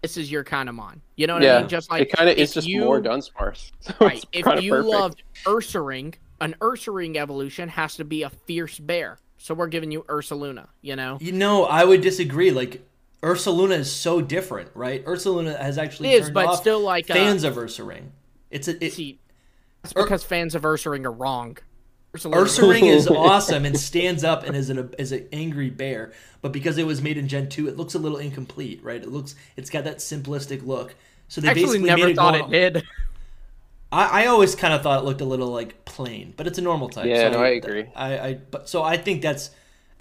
[0.02, 1.00] This is your kind of mon.
[1.16, 1.68] You know what I mean?
[1.68, 3.70] Just like it kind of if is just you- more Dunsparce.
[3.80, 4.24] So Right.
[4.32, 4.88] If you perfect.
[4.90, 9.18] loved Ursaring, an Ursaring evolution has to be a fierce bear.
[9.38, 11.18] So we're giving you Ursaluna, you know?
[11.20, 12.50] You know, I would disagree.
[12.52, 12.86] Like,
[13.22, 15.04] Ursaluna is so different, right?
[15.04, 18.10] Ursaluna has actually It is, but off still like uh, fans of Ursaring.
[18.50, 19.20] It's a it, see,
[19.82, 21.58] that's because fans of Ursaring are wrong.
[22.14, 26.52] Ursaluna- Ursaring is awesome and stands up and is an is an angry bear, but
[26.52, 29.02] because it was made in Gen two, it looks a little incomplete, right?
[29.02, 30.94] It looks it's got that simplistic look.
[31.28, 32.84] So they I actually basically never made it thought go- it did.
[33.90, 36.62] I, I always kind of thought it looked a little like plain, but it's a
[36.62, 37.06] normal type.
[37.06, 37.86] Yeah, so no, I agree.
[37.94, 39.50] I, I but so I think that's.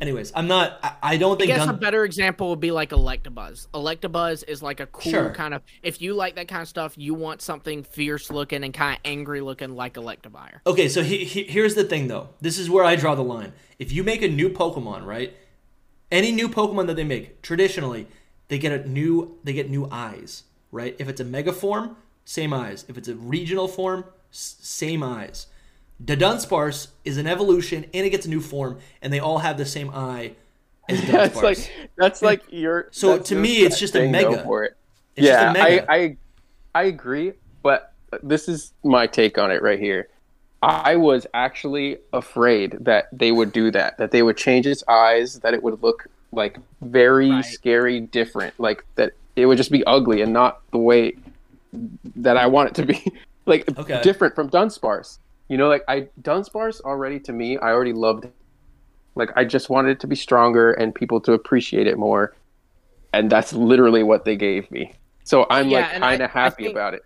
[0.01, 0.79] Anyways, I'm not.
[0.81, 1.51] I, I don't think.
[1.51, 3.67] I guess Dun- a better example would be like Electabuzz.
[3.67, 5.29] Electabuzz is like a cool Sure.
[5.31, 5.61] kind of.
[5.83, 9.01] If you like that kind of stuff, you want something fierce looking and kind of
[9.05, 10.61] angry looking like Electivire.
[10.65, 12.29] Okay, so he, he, here's the thing, though.
[12.41, 13.53] This is where I draw the line.
[13.77, 15.35] If you make a new Pokemon, right?
[16.11, 18.07] Any new Pokemon that they make, traditionally,
[18.47, 20.95] they get a new they get new eyes, right?
[20.97, 21.95] If it's a Mega form,
[22.25, 22.85] same eyes.
[22.89, 25.45] If it's a regional form, s- same eyes.
[26.05, 29.57] The Dunsparce is an evolution, and it gets a new form, and they all have
[29.57, 30.33] the same eye
[30.89, 31.11] as Dunsparce.
[31.33, 32.87] That's like that's like your.
[32.91, 34.43] So to your me, it's just a mega.
[34.43, 34.75] for it.
[35.15, 35.91] It's just a yeah, mega.
[35.91, 36.17] I, I
[36.73, 37.93] I agree, but
[38.23, 40.07] this is my take on it right here.
[40.63, 45.39] I was actually afraid that they would do that, that they would change its eyes,
[45.39, 47.45] that it would look like very Right.
[47.45, 51.13] scary, different, like that it would just be ugly and not the way
[52.15, 53.03] that I want it to be,
[53.45, 54.01] like Okay.
[54.03, 55.17] different from Dunsparce.
[55.49, 58.25] You know, like I Dunsparce already to me, I already loved.
[58.25, 58.33] it.
[59.15, 62.33] Like I just wanted it to be stronger and people to appreciate it more,
[63.13, 64.93] and that's literally what they gave me.
[65.25, 67.01] So I'm Yeah, like kind of happy about it.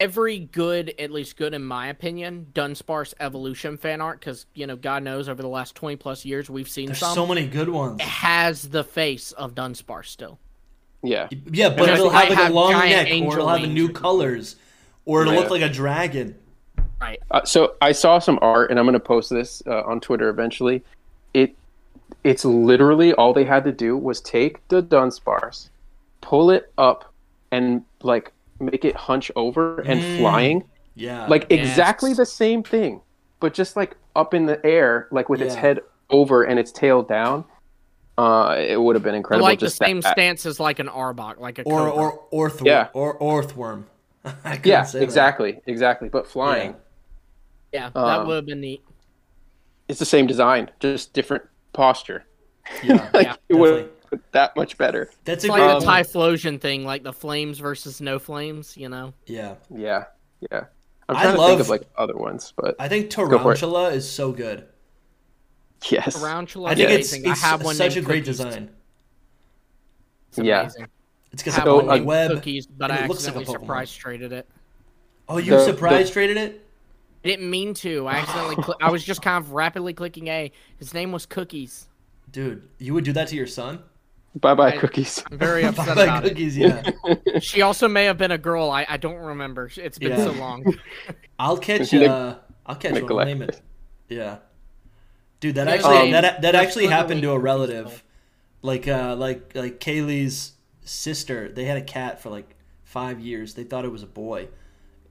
[0.00, 4.76] Every good, at least good in my opinion, Dunsparce evolution fan art, because you know,
[4.76, 7.14] God knows, over the last twenty plus years, we've seen There's some.
[7.14, 8.00] so many good ones.
[8.00, 10.38] It has the face of Dunsparce still.
[11.02, 13.88] Yeah, Yeah, but Because it'll have like have a long neck, or it'll have new
[13.92, 14.56] colors,
[15.04, 15.40] or it'll Yeah.
[15.40, 16.36] look like a dragon.
[17.04, 17.20] Right.
[17.30, 20.28] Uh, so I saw some art, and I'm going to post this uh, on Twitter
[20.28, 20.82] eventually.
[21.34, 21.54] It,
[22.22, 25.68] it's literally all they had to do was take the Dunsparce,
[26.20, 27.12] pull it up,
[27.52, 30.18] and like make it hunch over and Mm.
[30.18, 31.60] flying, Yeah, like Yes.
[31.70, 33.00] exactly the same thing,
[33.40, 35.80] but just like up in the air, like with its head
[36.10, 37.44] over and its tail down.
[38.16, 39.44] Uh, it would have been incredible.
[39.44, 41.92] like the just that- same stance as like an Arbok, like a or Cobra.
[41.92, 42.88] or orthworm, Yeah.
[42.92, 43.84] or orthworm.
[44.44, 45.04] I Yeah, say that.
[45.04, 46.08] exactly, exactly.
[46.08, 46.76] But flying, yeah,
[47.74, 48.82] that um, would have been neat.
[49.88, 52.24] it's the same design, just different posture.
[52.82, 53.90] Yeah, like Yeah, it would
[54.32, 55.10] that much better.
[55.24, 58.76] that's a It's great like um, the Typhlosion thing, like the flames versus no flames.
[58.76, 60.04] You know, Yeah, Yeah,
[60.50, 60.64] yeah.
[61.08, 63.26] I'm I trying to love- think of like other ones, but I think for.
[63.28, 64.66] Tarountula is so good.
[65.90, 68.38] yes, Tarountula I is think it's, it's I have one such a great Cookies.
[68.38, 68.70] design.
[70.28, 70.60] It's Yeah.
[70.62, 70.86] amazing.
[71.32, 72.30] It's got I have a one So, named web.
[72.30, 73.60] Cookies, but I it looks like a accidentally Pokemon.
[73.66, 74.48] surprise traded it.
[75.28, 76.63] Oh, you The- surprise the- traded it?
[77.24, 78.06] I didn't mean to.
[78.06, 78.56] I accidentally.
[78.56, 80.52] Cl- I was just kind of rapidly clicking A.
[80.76, 81.88] His name was Cookies.
[82.30, 83.80] Dude, you would do that to your son?
[84.40, 85.22] bye bye I- cookies.
[85.30, 86.30] I'm very upset Like about it.
[86.30, 86.82] cookies, yeah.
[87.40, 88.68] She also may have been a girl.
[88.68, 89.70] I, I don't remember.
[89.76, 90.24] It's been Yeah.
[90.24, 90.64] so long.
[91.38, 91.92] I'll catch.
[91.92, 93.02] Neg- Uh, I'll catch one.
[93.02, 93.28] I'll neglect.
[93.28, 93.60] name it.
[94.08, 94.38] Yeah,
[95.40, 98.02] dude, that actually a- that that actually happened to a relative,
[98.60, 100.52] like uh like like Kaylee's
[100.82, 101.48] sister.
[101.50, 103.54] They had a cat for like five years.
[103.54, 104.48] They thought it was a boy.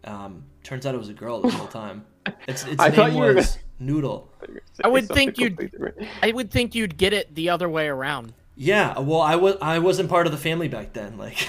[0.06, 2.06] Um, turns out it was a girl the whole time.
[2.47, 3.41] Its, its I name thought you were
[3.80, 4.30] Noodle.
[4.84, 5.97] I would think you'd- different.
[6.22, 8.34] I would think you'd get it the other way around.
[8.56, 11.47] Yeah, well, I was I wasn't part of the family back then, like,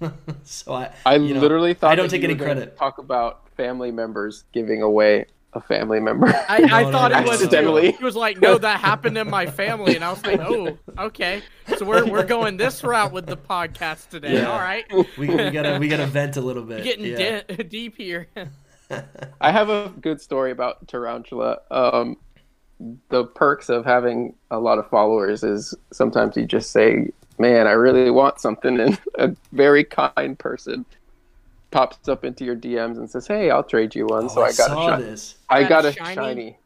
[0.44, 2.76] so I I you know, literally thought I don't that take you any credit.
[2.76, 5.26] Talk about family members giving away
[5.58, 6.26] a family member.
[6.26, 7.40] I, I no, thought no, it was.
[7.40, 7.46] no.
[7.46, 7.92] Accidentally.
[7.92, 11.42] He was like, "No, that happened in my family," and I was like, "Oh, okay."
[11.76, 14.34] So we're we're going this route with the podcast today.
[14.34, 14.50] Yeah.
[14.50, 14.84] All right,
[15.18, 16.82] we, we gotta we gotta vent a little bit.
[16.84, 17.42] getting yeah.
[17.42, 18.28] di- deep here.
[19.40, 21.58] I have a good story about Tarountula.
[21.70, 22.16] Um,
[23.10, 27.72] the perks of having a lot of followers is sometimes you just say, "Man, I
[27.72, 30.86] really want something," and a very kind person
[31.70, 34.46] pops up into your DMs and says, "Hey, I'll trade you one." Oh, so I,
[34.48, 35.02] got saw a shiny.
[35.04, 36.14] this, I Got got a a shiny?
[36.14, 36.58] shiny.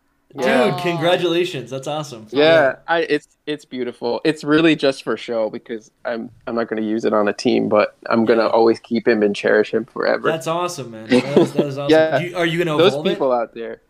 [0.71, 0.79] dude.
[0.83, 2.27] Congratulations, that's awesome.
[2.31, 4.21] Yeah, I, it's it's beautiful.
[4.25, 7.33] It's really just for show because I'm I'm not going to use it on a
[7.33, 8.51] team, but I'm going to Yeah.
[8.51, 10.29] always keep him and cherish him forever.
[10.29, 11.09] that's awesome, man.
[11.09, 11.91] That is, that is awesome.
[11.91, 12.19] Yeah.
[12.19, 13.81] Do you- are you gonna Those evolve people out there.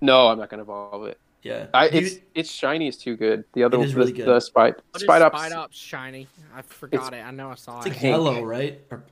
[0.00, 1.10] No, I'm not going to evolve it.
[1.10, 1.18] it?
[1.44, 3.44] Yeah, I, Do you- it's it's shiny is too good.
[3.52, 4.26] The other It one is the, really good.
[4.26, 5.28] the spite What is Spidops.
[5.38, 6.26] Spite Ops shiny?
[6.56, 7.18] I forgot it.
[7.24, 7.90] I know I saw it's it.
[7.90, 8.10] like pink.
[8.12, 8.80] yellow, right?
[8.90, 9.02] Or,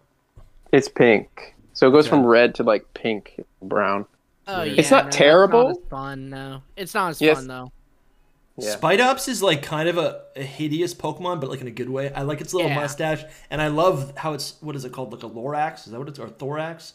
[0.72, 2.10] It's pink, so it goes Okay.
[2.16, 4.06] from red to like pink, brown.
[4.46, 5.66] Oh yeah, It's not no, terrible.
[5.68, 6.62] That's not as fun, no.
[6.76, 7.36] It's not as Yes.
[7.38, 7.72] fun though.
[8.56, 8.76] Yeah.
[8.76, 12.12] Spidops is like kind of a, a hideous Pokemon, but like in a good way.
[12.12, 12.76] I like its little Yeah.
[12.80, 15.86] mustache, and I love how it's what is it called, like a Lorax?
[15.86, 16.94] Is that what it's or thorax?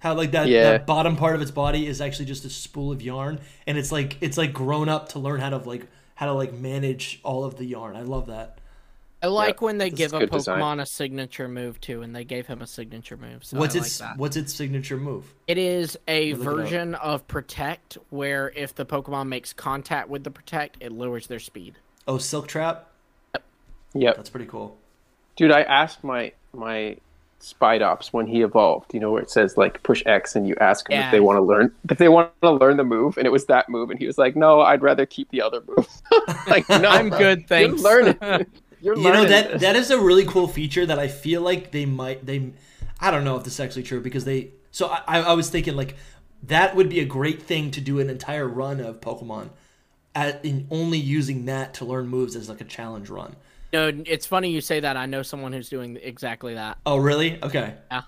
[0.00, 0.62] How like that, Yeah.
[0.64, 3.92] that bottom part of its body is actually just a spool of yarn, and it's
[3.92, 7.44] like it's like grown up to learn how to like how to like manage all
[7.44, 7.96] of the yarn.
[7.96, 8.58] I love that.
[9.22, 10.80] I like when they this give a Pokemon design.
[10.80, 13.44] a signature move too, and they gave him a signature move.
[13.44, 14.18] So what's I its like that.
[14.18, 15.34] what's its signature move?
[15.48, 20.30] It is a Look version of Protect, where if the Pokemon makes contact with the
[20.30, 21.74] Protect, it lowers their speed.
[22.06, 22.88] Oh, Silk Trap.
[23.94, 24.76] Yep, That's pretty cool.
[25.36, 25.50] dude.
[25.50, 26.96] I asked my my
[27.40, 28.92] Spidops when he evolved.
[28.94, 31.06] You know where it says like push X and you ask him Yeah.
[31.06, 33.46] if they want to learn if they want to learn the move, and it was
[33.46, 35.88] that move, and he was like, "No, I'd rather keep the other move."
[36.48, 37.18] like, no, I'm bro.
[37.18, 37.82] good, thanks.
[37.82, 38.18] You're learning.
[38.80, 39.60] You're You know that this.
[39.62, 42.52] that is a really cool feature that I feel like they might they
[43.00, 45.50] I don't know if this is actually true because they so I, I I was
[45.50, 45.96] thinking like
[46.44, 49.50] that would be a great thing to do an entire run of Pokemon
[50.14, 53.34] at in only using that to learn moves as like a challenge run.
[53.72, 54.96] No, it's funny you say that.
[54.96, 56.78] I know someone who's doing exactly that.
[56.86, 57.42] Oh really?
[57.42, 57.74] Okay.
[57.90, 58.02] Yeah.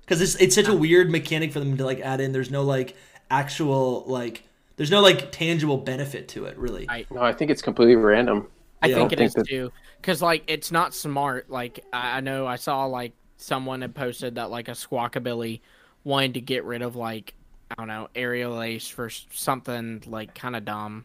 [0.00, 2.32] Because it's it's such a weird mechanic for them to like add in.
[2.32, 2.94] There's no like
[3.30, 4.42] actual like
[4.76, 6.86] there's no like tangible benefit to it really.
[6.88, 8.48] I- No, I think it's completely random.
[8.84, 8.94] I Yeah.
[8.96, 11.50] think I it don't is that- too, because like it's not smart.
[11.50, 15.60] Like I, I know I saw like someone had posted that like a Squawkabilly
[16.04, 17.34] wanted to get rid of like
[17.70, 21.04] I don't know aerial ace for something like kind of dumb.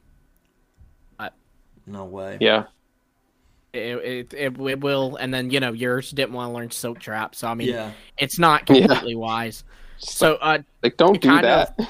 [1.88, 2.38] No way.
[2.40, 2.66] Yeah,
[3.74, 7.00] It, it, it, it will, and then you know yours didn't want to learn Silk
[7.00, 7.92] Trap, so I mean Yeah.
[8.20, 8.86] it's not Yeah.
[8.86, 9.64] completely wise.
[9.98, 11.74] So uh, like don't do kind that.
[11.80, 11.88] of-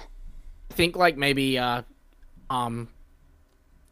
[0.72, 1.82] I think like maybe uh,
[2.50, 2.88] um,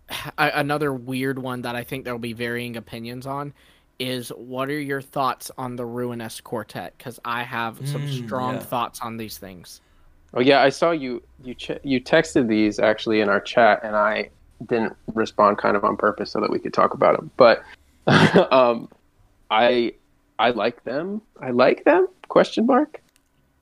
[0.37, 3.53] a- another weird one that I think there'll be varying opinions on
[3.99, 6.93] is what are your thoughts on the Ruinous Quartet?
[6.97, 8.59] Because I have some Mm, strong yeah.
[8.59, 9.81] thoughts on these things.
[10.33, 13.95] Oh yeah, I saw you you ch- you texted these actually in our chat, and
[13.95, 14.29] I
[14.67, 17.31] didn't respond kind of on purpose so that we could talk about them.
[17.37, 17.63] But
[18.51, 18.89] um,
[19.49, 19.93] I
[20.37, 21.21] I like them.
[21.41, 22.07] I like them?
[22.27, 23.01] Question mark.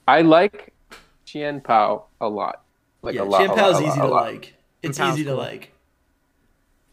[0.07, 0.73] I like
[1.25, 2.63] Chien Pao a lot.
[3.03, 3.41] Like yeah, a lot.
[3.41, 4.53] a Chien lot, Pao's a lot, easy to like.
[4.81, 5.71] It's Chien Pao's easy to like.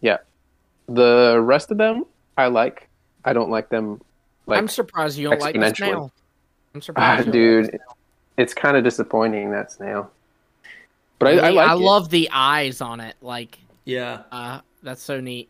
[0.03, 0.19] Yeah.
[0.89, 2.05] The rest of them
[2.37, 2.89] I like.
[3.25, 4.01] I don't like them.
[4.47, 6.13] Like I'm surprised you don't like the snail.
[6.75, 7.81] I'm ah, surprised, you don't like dude,
[8.37, 10.11] it's kind of disappointing that snail.
[11.19, 11.71] But I, I like.
[11.71, 11.77] I it.
[11.77, 13.15] love the eyes on it.
[13.23, 14.23] Like, Yeah.
[14.33, 15.49] uh, that's so neat.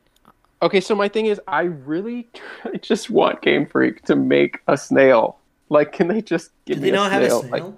[0.60, 2.28] Okay, so my thing is, I really
[2.64, 5.38] I just want Game Freak to make a snail.
[5.70, 7.40] Like, can they just give Do me they a not have a snail?
[7.42, 7.50] snail?
[7.50, 7.74] Like,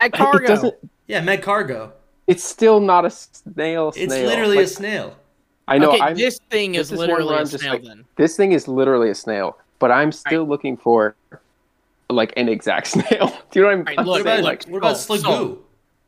[0.00, 0.72] At it cargo.
[1.06, 1.92] yeah, Magcargo.
[2.26, 3.92] It's still not a snail.
[3.94, 5.16] It's literally Like, a snail.
[5.68, 5.90] I know.
[5.92, 7.72] okay, I'm, this thing this is is literally where a I'm just snail.
[7.74, 11.16] like- then this thing is literally a snail, but I'm still looking for
[12.10, 13.36] like an exact snail.
[13.50, 14.38] Do you know what I'm, Right, I'm look, What saying?
[14.40, 15.58] about, look, Like, what about so- Sliggoo?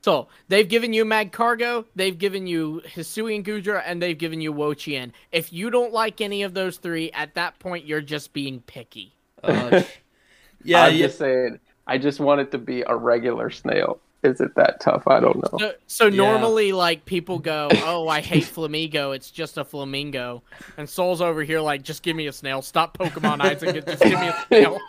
[0.00, 5.10] So they've given you Magcargo, they've given you Hisuian Goodra, and they've given you Wochien.
[5.32, 9.12] If you don't like any of those three, at that point you're just being picky.
[9.42, 9.82] Uh,
[10.64, 11.06] yeah, I'm yeah.
[11.06, 11.58] just saying.
[11.88, 13.98] I just want it to be a regular snail.
[14.24, 15.06] Is it that tough?
[15.06, 15.58] I don't know.
[15.58, 16.16] So, so Yeah.
[16.16, 19.12] normally, like people go, "Oh, I hate flamingo.
[19.12, 20.42] It's just a flamingo."
[20.76, 22.60] And Soul's over here, like, "Just give me a snail.
[22.62, 23.76] Stop Pokemon Isaac.
[23.76, 24.78] and Just give me a snail."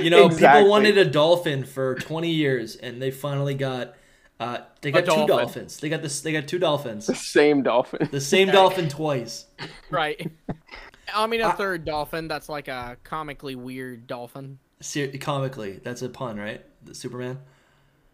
[0.00, 0.60] You know, Exactly.
[0.60, 3.94] people wanted a dolphin for 20 years, and they finally got.
[4.38, 5.26] Uh, they got two dolphin.
[5.26, 5.78] dolphins.
[5.80, 6.20] They got this.
[6.20, 7.06] They got two dolphins.
[7.08, 8.08] The same dolphin.
[8.12, 9.46] The same dolphin twice.
[9.90, 10.30] right.
[11.12, 12.28] I mean, a third dolphin.
[12.28, 14.60] That's like a comically weird dolphin.
[14.80, 16.64] Ser- comically, that's a pun, right?
[16.84, 17.38] The Superman.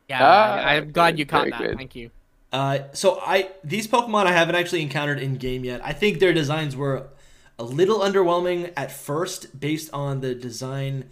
[0.08, 1.58] Yeah, Ah, I, I'm glad you caught that.
[1.58, 1.76] good.
[1.76, 2.10] Thank you.
[2.52, 5.80] Uh, so I these Pokemon I haven't actually encountered in game yet.
[5.84, 7.08] I think their designs were
[7.58, 11.10] a little underwhelming at first, based on the design,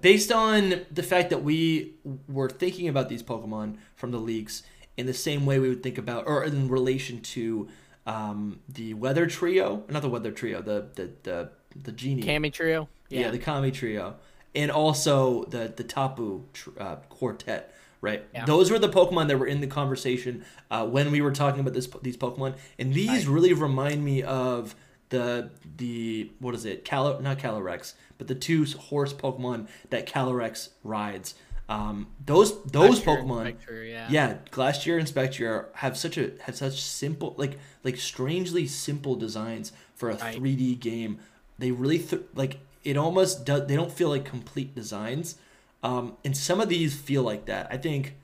[0.00, 1.94] based on the fact that we
[2.28, 4.62] were thinking about these Pokemon from the leaks
[4.96, 7.68] in the same way we would think about, or in relation to
[8.06, 11.50] um, the Weather Trio, not the Weather Trio, the the the,
[11.82, 13.22] the Genie Kami Trio, yeah.
[13.22, 14.16] yeah, the Kami Trio,
[14.54, 16.44] and also the the Tapu
[16.78, 17.74] uh, Quartet
[18.04, 18.24] right?
[18.32, 18.44] Yeah.
[18.44, 21.74] Those were the Pokemon that were in the conversation uh, when we were talking about
[21.74, 23.34] this these Pokemon, and these right.
[23.34, 24.76] really remind me of
[25.08, 26.84] the the what is it?
[26.84, 31.34] Cal not Calyrex, but the two horse Pokemon that Calyrex rides.
[31.68, 33.56] Um, those those Pokemon,
[33.88, 34.06] yeah.
[34.10, 39.72] yeah, Glastrier and Spectrier have such a have such simple like like strangely simple designs
[39.94, 40.38] for a right.
[40.38, 41.20] 3D game.
[41.58, 43.66] They really th- like it almost does.
[43.66, 45.36] They don't feel like complete designs
[45.84, 47.68] um, and some of these feel like that.
[47.70, 48.16] I think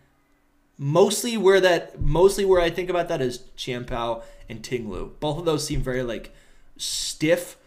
[0.79, 5.13] mostly where that mostly where I think about that is Chien-Pao and Ting-Lu.
[5.21, 6.35] Both of those seem very like
[6.79, 7.59] stiff.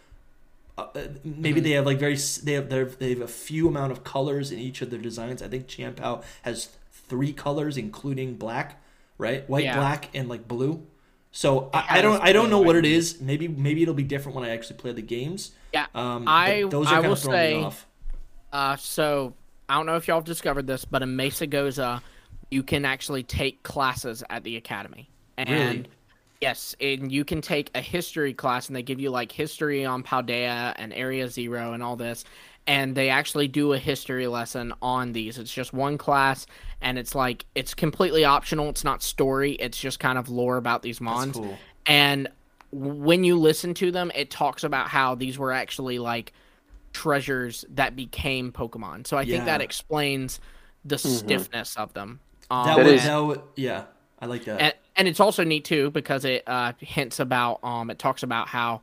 [0.76, 0.88] Uh,
[1.24, 1.64] maybe mm-hmm.
[1.64, 4.82] they have like very they have they have a few amount of colors in each
[4.82, 5.44] of their designs.
[5.44, 8.82] I think Chien-Pao has three colors, including black,
[9.20, 9.48] right?
[9.48, 9.76] White, yeah.
[9.76, 10.88] black, and like blue.
[11.32, 13.22] So I, I, don't I don't know what it is.
[13.22, 15.52] Maybe maybe it'll be different when I actually play the games.
[15.72, 17.88] Yeah, um, I those are I kind will of say, off.
[18.52, 19.34] Uh, so
[19.70, 22.01] I don't know if y'all have discovered this, but in Mesagoza,
[22.51, 25.09] you can actually take classes at the academy.
[25.38, 25.88] And really?
[26.41, 30.03] yes, and you can take a history class, and they give you like history on
[30.03, 32.24] Paldea and Area Zero and all this.
[32.66, 35.38] And they actually do a history lesson on these.
[35.38, 36.45] It's just one class,
[36.82, 38.70] and it's like it's completely optional.
[38.70, 39.53] It's not story.
[39.53, 41.36] It's just kind of lore about these mons.
[41.36, 41.57] Cool.
[41.86, 42.30] And
[42.72, 46.34] when you listen to them, it talks about how these were actually like
[46.94, 49.06] treasures that became Pokemon.
[49.08, 49.36] So I yeah.
[49.36, 50.39] think that explains
[50.86, 51.10] the mm-hmm.
[51.10, 52.20] stiffness of them.
[52.50, 53.86] Um, that, would, that would, yeah,
[54.20, 54.62] I like that.
[54.62, 58.48] And, and it's also neat too because it uh, hints about, um, it talks about
[58.48, 58.82] how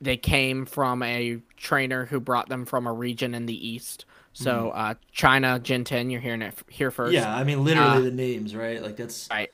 [0.00, 4.04] they came from a trainer who brought them from a region in the east.
[4.32, 4.78] So mm-hmm.
[4.78, 7.12] uh, China, Gen 10, you're hearing it here first.
[7.12, 8.80] Yeah, I mean literally uh, the names, right?
[8.80, 9.50] Like that's right.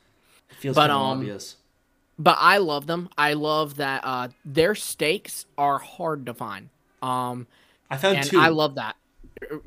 [0.50, 1.56] It feels but, um, obvious.
[2.18, 3.08] But I love them.
[3.18, 6.68] I love that uh, their stakes are hard to find.
[7.02, 7.46] Um,
[7.94, 8.38] I found and two.
[8.38, 8.96] I love that.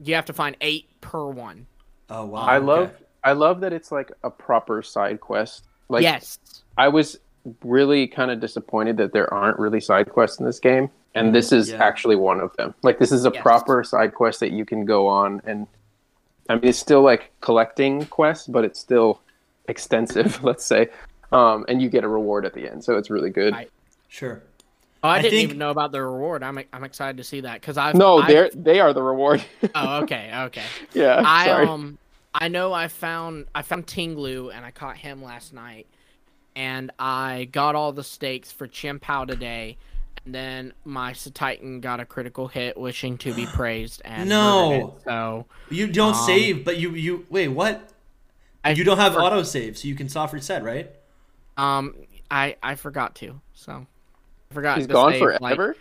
[0.04, 1.66] You have to find eight per one.
[2.10, 2.42] Oh wow!
[2.42, 2.92] I love
[3.24, 5.64] I love that it's like a proper side quest.
[5.90, 6.40] Like yes,
[6.78, 7.20] I was
[7.64, 11.52] really kind of disappointed that there aren't really side quests in this game, and this
[11.52, 11.84] is yeah.
[11.84, 12.74] actually one of them.
[12.84, 13.42] Like this is a yes.
[13.42, 15.68] proper side quest that you can go on, and
[16.50, 19.22] I mean it's still like collecting quests, but it's still
[19.68, 20.44] extensive.
[20.44, 20.90] let's say,
[21.32, 23.54] um, and you get a reward at the end, so it's really good.
[23.54, 23.68] I,
[24.10, 24.44] sure.
[25.04, 25.44] Oh, I, I didn't think...
[25.44, 26.44] even know about the reward.
[26.44, 29.44] I'm I'm excited to see that because I've no, they're they are the reward.
[29.76, 30.64] oh, okay, okay.
[30.94, 31.68] Yeah, I sorry.
[31.68, 31.98] um
[32.34, 35.88] I know I found I found Ting-Lu and I caught him last night,
[36.56, 39.78] and I got all the stakes for Chien-Pao today,
[40.26, 44.98] and then my Tinkaton got a critical hit, wishing to be praised and no.
[44.98, 47.92] It, so you don't um, save, but you you wait what?
[48.64, 49.22] I, you don't have for...
[49.22, 50.92] auto save, so you can soft reset, right?
[51.56, 51.96] Um,
[52.30, 53.86] I I forgot to so.
[54.52, 54.78] I forgot.
[54.78, 55.68] He's gone forever.
[55.68, 55.78] Like,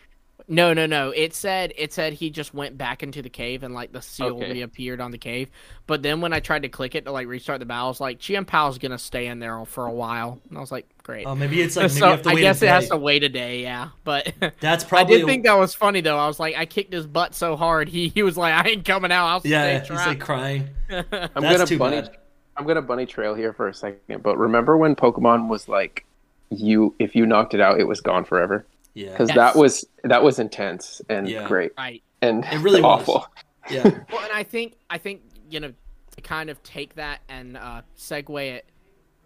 [0.48, 1.10] no, no, no.
[1.10, 4.36] It said it said he just went back into the cave and like the seal
[4.36, 4.52] okay.
[4.52, 5.50] reappeared on the cave.
[5.86, 8.00] But then when I tried to click it to like restart the battle, I was
[8.00, 10.40] like, Chien-Pao's gonna stay in there for a while.
[10.48, 11.26] And I was like, great.
[11.26, 13.62] Oh, maybe it's like maybe so I guess it has to wait a day.
[13.62, 15.16] Yeah, but that's probably.
[15.16, 16.18] I did think that was funny though.
[16.18, 17.88] I was like, I kicked his butt so hard.
[17.96, 19.26] He he was like, I ain't coming out.
[19.26, 20.68] I'll yeah, he's like crying.
[20.90, 22.02] I'm that's gonna bunny.
[22.02, 22.16] Bad.
[22.56, 24.22] I'm gonna bunny trail here for a second.
[24.22, 26.05] But remember when Pokemon was like,
[26.50, 28.66] you if you knocked it out, it was gone forever.
[28.94, 29.36] Yeah, because yes.
[29.36, 31.46] that was that was intense and yeah.
[31.46, 32.02] great, right?
[32.22, 33.14] And it really awful.
[33.14, 33.26] Was.
[33.70, 33.82] Yeah.
[34.12, 35.72] well, and I think I think you know
[36.16, 38.66] to kind of take that and uh, segue it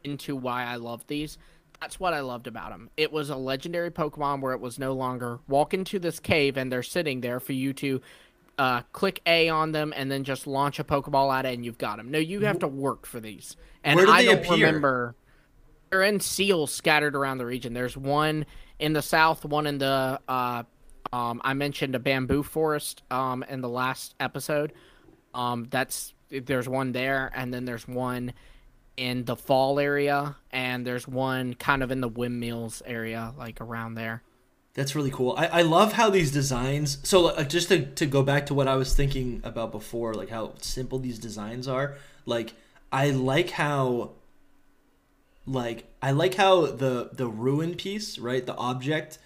[0.04, 1.38] into why I love these.
[1.80, 2.90] That's what I loved about them.
[2.96, 6.70] It was a legendary Pokemon where it was no longer walk into this cave and
[6.70, 8.02] they're sitting there for you to
[8.58, 11.78] uh, click A on them and then just launch a Pokeball at it and you've
[11.78, 12.10] got them.
[12.10, 13.56] No, you have to work for these.
[13.82, 14.66] And Where do I don't appear?
[14.66, 15.14] remember.
[15.90, 17.74] They're in seals scattered around the region.
[17.74, 18.46] There's one
[18.78, 20.62] in the south, one in the uh,
[21.12, 24.72] um, I mentioned a bamboo forest um, in the last episode.
[25.34, 28.32] Um, that's there's one there, and then there's one
[28.96, 33.94] in the fall area, and there's one kind of in the windmills area, like around
[33.94, 34.22] there.
[34.74, 35.34] That's really cool.
[35.36, 36.98] I, I love how these designs.
[37.02, 40.28] So uh, just to, to go back to what I was thinking about before, like
[40.28, 41.96] how simple these designs are.
[42.24, 42.54] Like
[42.92, 44.12] I like how
[45.52, 49.18] like I like how the the ruin piece, right, the object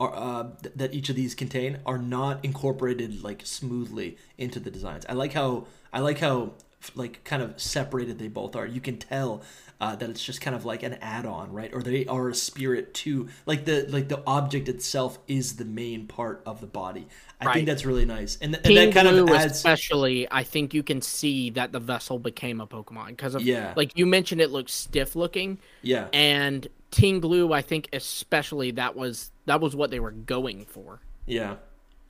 [0.00, 4.70] are, uh, th- that each of these contain are not incorporated like smoothly into the
[4.70, 5.04] designs.
[5.08, 6.52] I like how I like how
[6.94, 8.66] like kind of separated they both are.
[8.66, 9.42] You can tell
[9.80, 11.72] uh, that it's just kind of like an add-on, right?
[11.72, 13.28] Or they are a spirit too.
[13.46, 17.06] Like the like the object itself is the main part of the body.
[17.40, 17.54] I right.
[17.54, 19.52] think that's really nice, and, th- and that kind Blue of adds.
[19.52, 23.74] Especially, I think you can see that the vessel became a Pokemon because of yeah.
[23.76, 25.58] Like you mentioned, it looks stiff looking.
[25.82, 26.08] Yeah.
[26.12, 31.00] And Team Blue, I think especially that was that was what they were going for.
[31.26, 31.56] Yeah,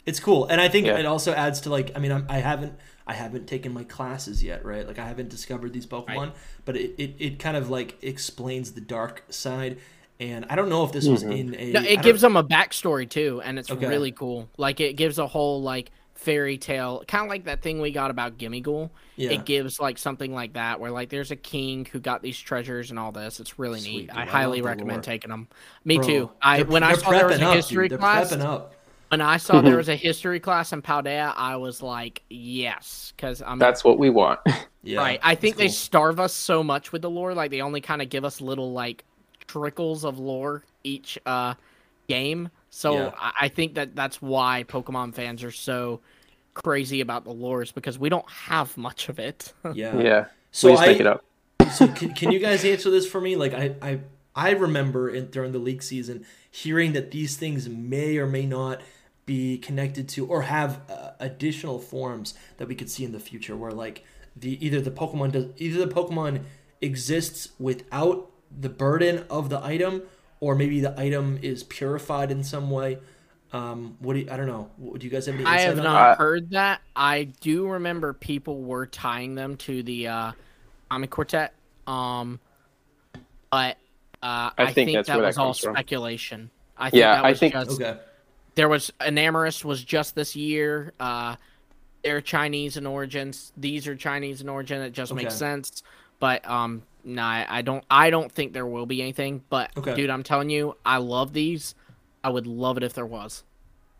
[0.07, 0.99] it's cool, and I think yeah.
[0.99, 2.79] it also adds to like I mean I'm, I haven't
[3.09, 4.87] I haven't taken my classes yet, right?
[4.87, 6.33] Like I haven't discovered these Pokemon, right.
[6.67, 9.79] but it, it, it kind of like explains the dark side.
[10.21, 11.33] And I don't know if this was mm-hmm.
[11.33, 11.73] in a.
[11.73, 13.87] No, it gives them a backstory too, and it's okay.
[13.87, 14.49] really cool.
[14.59, 18.11] Like it gives a whole like fairy tale, kind of like that thing we got
[18.11, 18.91] about Gimmighoul.
[19.17, 19.31] Yeah.
[19.31, 22.91] It gives like something like that, where like there's a king who got these treasures
[22.91, 23.41] and all this.
[23.41, 24.09] It's really Sweet, neat.
[24.09, 25.49] Dude, I, I highly recommend taking them.
[25.85, 26.31] Me Bro, too.
[26.43, 28.33] I when I saw there was a history up, class.
[29.09, 33.43] When I saw there was a history class in Paldea, I was like, yes, because
[33.43, 33.59] I'm.
[33.59, 34.41] That's what we want.
[34.83, 35.21] yeah, right.
[35.23, 35.65] I think cool.
[35.65, 37.35] they starve us so much with the lore.
[37.35, 39.05] Like they only kind of give us little like
[39.47, 41.55] trickles of lore each uh
[42.09, 42.51] game.
[42.71, 43.33] So yeah.
[43.41, 46.01] I think that that's why Pokemon fans are so
[46.55, 49.53] crazy about the lores because we don't have much of it.
[49.75, 49.97] yeah.
[49.99, 50.25] Yeah.
[50.51, 51.25] So Please I, take it up.
[51.73, 53.37] so can, can you guys answer this for me?
[53.37, 54.01] Like I I
[54.35, 58.81] I remember in, during the league season hearing that these things may or may not
[59.29, 63.55] be connected to or have uh, additional forms that we could see in the future
[63.55, 64.03] where like
[64.35, 66.41] the either the pokemon does either the pokemon
[66.81, 70.03] exists without the burden of the item
[70.41, 72.99] or maybe the item is purified in some way
[73.53, 75.85] um what do you, i don't know do you guys have any i have not
[75.85, 76.19] that?
[76.19, 80.33] heard that i do remember people were tying them to the uh
[80.91, 81.53] Kami quartet
[81.87, 82.41] um
[83.51, 83.77] but
[84.21, 85.75] uh, I, I think, think that was that all from.
[85.75, 86.51] speculation.
[86.77, 87.99] I think yeah, I think just, okay
[88.59, 90.93] there was Enamorus was just this year.
[90.99, 91.37] Uh,
[92.03, 93.53] they're Chinese in origins.
[93.57, 94.83] These are Chinese in origin.
[94.83, 95.23] It just okay.
[95.23, 95.85] makes sense.
[96.19, 97.85] But um, no, nah, I don't.
[97.89, 99.45] I don't think there will be anything.
[99.49, 99.95] But okay.
[99.95, 101.77] dude, I'm telling you, I love these.
[102.25, 103.45] I would love it if there was.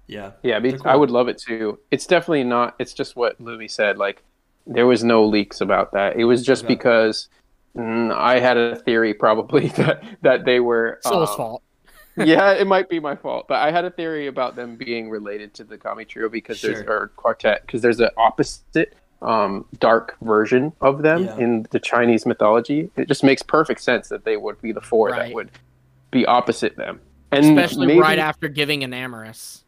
[0.09, 0.33] Yeah.
[0.43, 0.81] Yeah, cool.
[0.85, 1.79] I would love it too.
[1.93, 2.75] It's definitely not.
[2.81, 3.97] It's just what Louis said.
[3.97, 4.25] Like
[4.67, 6.17] there was no leaks about that.
[6.17, 6.75] It was just okay.
[6.75, 7.29] because
[7.77, 11.63] mm, I had a theory probably that that they were Soul's um, fault
[12.25, 15.55] yeah, it might be my fault, but I had a theory about them being related
[15.55, 16.75] to the Kami Trio because sure.
[16.75, 21.39] there's or quartet because there's an opposite um, dark version of them yeah.
[21.39, 22.91] in the Chinese mythology.
[22.97, 25.29] It just makes perfect sense that they would be the four right.
[25.29, 25.51] that would
[26.11, 27.01] be opposite them,
[27.33, 29.63] and especially maybe, right after giving Enamorus.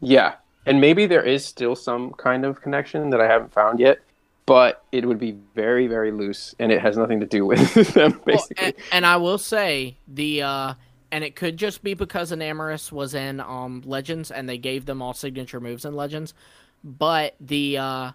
[0.00, 0.34] Yeah,
[0.66, 4.00] and maybe there is still some kind of connection that I haven't found yet
[4.46, 8.20] but it would be very very loose and it has nothing to do with them
[8.24, 10.72] basically well, and, and, i will say the uh
[11.12, 15.02] and it could just be because Enamorus was in um, Legends and they gave them
[15.02, 16.34] all signature moves in Legends,
[16.82, 18.10] but the uh,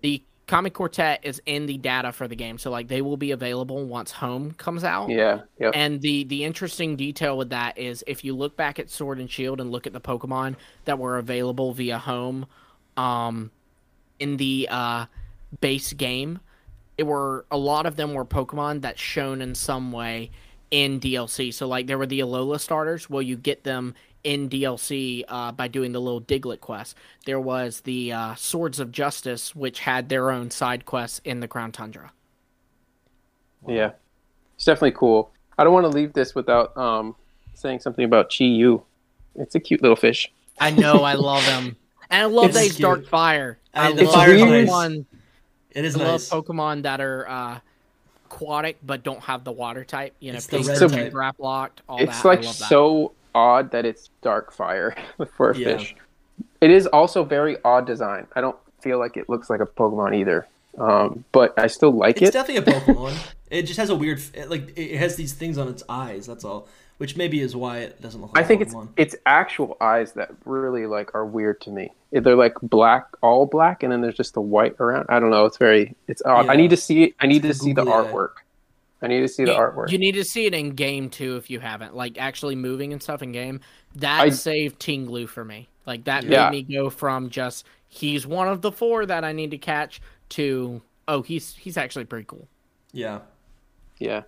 [0.00, 3.30] the Kami Quartet is in the data for the game, so like they will be
[3.30, 5.08] available once Home comes out.
[5.08, 5.72] Yeah, yep.
[5.74, 9.30] And the the interesting detail with that is if you look back at Sword and
[9.30, 10.56] Shield and look at the Pokemon
[10.86, 12.46] that were available via Home,
[12.96, 13.50] um,
[14.18, 15.06] in the uh,
[15.60, 16.40] base game,
[16.98, 20.30] it were a lot of them were Pokemon that shown in some way
[20.70, 21.52] in DLC.
[21.52, 23.10] So like there were the Alola starters.
[23.10, 23.94] Well, you get them
[24.24, 26.96] in DLC uh, by doing the little Diglett quest.
[27.24, 31.48] There was the uh, Swords of Justice, which had their own side quests in the
[31.48, 32.12] Crown Tundra.
[33.62, 33.74] Wow.
[33.74, 33.90] Yeah,
[34.56, 35.32] it's definitely cool.
[35.58, 37.14] I don't want to leave this without um,
[37.54, 38.82] saying something about Chi Yu.
[39.34, 40.32] It's a cute little fish.
[40.58, 41.76] I know, I love him,
[42.10, 43.58] and I love that he's Dark Fire.
[43.74, 44.96] I, I love Pokemon.
[44.96, 45.04] Nice.
[45.72, 46.32] It is I nice.
[46.32, 47.60] love Pokemon that are uh,
[48.30, 50.14] aquatic but don't have the water type.
[50.20, 51.82] You know, it's pink, so, grap locked.
[51.88, 52.28] All it's that.
[52.28, 54.94] like so odd that it's dark fire
[55.36, 55.76] for a yeah.
[55.76, 55.94] fish.
[56.60, 58.26] It is also very odd design.
[58.34, 60.46] I don't feel like it looks like a Pokemon either.
[60.78, 62.24] Um, but I still like it's it.
[62.26, 63.16] It's definitely a Pokemon.
[63.50, 66.26] it just has a weird, like it has these things on its eyes.
[66.26, 66.68] That's all
[67.00, 68.36] which maybe is why it doesn't look.
[68.36, 68.88] Like I think Pokemon.
[68.98, 71.90] it's it's actual eyes that really like are weird to me.
[72.12, 75.06] They're like black, all black, and then there's just the white around.
[75.08, 75.46] I don't know.
[75.46, 76.44] It's very it's odd.
[76.44, 76.52] Yeah.
[76.52, 77.14] I need to see.
[77.18, 78.32] I need it's to see the artwork.
[79.00, 79.90] I need to see the you, artwork.
[79.90, 81.96] You need to see it in game too if you haven't.
[81.96, 83.60] Like actually moving and stuff in game.
[83.94, 85.70] That I, saved Team Glue for me.
[85.86, 86.50] Like that yeah.
[86.50, 90.02] made me go from just he's one of the four that I need to catch
[90.30, 92.46] to oh he's he's actually pretty cool.
[92.92, 93.20] Yeah.
[93.98, 94.24] Yeah.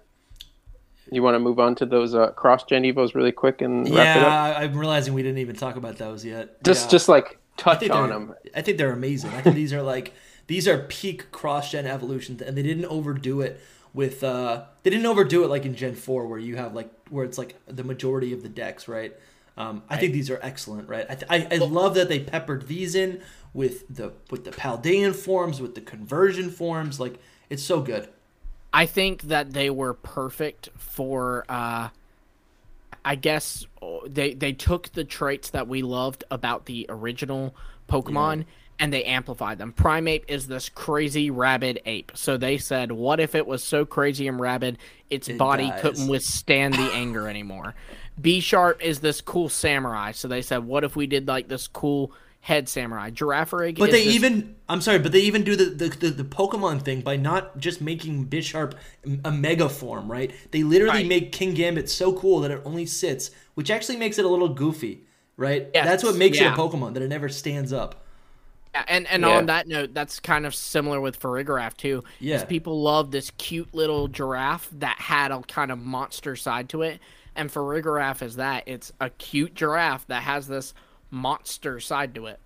[1.11, 3.95] You want to move on to those uh, cross gen evos really quick and wrap
[3.95, 4.61] yeah, it up?
[4.61, 6.63] I'm realizing we didn't even talk about those yet.
[6.63, 6.91] Just yeah.
[6.91, 8.35] just like touch on them.
[8.55, 9.31] I think they're amazing.
[9.31, 10.13] I think these are like
[10.47, 13.61] these are peak cross gen evolutions, and they didn't overdo it
[13.93, 14.23] with.
[14.23, 17.39] uh They didn't overdo it like in Gen Four, where you have like where it's
[17.39, 19.15] like the majority of the decks, right?
[19.57, 21.05] Um, I think these are excellent, right?
[21.11, 23.21] I, th- I, I love that they peppered these in
[23.53, 26.99] with the with the Paldean forms, with the convergent forms.
[26.99, 27.19] Like
[27.51, 28.09] it's so good.
[28.73, 31.45] I think that they were perfect for.
[31.49, 31.89] Uh,
[33.05, 33.67] I guess
[34.07, 37.55] they they took the traits that we loved about the original
[37.89, 38.45] Pokemon yeah.
[38.79, 39.73] and they amplified them.
[39.73, 42.13] Primeape is this crazy rabid ape.
[42.15, 44.79] So they said, what if it was so crazy and rabid
[45.11, 45.81] its it body dies.
[45.81, 47.75] couldn't withstand the anger anymore?
[48.21, 50.13] Bisharp is this cool samurai.
[50.13, 52.13] So they said, what if we did like this cool
[52.43, 53.09] head samurai.
[53.11, 53.79] Girafarig.
[53.79, 54.15] But they this...
[54.17, 57.57] even I'm sorry, but they even do the, the, the the Pokemon thing by not
[57.57, 58.75] just making Bisharp
[59.25, 60.33] a mega form, right?
[60.51, 61.07] They literally right.
[61.07, 65.05] make Kingambit so cool that it only sits, which actually makes it a little goofy,
[65.37, 65.69] right?
[65.73, 65.87] Yes.
[65.87, 66.53] That's what makes yeah.
[66.53, 68.05] it a Pokemon that it never stands up.
[68.75, 69.37] Yeah, and and yeah.
[69.37, 72.03] on that note, that's kind of similar with Farigiraf too.
[72.19, 76.83] Yeah, people love this cute little giraffe that had a kind of monster side to
[76.83, 76.99] it,
[77.37, 78.65] and Farigiraf is that.
[78.67, 80.75] It's a cute giraffe that has this
[81.13, 82.41] monster side to it.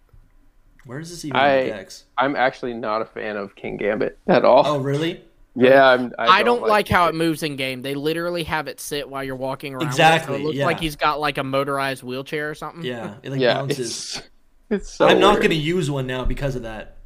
[0.85, 2.05] Where is this even I, in Dex?
[2.19, 4.67] I'm actually not a fan of Kingambit at all.
[4.67, 5.25] Oh, really?
[5.55, 7.81] Yeah, I'm, I, I don't, don't, like, how it moves in game.
[7.81, 9.87] They literally have it sit while you're walking around.
[9.87, 10.35] Exactly.
[10.35, 10.67] It, so it looks yeah.
[10.67, 12.85] like he's got like a motorized wheelchair or something.
[12.85, 14.17] Yeah, it like yeah, bounces.
[14.17, 14.23] It's,
[14.71, 15.21] it's so I'm weird.
[15.21, 16.99] not going to use one now because of that.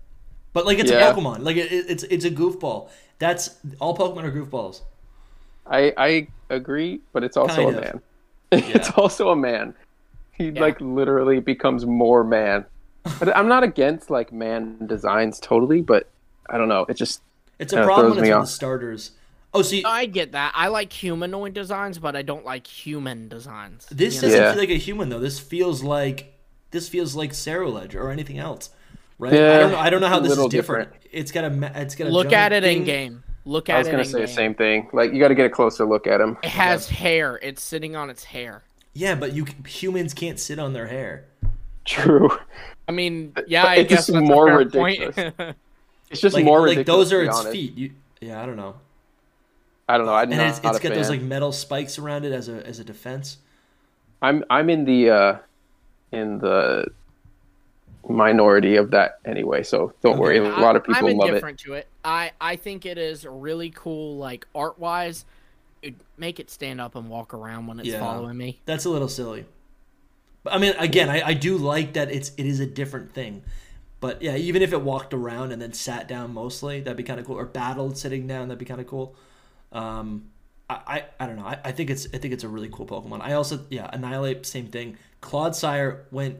[0.52, 1.08] But like it's yeah.
[1.08, 1.44] a Pokemon.
[1.44, 2.90] Like it, it's it's a goofball.
[3.20, 4.80] That's all Pokemon are goofballs.
[5.64, 7.84] I I agree, but it's also kind a of.
[7.84, 8.02] man.
[8.52, 8.78] Yeah.
[8.78, 9.74] it's also a man.
[10.40, 10.60] He yeah.
[10.62, 12.64] like literally becomes more man.
[13.18, 16.08] But I'm not against like man designs totally, but
[16.48, 16.86] I don't know.
[16.88, 17.20] It just
[17.58, 19.10] it's a problem when it's the starters.
[19.52, 20.52] Oh, see, I get that.
[20.54, 23.86] I like humanoid designs, but I don't like human designs.
[23.90, 24.52] This doesn't yeah.
[24.52, 25.18] feel like a human though.
[25.18, 26.38] This feels like
[26.70, 28.70] this feels like Ceruledge or anything else,
[29.18, 29.34] right?
[29.34, 29.78] Yeah, I don't know.
[29.78, 30.92] I don't know how this is different.
[30.92, 31.08] different.
[31.12, 31.80] It's got a.
[31.82, 32.10] It's got a.
[32.10, 32.78] Look at it thing.
[32.78, 33.24] in game.
[33.44, 33.76] Look at it.
[33.76, 34.88] I was gonna say the same thing.
[34.94, 36.38] Like you got to get a closer look at him.
[36.42, 36.96] It has yeah.
[36.96, 37.40] hair.
[37.42, 38.62] It's sitting on its hair.
[38.92, 41.26] Yeah, but you humans can't sit on their hair.
[41.84, 42.30] True.
[42.88, 45.14] I mean, yeah, I guess that's more ridiculous.
[46.10, 46.86] it's just like, more like ridiculous.
[46.86, 47.52] those are its honest.
[47.52, 47.76] feet.
[47.76, 48.74] You, yeah, I don't know.
[49.88, 50.14] I don't know.
[50.14, 50.92] I'm and not, it's, it's got fan.
[50.94, 53.38] those like metal spikes around it as a as a defense.
[54.22, 55.38] I'm I'm in the uh
[56.12, 56.86] in the
[58.08, 60.20] minority of that anyway, so don't okay.
[60.20, 60.38] worry.
[60.38, 61.88] A lot of people I'm love indifferent to it.
[62.04, 65.24] I I think it is really cool, like art wise
[66.16, 68.60] make it stand up and walk around when it's yeah, following me.
[68.66, 69.46] That's a little silly.
[70.42, 73.42] But I mean, again, I, I do like that it's it is a different thing.
[74.00, 77.20] But yeah, even if it walked around and then sat down mostly, that'd be kind
[77.20, 77.36] of cool.
[77.36, 79.14] Or battled sitting down, that'd be kind of cool.
[79.72, 80.30] Um,
[80.70, 81.44] I, I, I don't know.
[81.44, 83.20] I, I think it's I think it's a really cool Pokemon.
[83.20, 84.96] I also yeah, Annihilape, same thing.
[85.22, 86.38] Clodsire went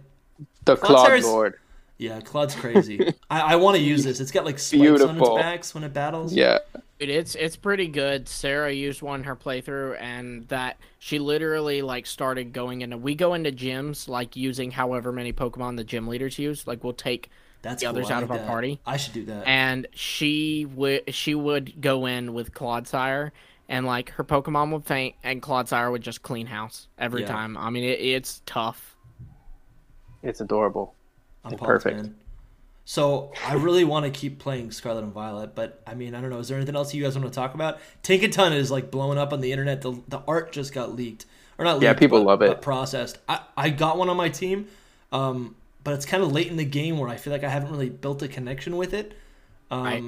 [0.64, 1.58] the Claude Lord.
[2.00, 3.12] Yeah, Claude's crazy.
[3.30, 4.20] I, I want to use this.
[4.20, 5.32] It's got like spikes Beautiful.
[5.32, 6.32] on its backs when it battles.
[6.32, 6.60] Yeah,
[6.98, 8.26] it's it's pretty good.
[8.26, 12.96] Sarah used one her playthrough, and that she literally like started going into.
[12.96, 16.66] We go into gyms like using however many Pokemon the gym leaders use.
[16.66, 17.28] Like we'll take
[17.60, 17.96] That's the cool.
[17.96, 18.46] others out of our that.
[18.46, 18.80] party.
[18.86, 19.46] I should do that.
[19.46, 23.30] And she would she would go in with Clodsire,
[23.68, 27.28] and like her Pokemon would faint, and Clodsire would just clean house every yeah.
[27.28, 27.58] time.
[27.58, 28.96] I mean, it, it's tough.
[30.22, 30.94] It's adorable.
[31.44, 31.96] I'm perfect.
[31.96, 32.16] Man.
[32.84, 36.30] So I really want to keep playing Scarlet and Violet, but I mean, I don't
[36.30, 36.38] know.
[36.38, 37.78] Is there anything else you guys want to talk about?
[38.02, 39.80] Tinkaton is like blowing up on the internet.
[39.82, 41.26] The, the art just got leaked,
[41.56, 41.74] or not?
[41.74, 42.60] Leaked, yeah, people but, love it.
[42.62, 43.18] processed.
[43.28, 44.66] I, I got one on my team,
[45.12, 47.70] um, but it's kind of late in the game where I feel like I haven't
[47.70, 49.16] really built a connection with it.
[49.70, 50.04] Um, right.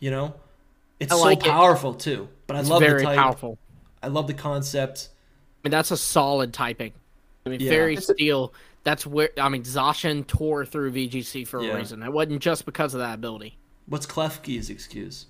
[0.00, 0.34] You know,
[0.98, 2.00] it's so powerful it.
[2.00, 2.28] too.
[2.46, 3.18] But I it's love very the type.
[3.18, 3.58] powerful.
[4.02, 5.10] I love the concept.
[5.64, 6.92] I mean, that's a solid typing.
[7.44, 7.70] I mean, yeah.
[7.70, 8.52] Fairy Steel
[8.86, 11.72] that's where I mean Zacian tore through VGC for yeah.
[11.72, 12.04] a reason.
[12.04, 13.58] It wasn't just because of that ability.
[13.86, 15.26] What's Klefki's excuse?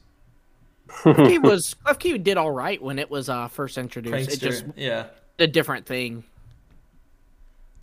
[0.89, 4.15] Klefki was Klefki did all right when it was uh, first introduced.
[4.15, 5.07] Prankster, it just yeah,
[5.39, 6.23] a different thing.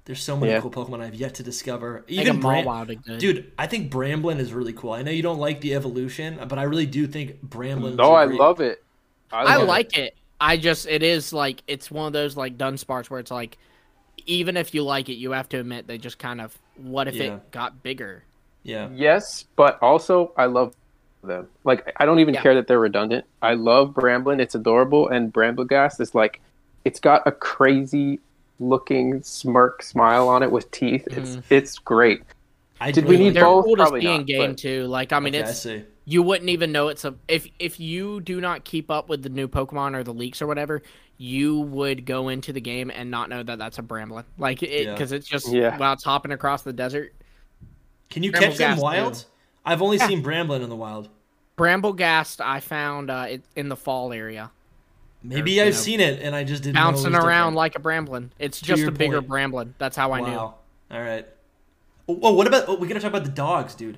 [0.06, 0.62] There's so many yeah.
[0.62, 2.06] cool Pokemon I've yet to discover.
[2.08, 2.86] Even Bram-
[3.18, 4.92] dude, I think Bramblin is really cool.
[4.92, 7.96] I know you don't like the evolution, but I really do think Bramblin.
[7.96, 8.84] No, I love it.
[9.32, 10.02] I, love I like it.
[10.02, 10.18] it.
[10.40, 13.58] I just it is like it's one of those like Dunsparce where it's like
[14.26, 17.16] even if you like it, you have to admit they just kind of what if
[17.16, 17.36] yeah.
[17.36, 18.24] it got bigger?
[18.64, 18.90] Yeah.
[18.94, 20.74] Yes, but also I love
[21.24, 21.48] them.
[21.64, 22.42] Like I don't even yeah.
[22.42, 23.26] care that they're redundant.
[23.42, 24.40] I love Bramblin.
[24.40, 26.42] It's adorable, and Brambleghast is like
[26.86, 28.20] it's got a crazy
[28.60, 31.08] looking smirk smile on it with teeth.
[31.12, 31.44] It's mm.
[31.50, 32.24] it's great.
[32.80, 33.66] I Did we need both?
[33.66, 34.58] Cool Probably not, in game but...
[34.58, 34.86] too.
[34.88, 38.20] Like I mean, okay, it's I you wouldn't even know it's a if if you
[38.22, 40.82] do not keep up with the new Pokemon or the leaks or whatever,
[41.18, 44.26] you would go into the game and not know that that's a Bramblin.
[44.38, 45.18] Like it because yeah.
[45.18, 45.78] it's just yeah.
[45.78, 47.14] while it's hopping across the desert.
[48.10, 49.16] Can you catch them wild?
[49.16, 49.26] Too.
[49.66, 50.08] I've only yeah.
[50.08, 51.10] seen Bramblin in the wild.
[51.58, 54.52] Brambleghast I found uh, it, in the fall area.
[55.24, 57.56] Maybe or, I've know, seen it and I just didn't bouncing around different.
[57.56, 58.30] like a Bramblin.
[58.40, 59.74] It's to just a bigger Bramblin.
[59.78, 60.28] That's how I wow.
[60.28, 60.98] knew.
[60.98, 61.26] All right.
[62.08, 62.66] Oh, what about?
[62.68, 63.98] Oh, we gotta talk about the dogs, dude.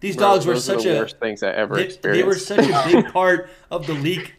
[0.00, 2.48] These Bro, dogs were those are such the a worst things I ever they, experienced.
[2.48, 4.34] they were such a big part of the leak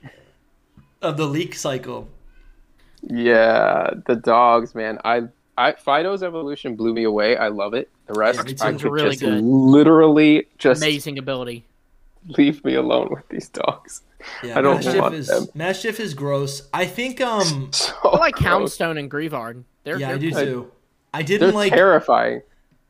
[1.02, 2.10] of the leak cycle.
[3.08, 5.00] Yeah, the dogs, man.
[5.06, 5.24] I,
[5.58, 7.38] I Fidough's evolution blew me away.
[7.38, 7.90] I love it.
[8.08, 8.64] The rest, me too.
[8.64, 9.44] I It's could really just good.
[9.44, 11.66] literally just Amazing ability.
[12.38, 14.02] leave me alone with these dogs.
[14.44, 15.48] Yeah, I don't Mastiff want is them.
[15.54, 16.68] Mastiff is gross.
[16.74, 18.78] I think um So I like gross.
[18.78, 19.64] Houndstone and Greavard.
[19.84, 20.46] They're yeah, I they're do cool.
[20.46, 20.72] too.
[21.14, 22.42] I They're didn't like terrifying.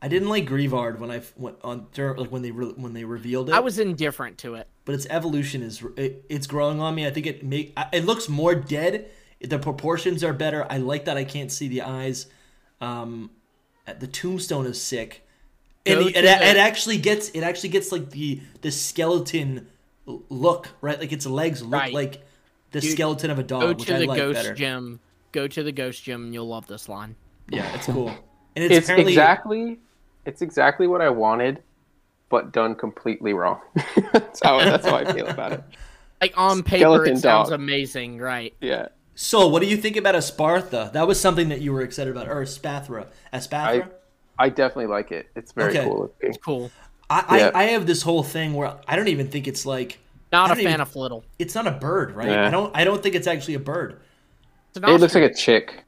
[0.01, 3.03] I didn't like Greavard when I f- went on like when they re- when they
[3.03, 3.55] revealed it.
[3.55, 4.67] I was indifferent to it.
[4.85, 7.05] but its evolution is it, it's growing on me.
[7.07, 9.09] I think it make it looks more dead.
[9.41, 10.65] The proportions are better.
[10.69, 12.27] I like that I can't see the eyes.
[12.81, 13.31] Um,
[13.99, 15.27] the tombstone is sick,
[15.85, 19.67] and the, it, to it actually gets it actually gets like the the skeleton
[20.05, 20.99] look right.
[20.99, 21.93] Like its legs look Right.
[21.93, 22.23] like
[22.71, 24.53] the Dude, skeleton of a dog, Go which to I the like ghost better.
[24.53, 24.99] gym.
[25.31, 27.15] Go to the ghost gym and you'll love this line.
[27.49, 28.09] Yeah, it's cool.
[28.55, 29.79] And it's, It's apparently exactly,
[30.25, 31.61] it's exactly what I wanted,
[32.29, 33.59] but done completely wrong.
[34.13, 35.63] that's how that's how I feel about it.
[36.21, 37.59] Like on paper, Skeleton it sounds dog.
[37.59, 38.53] amazing, right?
[38.61, 40.91] Yeah, So, what do you think about Aspartha?
[40.91, 43.07] That was something that you were excited about, or Aspathra?
[43.33, 43.89] Aspathra?
[44.37, 45.27] I definitely like it.
[45.35, 45.85] It's very Okay.
[45.85, 46.33] cool looking.
[46.43, 46.71] Cool.
[47.09, 47.51] I, Yeah.
[47.55, 49.99] I, I have this whole thing where I don't even think it's like
[50.33, 51.23] Not I a don't fan even- of Flittle.
[51.39, 52.27] it's not a bird, right?
[52.29, 52.47] Yeah.
[52.47, 54.01] I don't I don't think it's actually a bird.
[54.75, 55.83] It's It looks like a chick.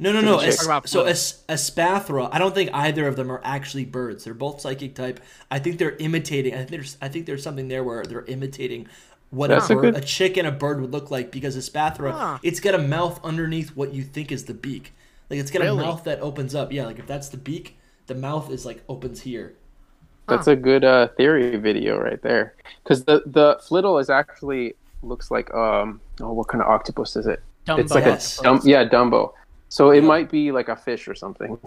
[0.00, 0.38] No, no, no.
[0.38, 1.06] As, so Flittle.
[1.08, 4.24] as Aspathra, I don't think either of them are actually birds.
[4.24, 5.18] They're both psychic type.
[5.50, 6.52] I think they're imitating.
[6.54, 8.86] I think there's I think there's something there where they're imitating
[9.30, 11.56] what That's a, a bird, good- a chick and a bird would look like because
[11.56, 12.38] Aspathra, Huh.
[12.42, 14.92] it's got a mouth underneath what you think is the beak.
[15.30, 15.82] Like it's got Really?
[15.82, 16.72] a mouth that opens up.
[16.72, 17.76] Yeah, like if that's the beak,
[18.06, 19.54] the mouth is like opens here.
[20.26, 22.54] That's a good uh, theory video right there.
[22.82, 27.26] Because the the flittle is actually looks like um oh what kind of octopus is
[27.26, 27.42] it?
[27.66, 27.78] Dumbo.
[27.80, 28.40] It's like Yes.
[28.40, 29.32] a dum- yeah Dumbo.
[29.68, 31.58] So it might be like a fish or something.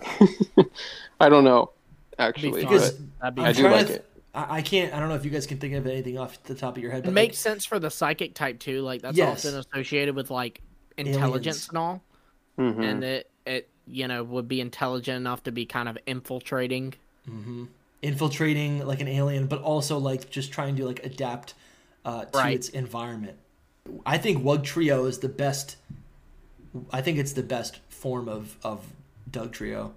[1.19, 1.71] I don't know
[2.19, 2.61] actually.
[2.61, 4.09] Because be I I'm do like to it.
[4.33, 4.93] I, I can't.
[4.93, 6.91] I don't know if you guys can think of anything off the top of your
[6.91, 7.03] head.
[7.03, 8.81] But It But makes like, sense for the psychic type too.
[8.81, 9.45] Like that's Yes.
[9.45, 10.61] often associated with like
[10.97, 11.69] intelligence Aliens.
[11.69, 12.03] and all,
[12.57, 12.83] Mhm.
[12.91, 16.93] and it it you know would be intelligent enough to be kind of infiltrating.
[18.01, 21.53] infiltrating like an alien, but also like just trying to like adapt
[22.03, 22.55] uh, to Right.
[22.55, 23.37] its environment.
[24.05, 25.77] I think Wugtrio is the best.
[26.91, 28.87] I think it's the best form of of
[29.29, 29.91] Dugtrio.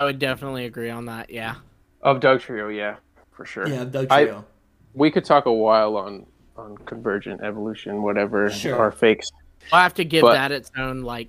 [0.00, 1.30] I would definitely agree on that.
[1.30, 1.56] Yeah.
[2.02, 2.96] Of Dugtrio, yeah,
[3.34, 3.66] for sure.
[3.68, 4.42] Yeah, Doug I-
[4.94, 8.76] We could talk a while on on convergent evolution, whatever Sure.
[8.78, 9.28] are fakes.
[9.72, 11.28] I'll have to give But- that its own like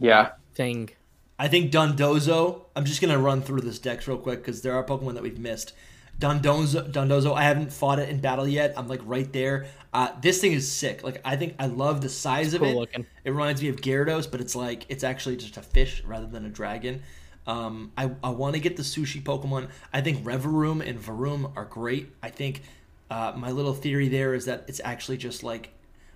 [0.00, 0.90] Yeah, thing.
[1.38, 2.62] I think Dondozo.
[2.74, 5.38] I'm just gonna run through this deck real quick because there are Pokemon that we've
[5.38, 5.72] missed.
[6.18, 7.32] Dondozo, Dondozo.
[7.34, 8.74] I haven't fought it in battle yet.
[8.76, 9.66] I'm like right there.
[9.94, 11.04] Uh, this thing is sick.
[11.04, 12.74] Like I think I love the size of cool it.
[12.74, 13.06] looking.
[13.24, 16.44] It reminds me of Gyarados, but it's like it's actually just a fish rather than
[16.44, 17.02] a dragon.
[17.50, 19.70] Um, I, I want to get the sushi Pokemon.
[19.92, 22.12] I think Revavroom and Varoom are great.
[22.22, 22.62] I think
[23.10, 25.70] uh, my little theory there is that it's actually just like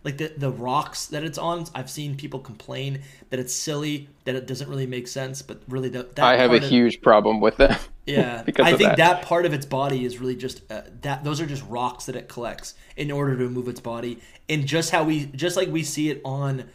[0.04, 1.66] like the the rocks that it's on.
[1.74, 5.88] I've seen people complain that it's silly, that it doesn't really make sense, but really
[5.88, 7.76] that, that I have a of- huge problem with them.
[8.06, 8.98] yeah, because I think that.
[8.98, 9.22] that.
[9.22, 11.24] part of its body is really just uh, that.
[11.24, 14.92] Those are just rocks that it collects in order to move its body, and just
[14.92, 16.70] how we, just like we see it on,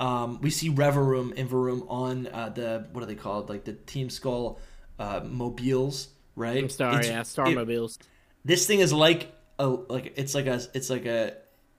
[0.00, 3.72] um, we see Revavroom and Varoom on uh, the what are they called, like the
[3.74, 4.58] Team Skull
[4.98, 6.70] uh, mobiles, right?
[6.70, 7.98] Star, It's- yeah, it- Starmobiles.
[8.44, 11.34] this thing is like a like it's like a it's like a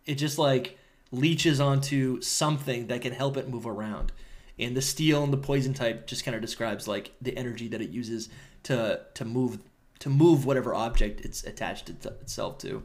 [0.05, 0.77] it just like
[1.11, 4.11] leeches onto something that can help it move around.
[4.59, 7.81] And the steel and the poison type just kind of describes like the energy that
[7.81, 8.29] it uses
[8.63, 9.59] to to move
[9.99, 12.83] to move whatever object it's attached it itself to.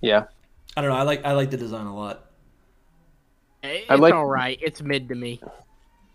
[0.00, 0.24] Yeah,
[0.76, 2.27] i don't know i like i like the design a lot
[3.62, 4.58] It's like- all right.
[4.62, 5.40] It's mid to me.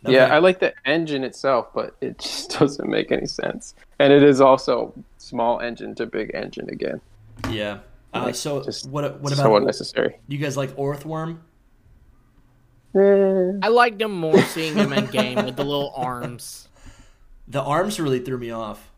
[0.07, 0.25] yeah.
[0.25, 0.33] Okay.
[0.35, 3.75] I like the engine itself, but it just doesn't make any sense.
[3.99, 6.99] And it is also small engine to big engine again.
[7.49, 7.79] yeah
[8.13, 10.19] uh, Like, so just what what so about unnecessary.
[10.27, 11.39] you guys like orthworm
[12.95, 16.67] Eh, I liked him more seeing him in game with the little arms.
[17.47, 18.91] the arms really threw me off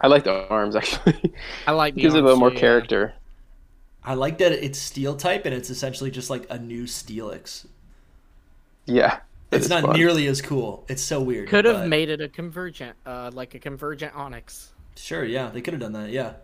[0.00, 1.34] I like the arms actually.
[1.66, 2.60] I like the gives it a little more too, yeah.
[2.60, 3.14] character.
[4.04, 7.66] I like that it's steel type and it's essentially just like a new steelix
[8.86, 9.20] Yeah,
[9.50, 9.96] it's not fun.
[9.96, 13.54] nearly as cool it's so weird Could have but- made it a convergent, uh, like
[13.54, 14.68] a convergent Onix.
[14.96, 16.10] Sure, yeah, they could have done that.
[16.10, 16.34] Yeah,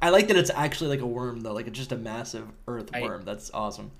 [0.00, 2.90] I like that it's actually like a worm though, like it's just a massive earth
[2.92, 3.02] Right.
[3.02, 3.24] worm.
[3.24, 3.90] That's awesome.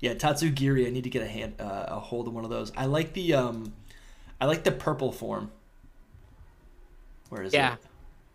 [0.00, 0.86] Yeah, Tatsugiri.
[0.86, 2.70] I need to get a hand, uh, a hold of one of those.
[2.76, 3.72] I like the, um,
[4.40, 5.50] I like the purple form.
[7.30, 7.78] Where is Yeah, it?
[7.82, 7.88] Yeah,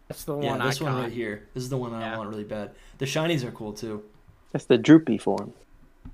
[0.07, 1.01] that's the Yeah, one this I one got.
[1.03, 1.47] right here.
[1.53, 2.71] This is the one I want really bad.
[2.97, 4.03] The shinies are cool too.
[4.51, 5.53] That's the droopy form.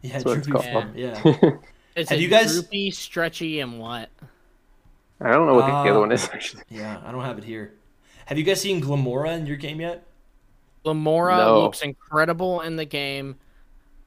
[0.02, 0.84] Yeah, That's what it's droopy called.
[0.86, 0.94] form.
[0.96, 1.14] Yeah.
[1.96, 4.10] Is Have it you guys- droopy, stretchy, and what?
[5.20, 6.62] I don't know what the Uh, other one is actually.
[6.70, 7.74] Yeah, I don't have it here.
[8.28, 10.06] Have you guys seen Glimmora in your game yet?
[10.86, 11.62] Glimmora no.
[11.64, 13.36] looks incredible in the game.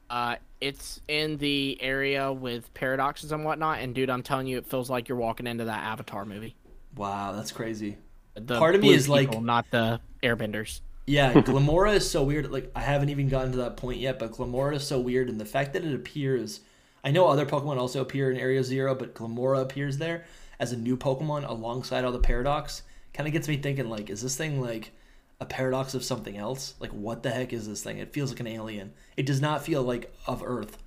[0.09, 4.65] Uh, it's in the area with paradoxes and whatnot, and dude, I'm telling you, it
[4.67, 6.55] feels like you're walking into that Avatar movie.
[6.95, 7.97] Wow, that's crazy.
[8.35, 10.79] The Part of me is people, like, not the Airbenders.
[11.05, 12.51] Yeah, Glamora is so weird.
[12.51, 15.39] Like, I haven't even gotten to that point yet, but Glamora is so weird, and
[15.39, 16.61] the fact that it appears.
[17.03, 20.25] I know other Pokemon also appear in Area Zero, but Glamora appears there
[20.59, 22.83] as a new Pokemon alongside all the Paradox.
[23.13, 24.91] Kind of gets me thinking, like, is this thing like
[25.39, 26.75] a paradox of something else?
[26.79, 27.97] Like, what the heck is this thing?
[27.97, 28.93] It feels like an alien.
[29.17, 30.77] It does not feel like of Earth.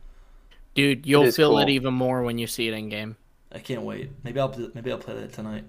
[0.75, 1.59] Dude, you'll feel cool.
[1.59, 3.17] it even more when you see it in game.
[3.53, 4.11] I can't wait.
[4.23, 5.65] Maybe I'll maybe I'll play that tonight.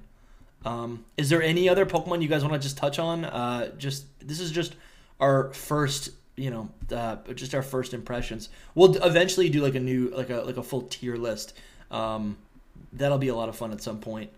[0.66, 3.24] Um, is there any other Pokemon you guys want to just touch on?
[3.24, 4.76] Uh, just this is just
[5.20, 8.50] our first, you know, uh, just our first impressions.
[8.74, 11.56] We'll eventually do like a new, like a like a full tier list.
[11.92, 12.38] Um,
[12.92, 14.32] that'll be a lot of fun at some point.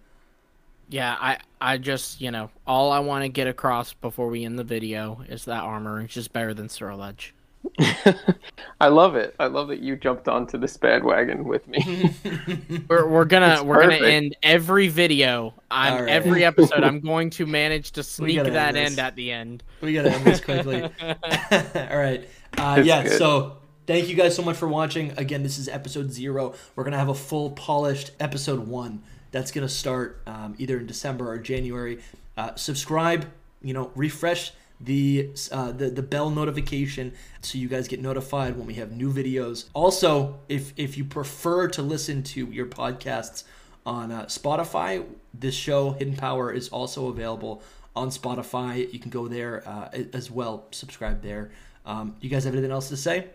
[0.90, 4.60] Yeah, I I just you know all I want to get across before we end
[4.60, 7.32] the video is that Armarouge is just better than Ceruledge.
[8.82, 9.36] I love it.
[9.40, 12.14] I love that you jumped onto this bandwagon with me.
[12.88, 14.02] we're we're gonna it's we're perfect.
[14.02, 16.10] gonna end every video on right.
[16.10, 16.84] every episode.
[16.84, 19.64] I'm going to manage to sneak that end, end, at the end.
[19.82, 20.84] We gotta end this quickly.
[20.84, 22.28] All right.
[22.58, 23.04] Uh, yeah.
[23.04, 23.18] Good.
[23.18, 23.58] So
[23.88, 25.14] thank you guys so much for watching.
[25.18, 26.54] Again, this is episode zero.
[26.76, 31.32] We're gonna have a full polished episode one that's gonna start um, either in December
[31.32, 32.00] or January.
[32.36, 33.32] Uh, subscribe.
[33.64, 38.68] You know, refresh the uh, the the bell notification so you guys get notified when
[38.68, 39.66] we have new videos.
[39.74, 43.44] Also, if if you prefer to listen to your podcasts
[43.86, 47.64] on uh, Spotify, this show Hidden Power is also available
[47.96, 48.92] on Spotify.
[48.92, 50.66] You can go there uh, as well.
[50.72, 51.52] Subscribe there.
[51.86, 53.28] Um, you guys have anything else to say?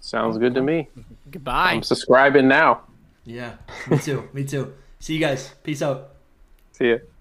[0.00, 0.88] Sounds good to me.
[1.30, 1.72] Goodbye.
[1.72, 2.82] I'm subscribing now.
[3.24, 3.54] Yeah,
[3.90, 4.28] me too.
[4.34, 4.74] me too.
[5.00, 5.54] See you guys.
[5.62, 6.10] Peace out.
[6.72, 7.13] See you.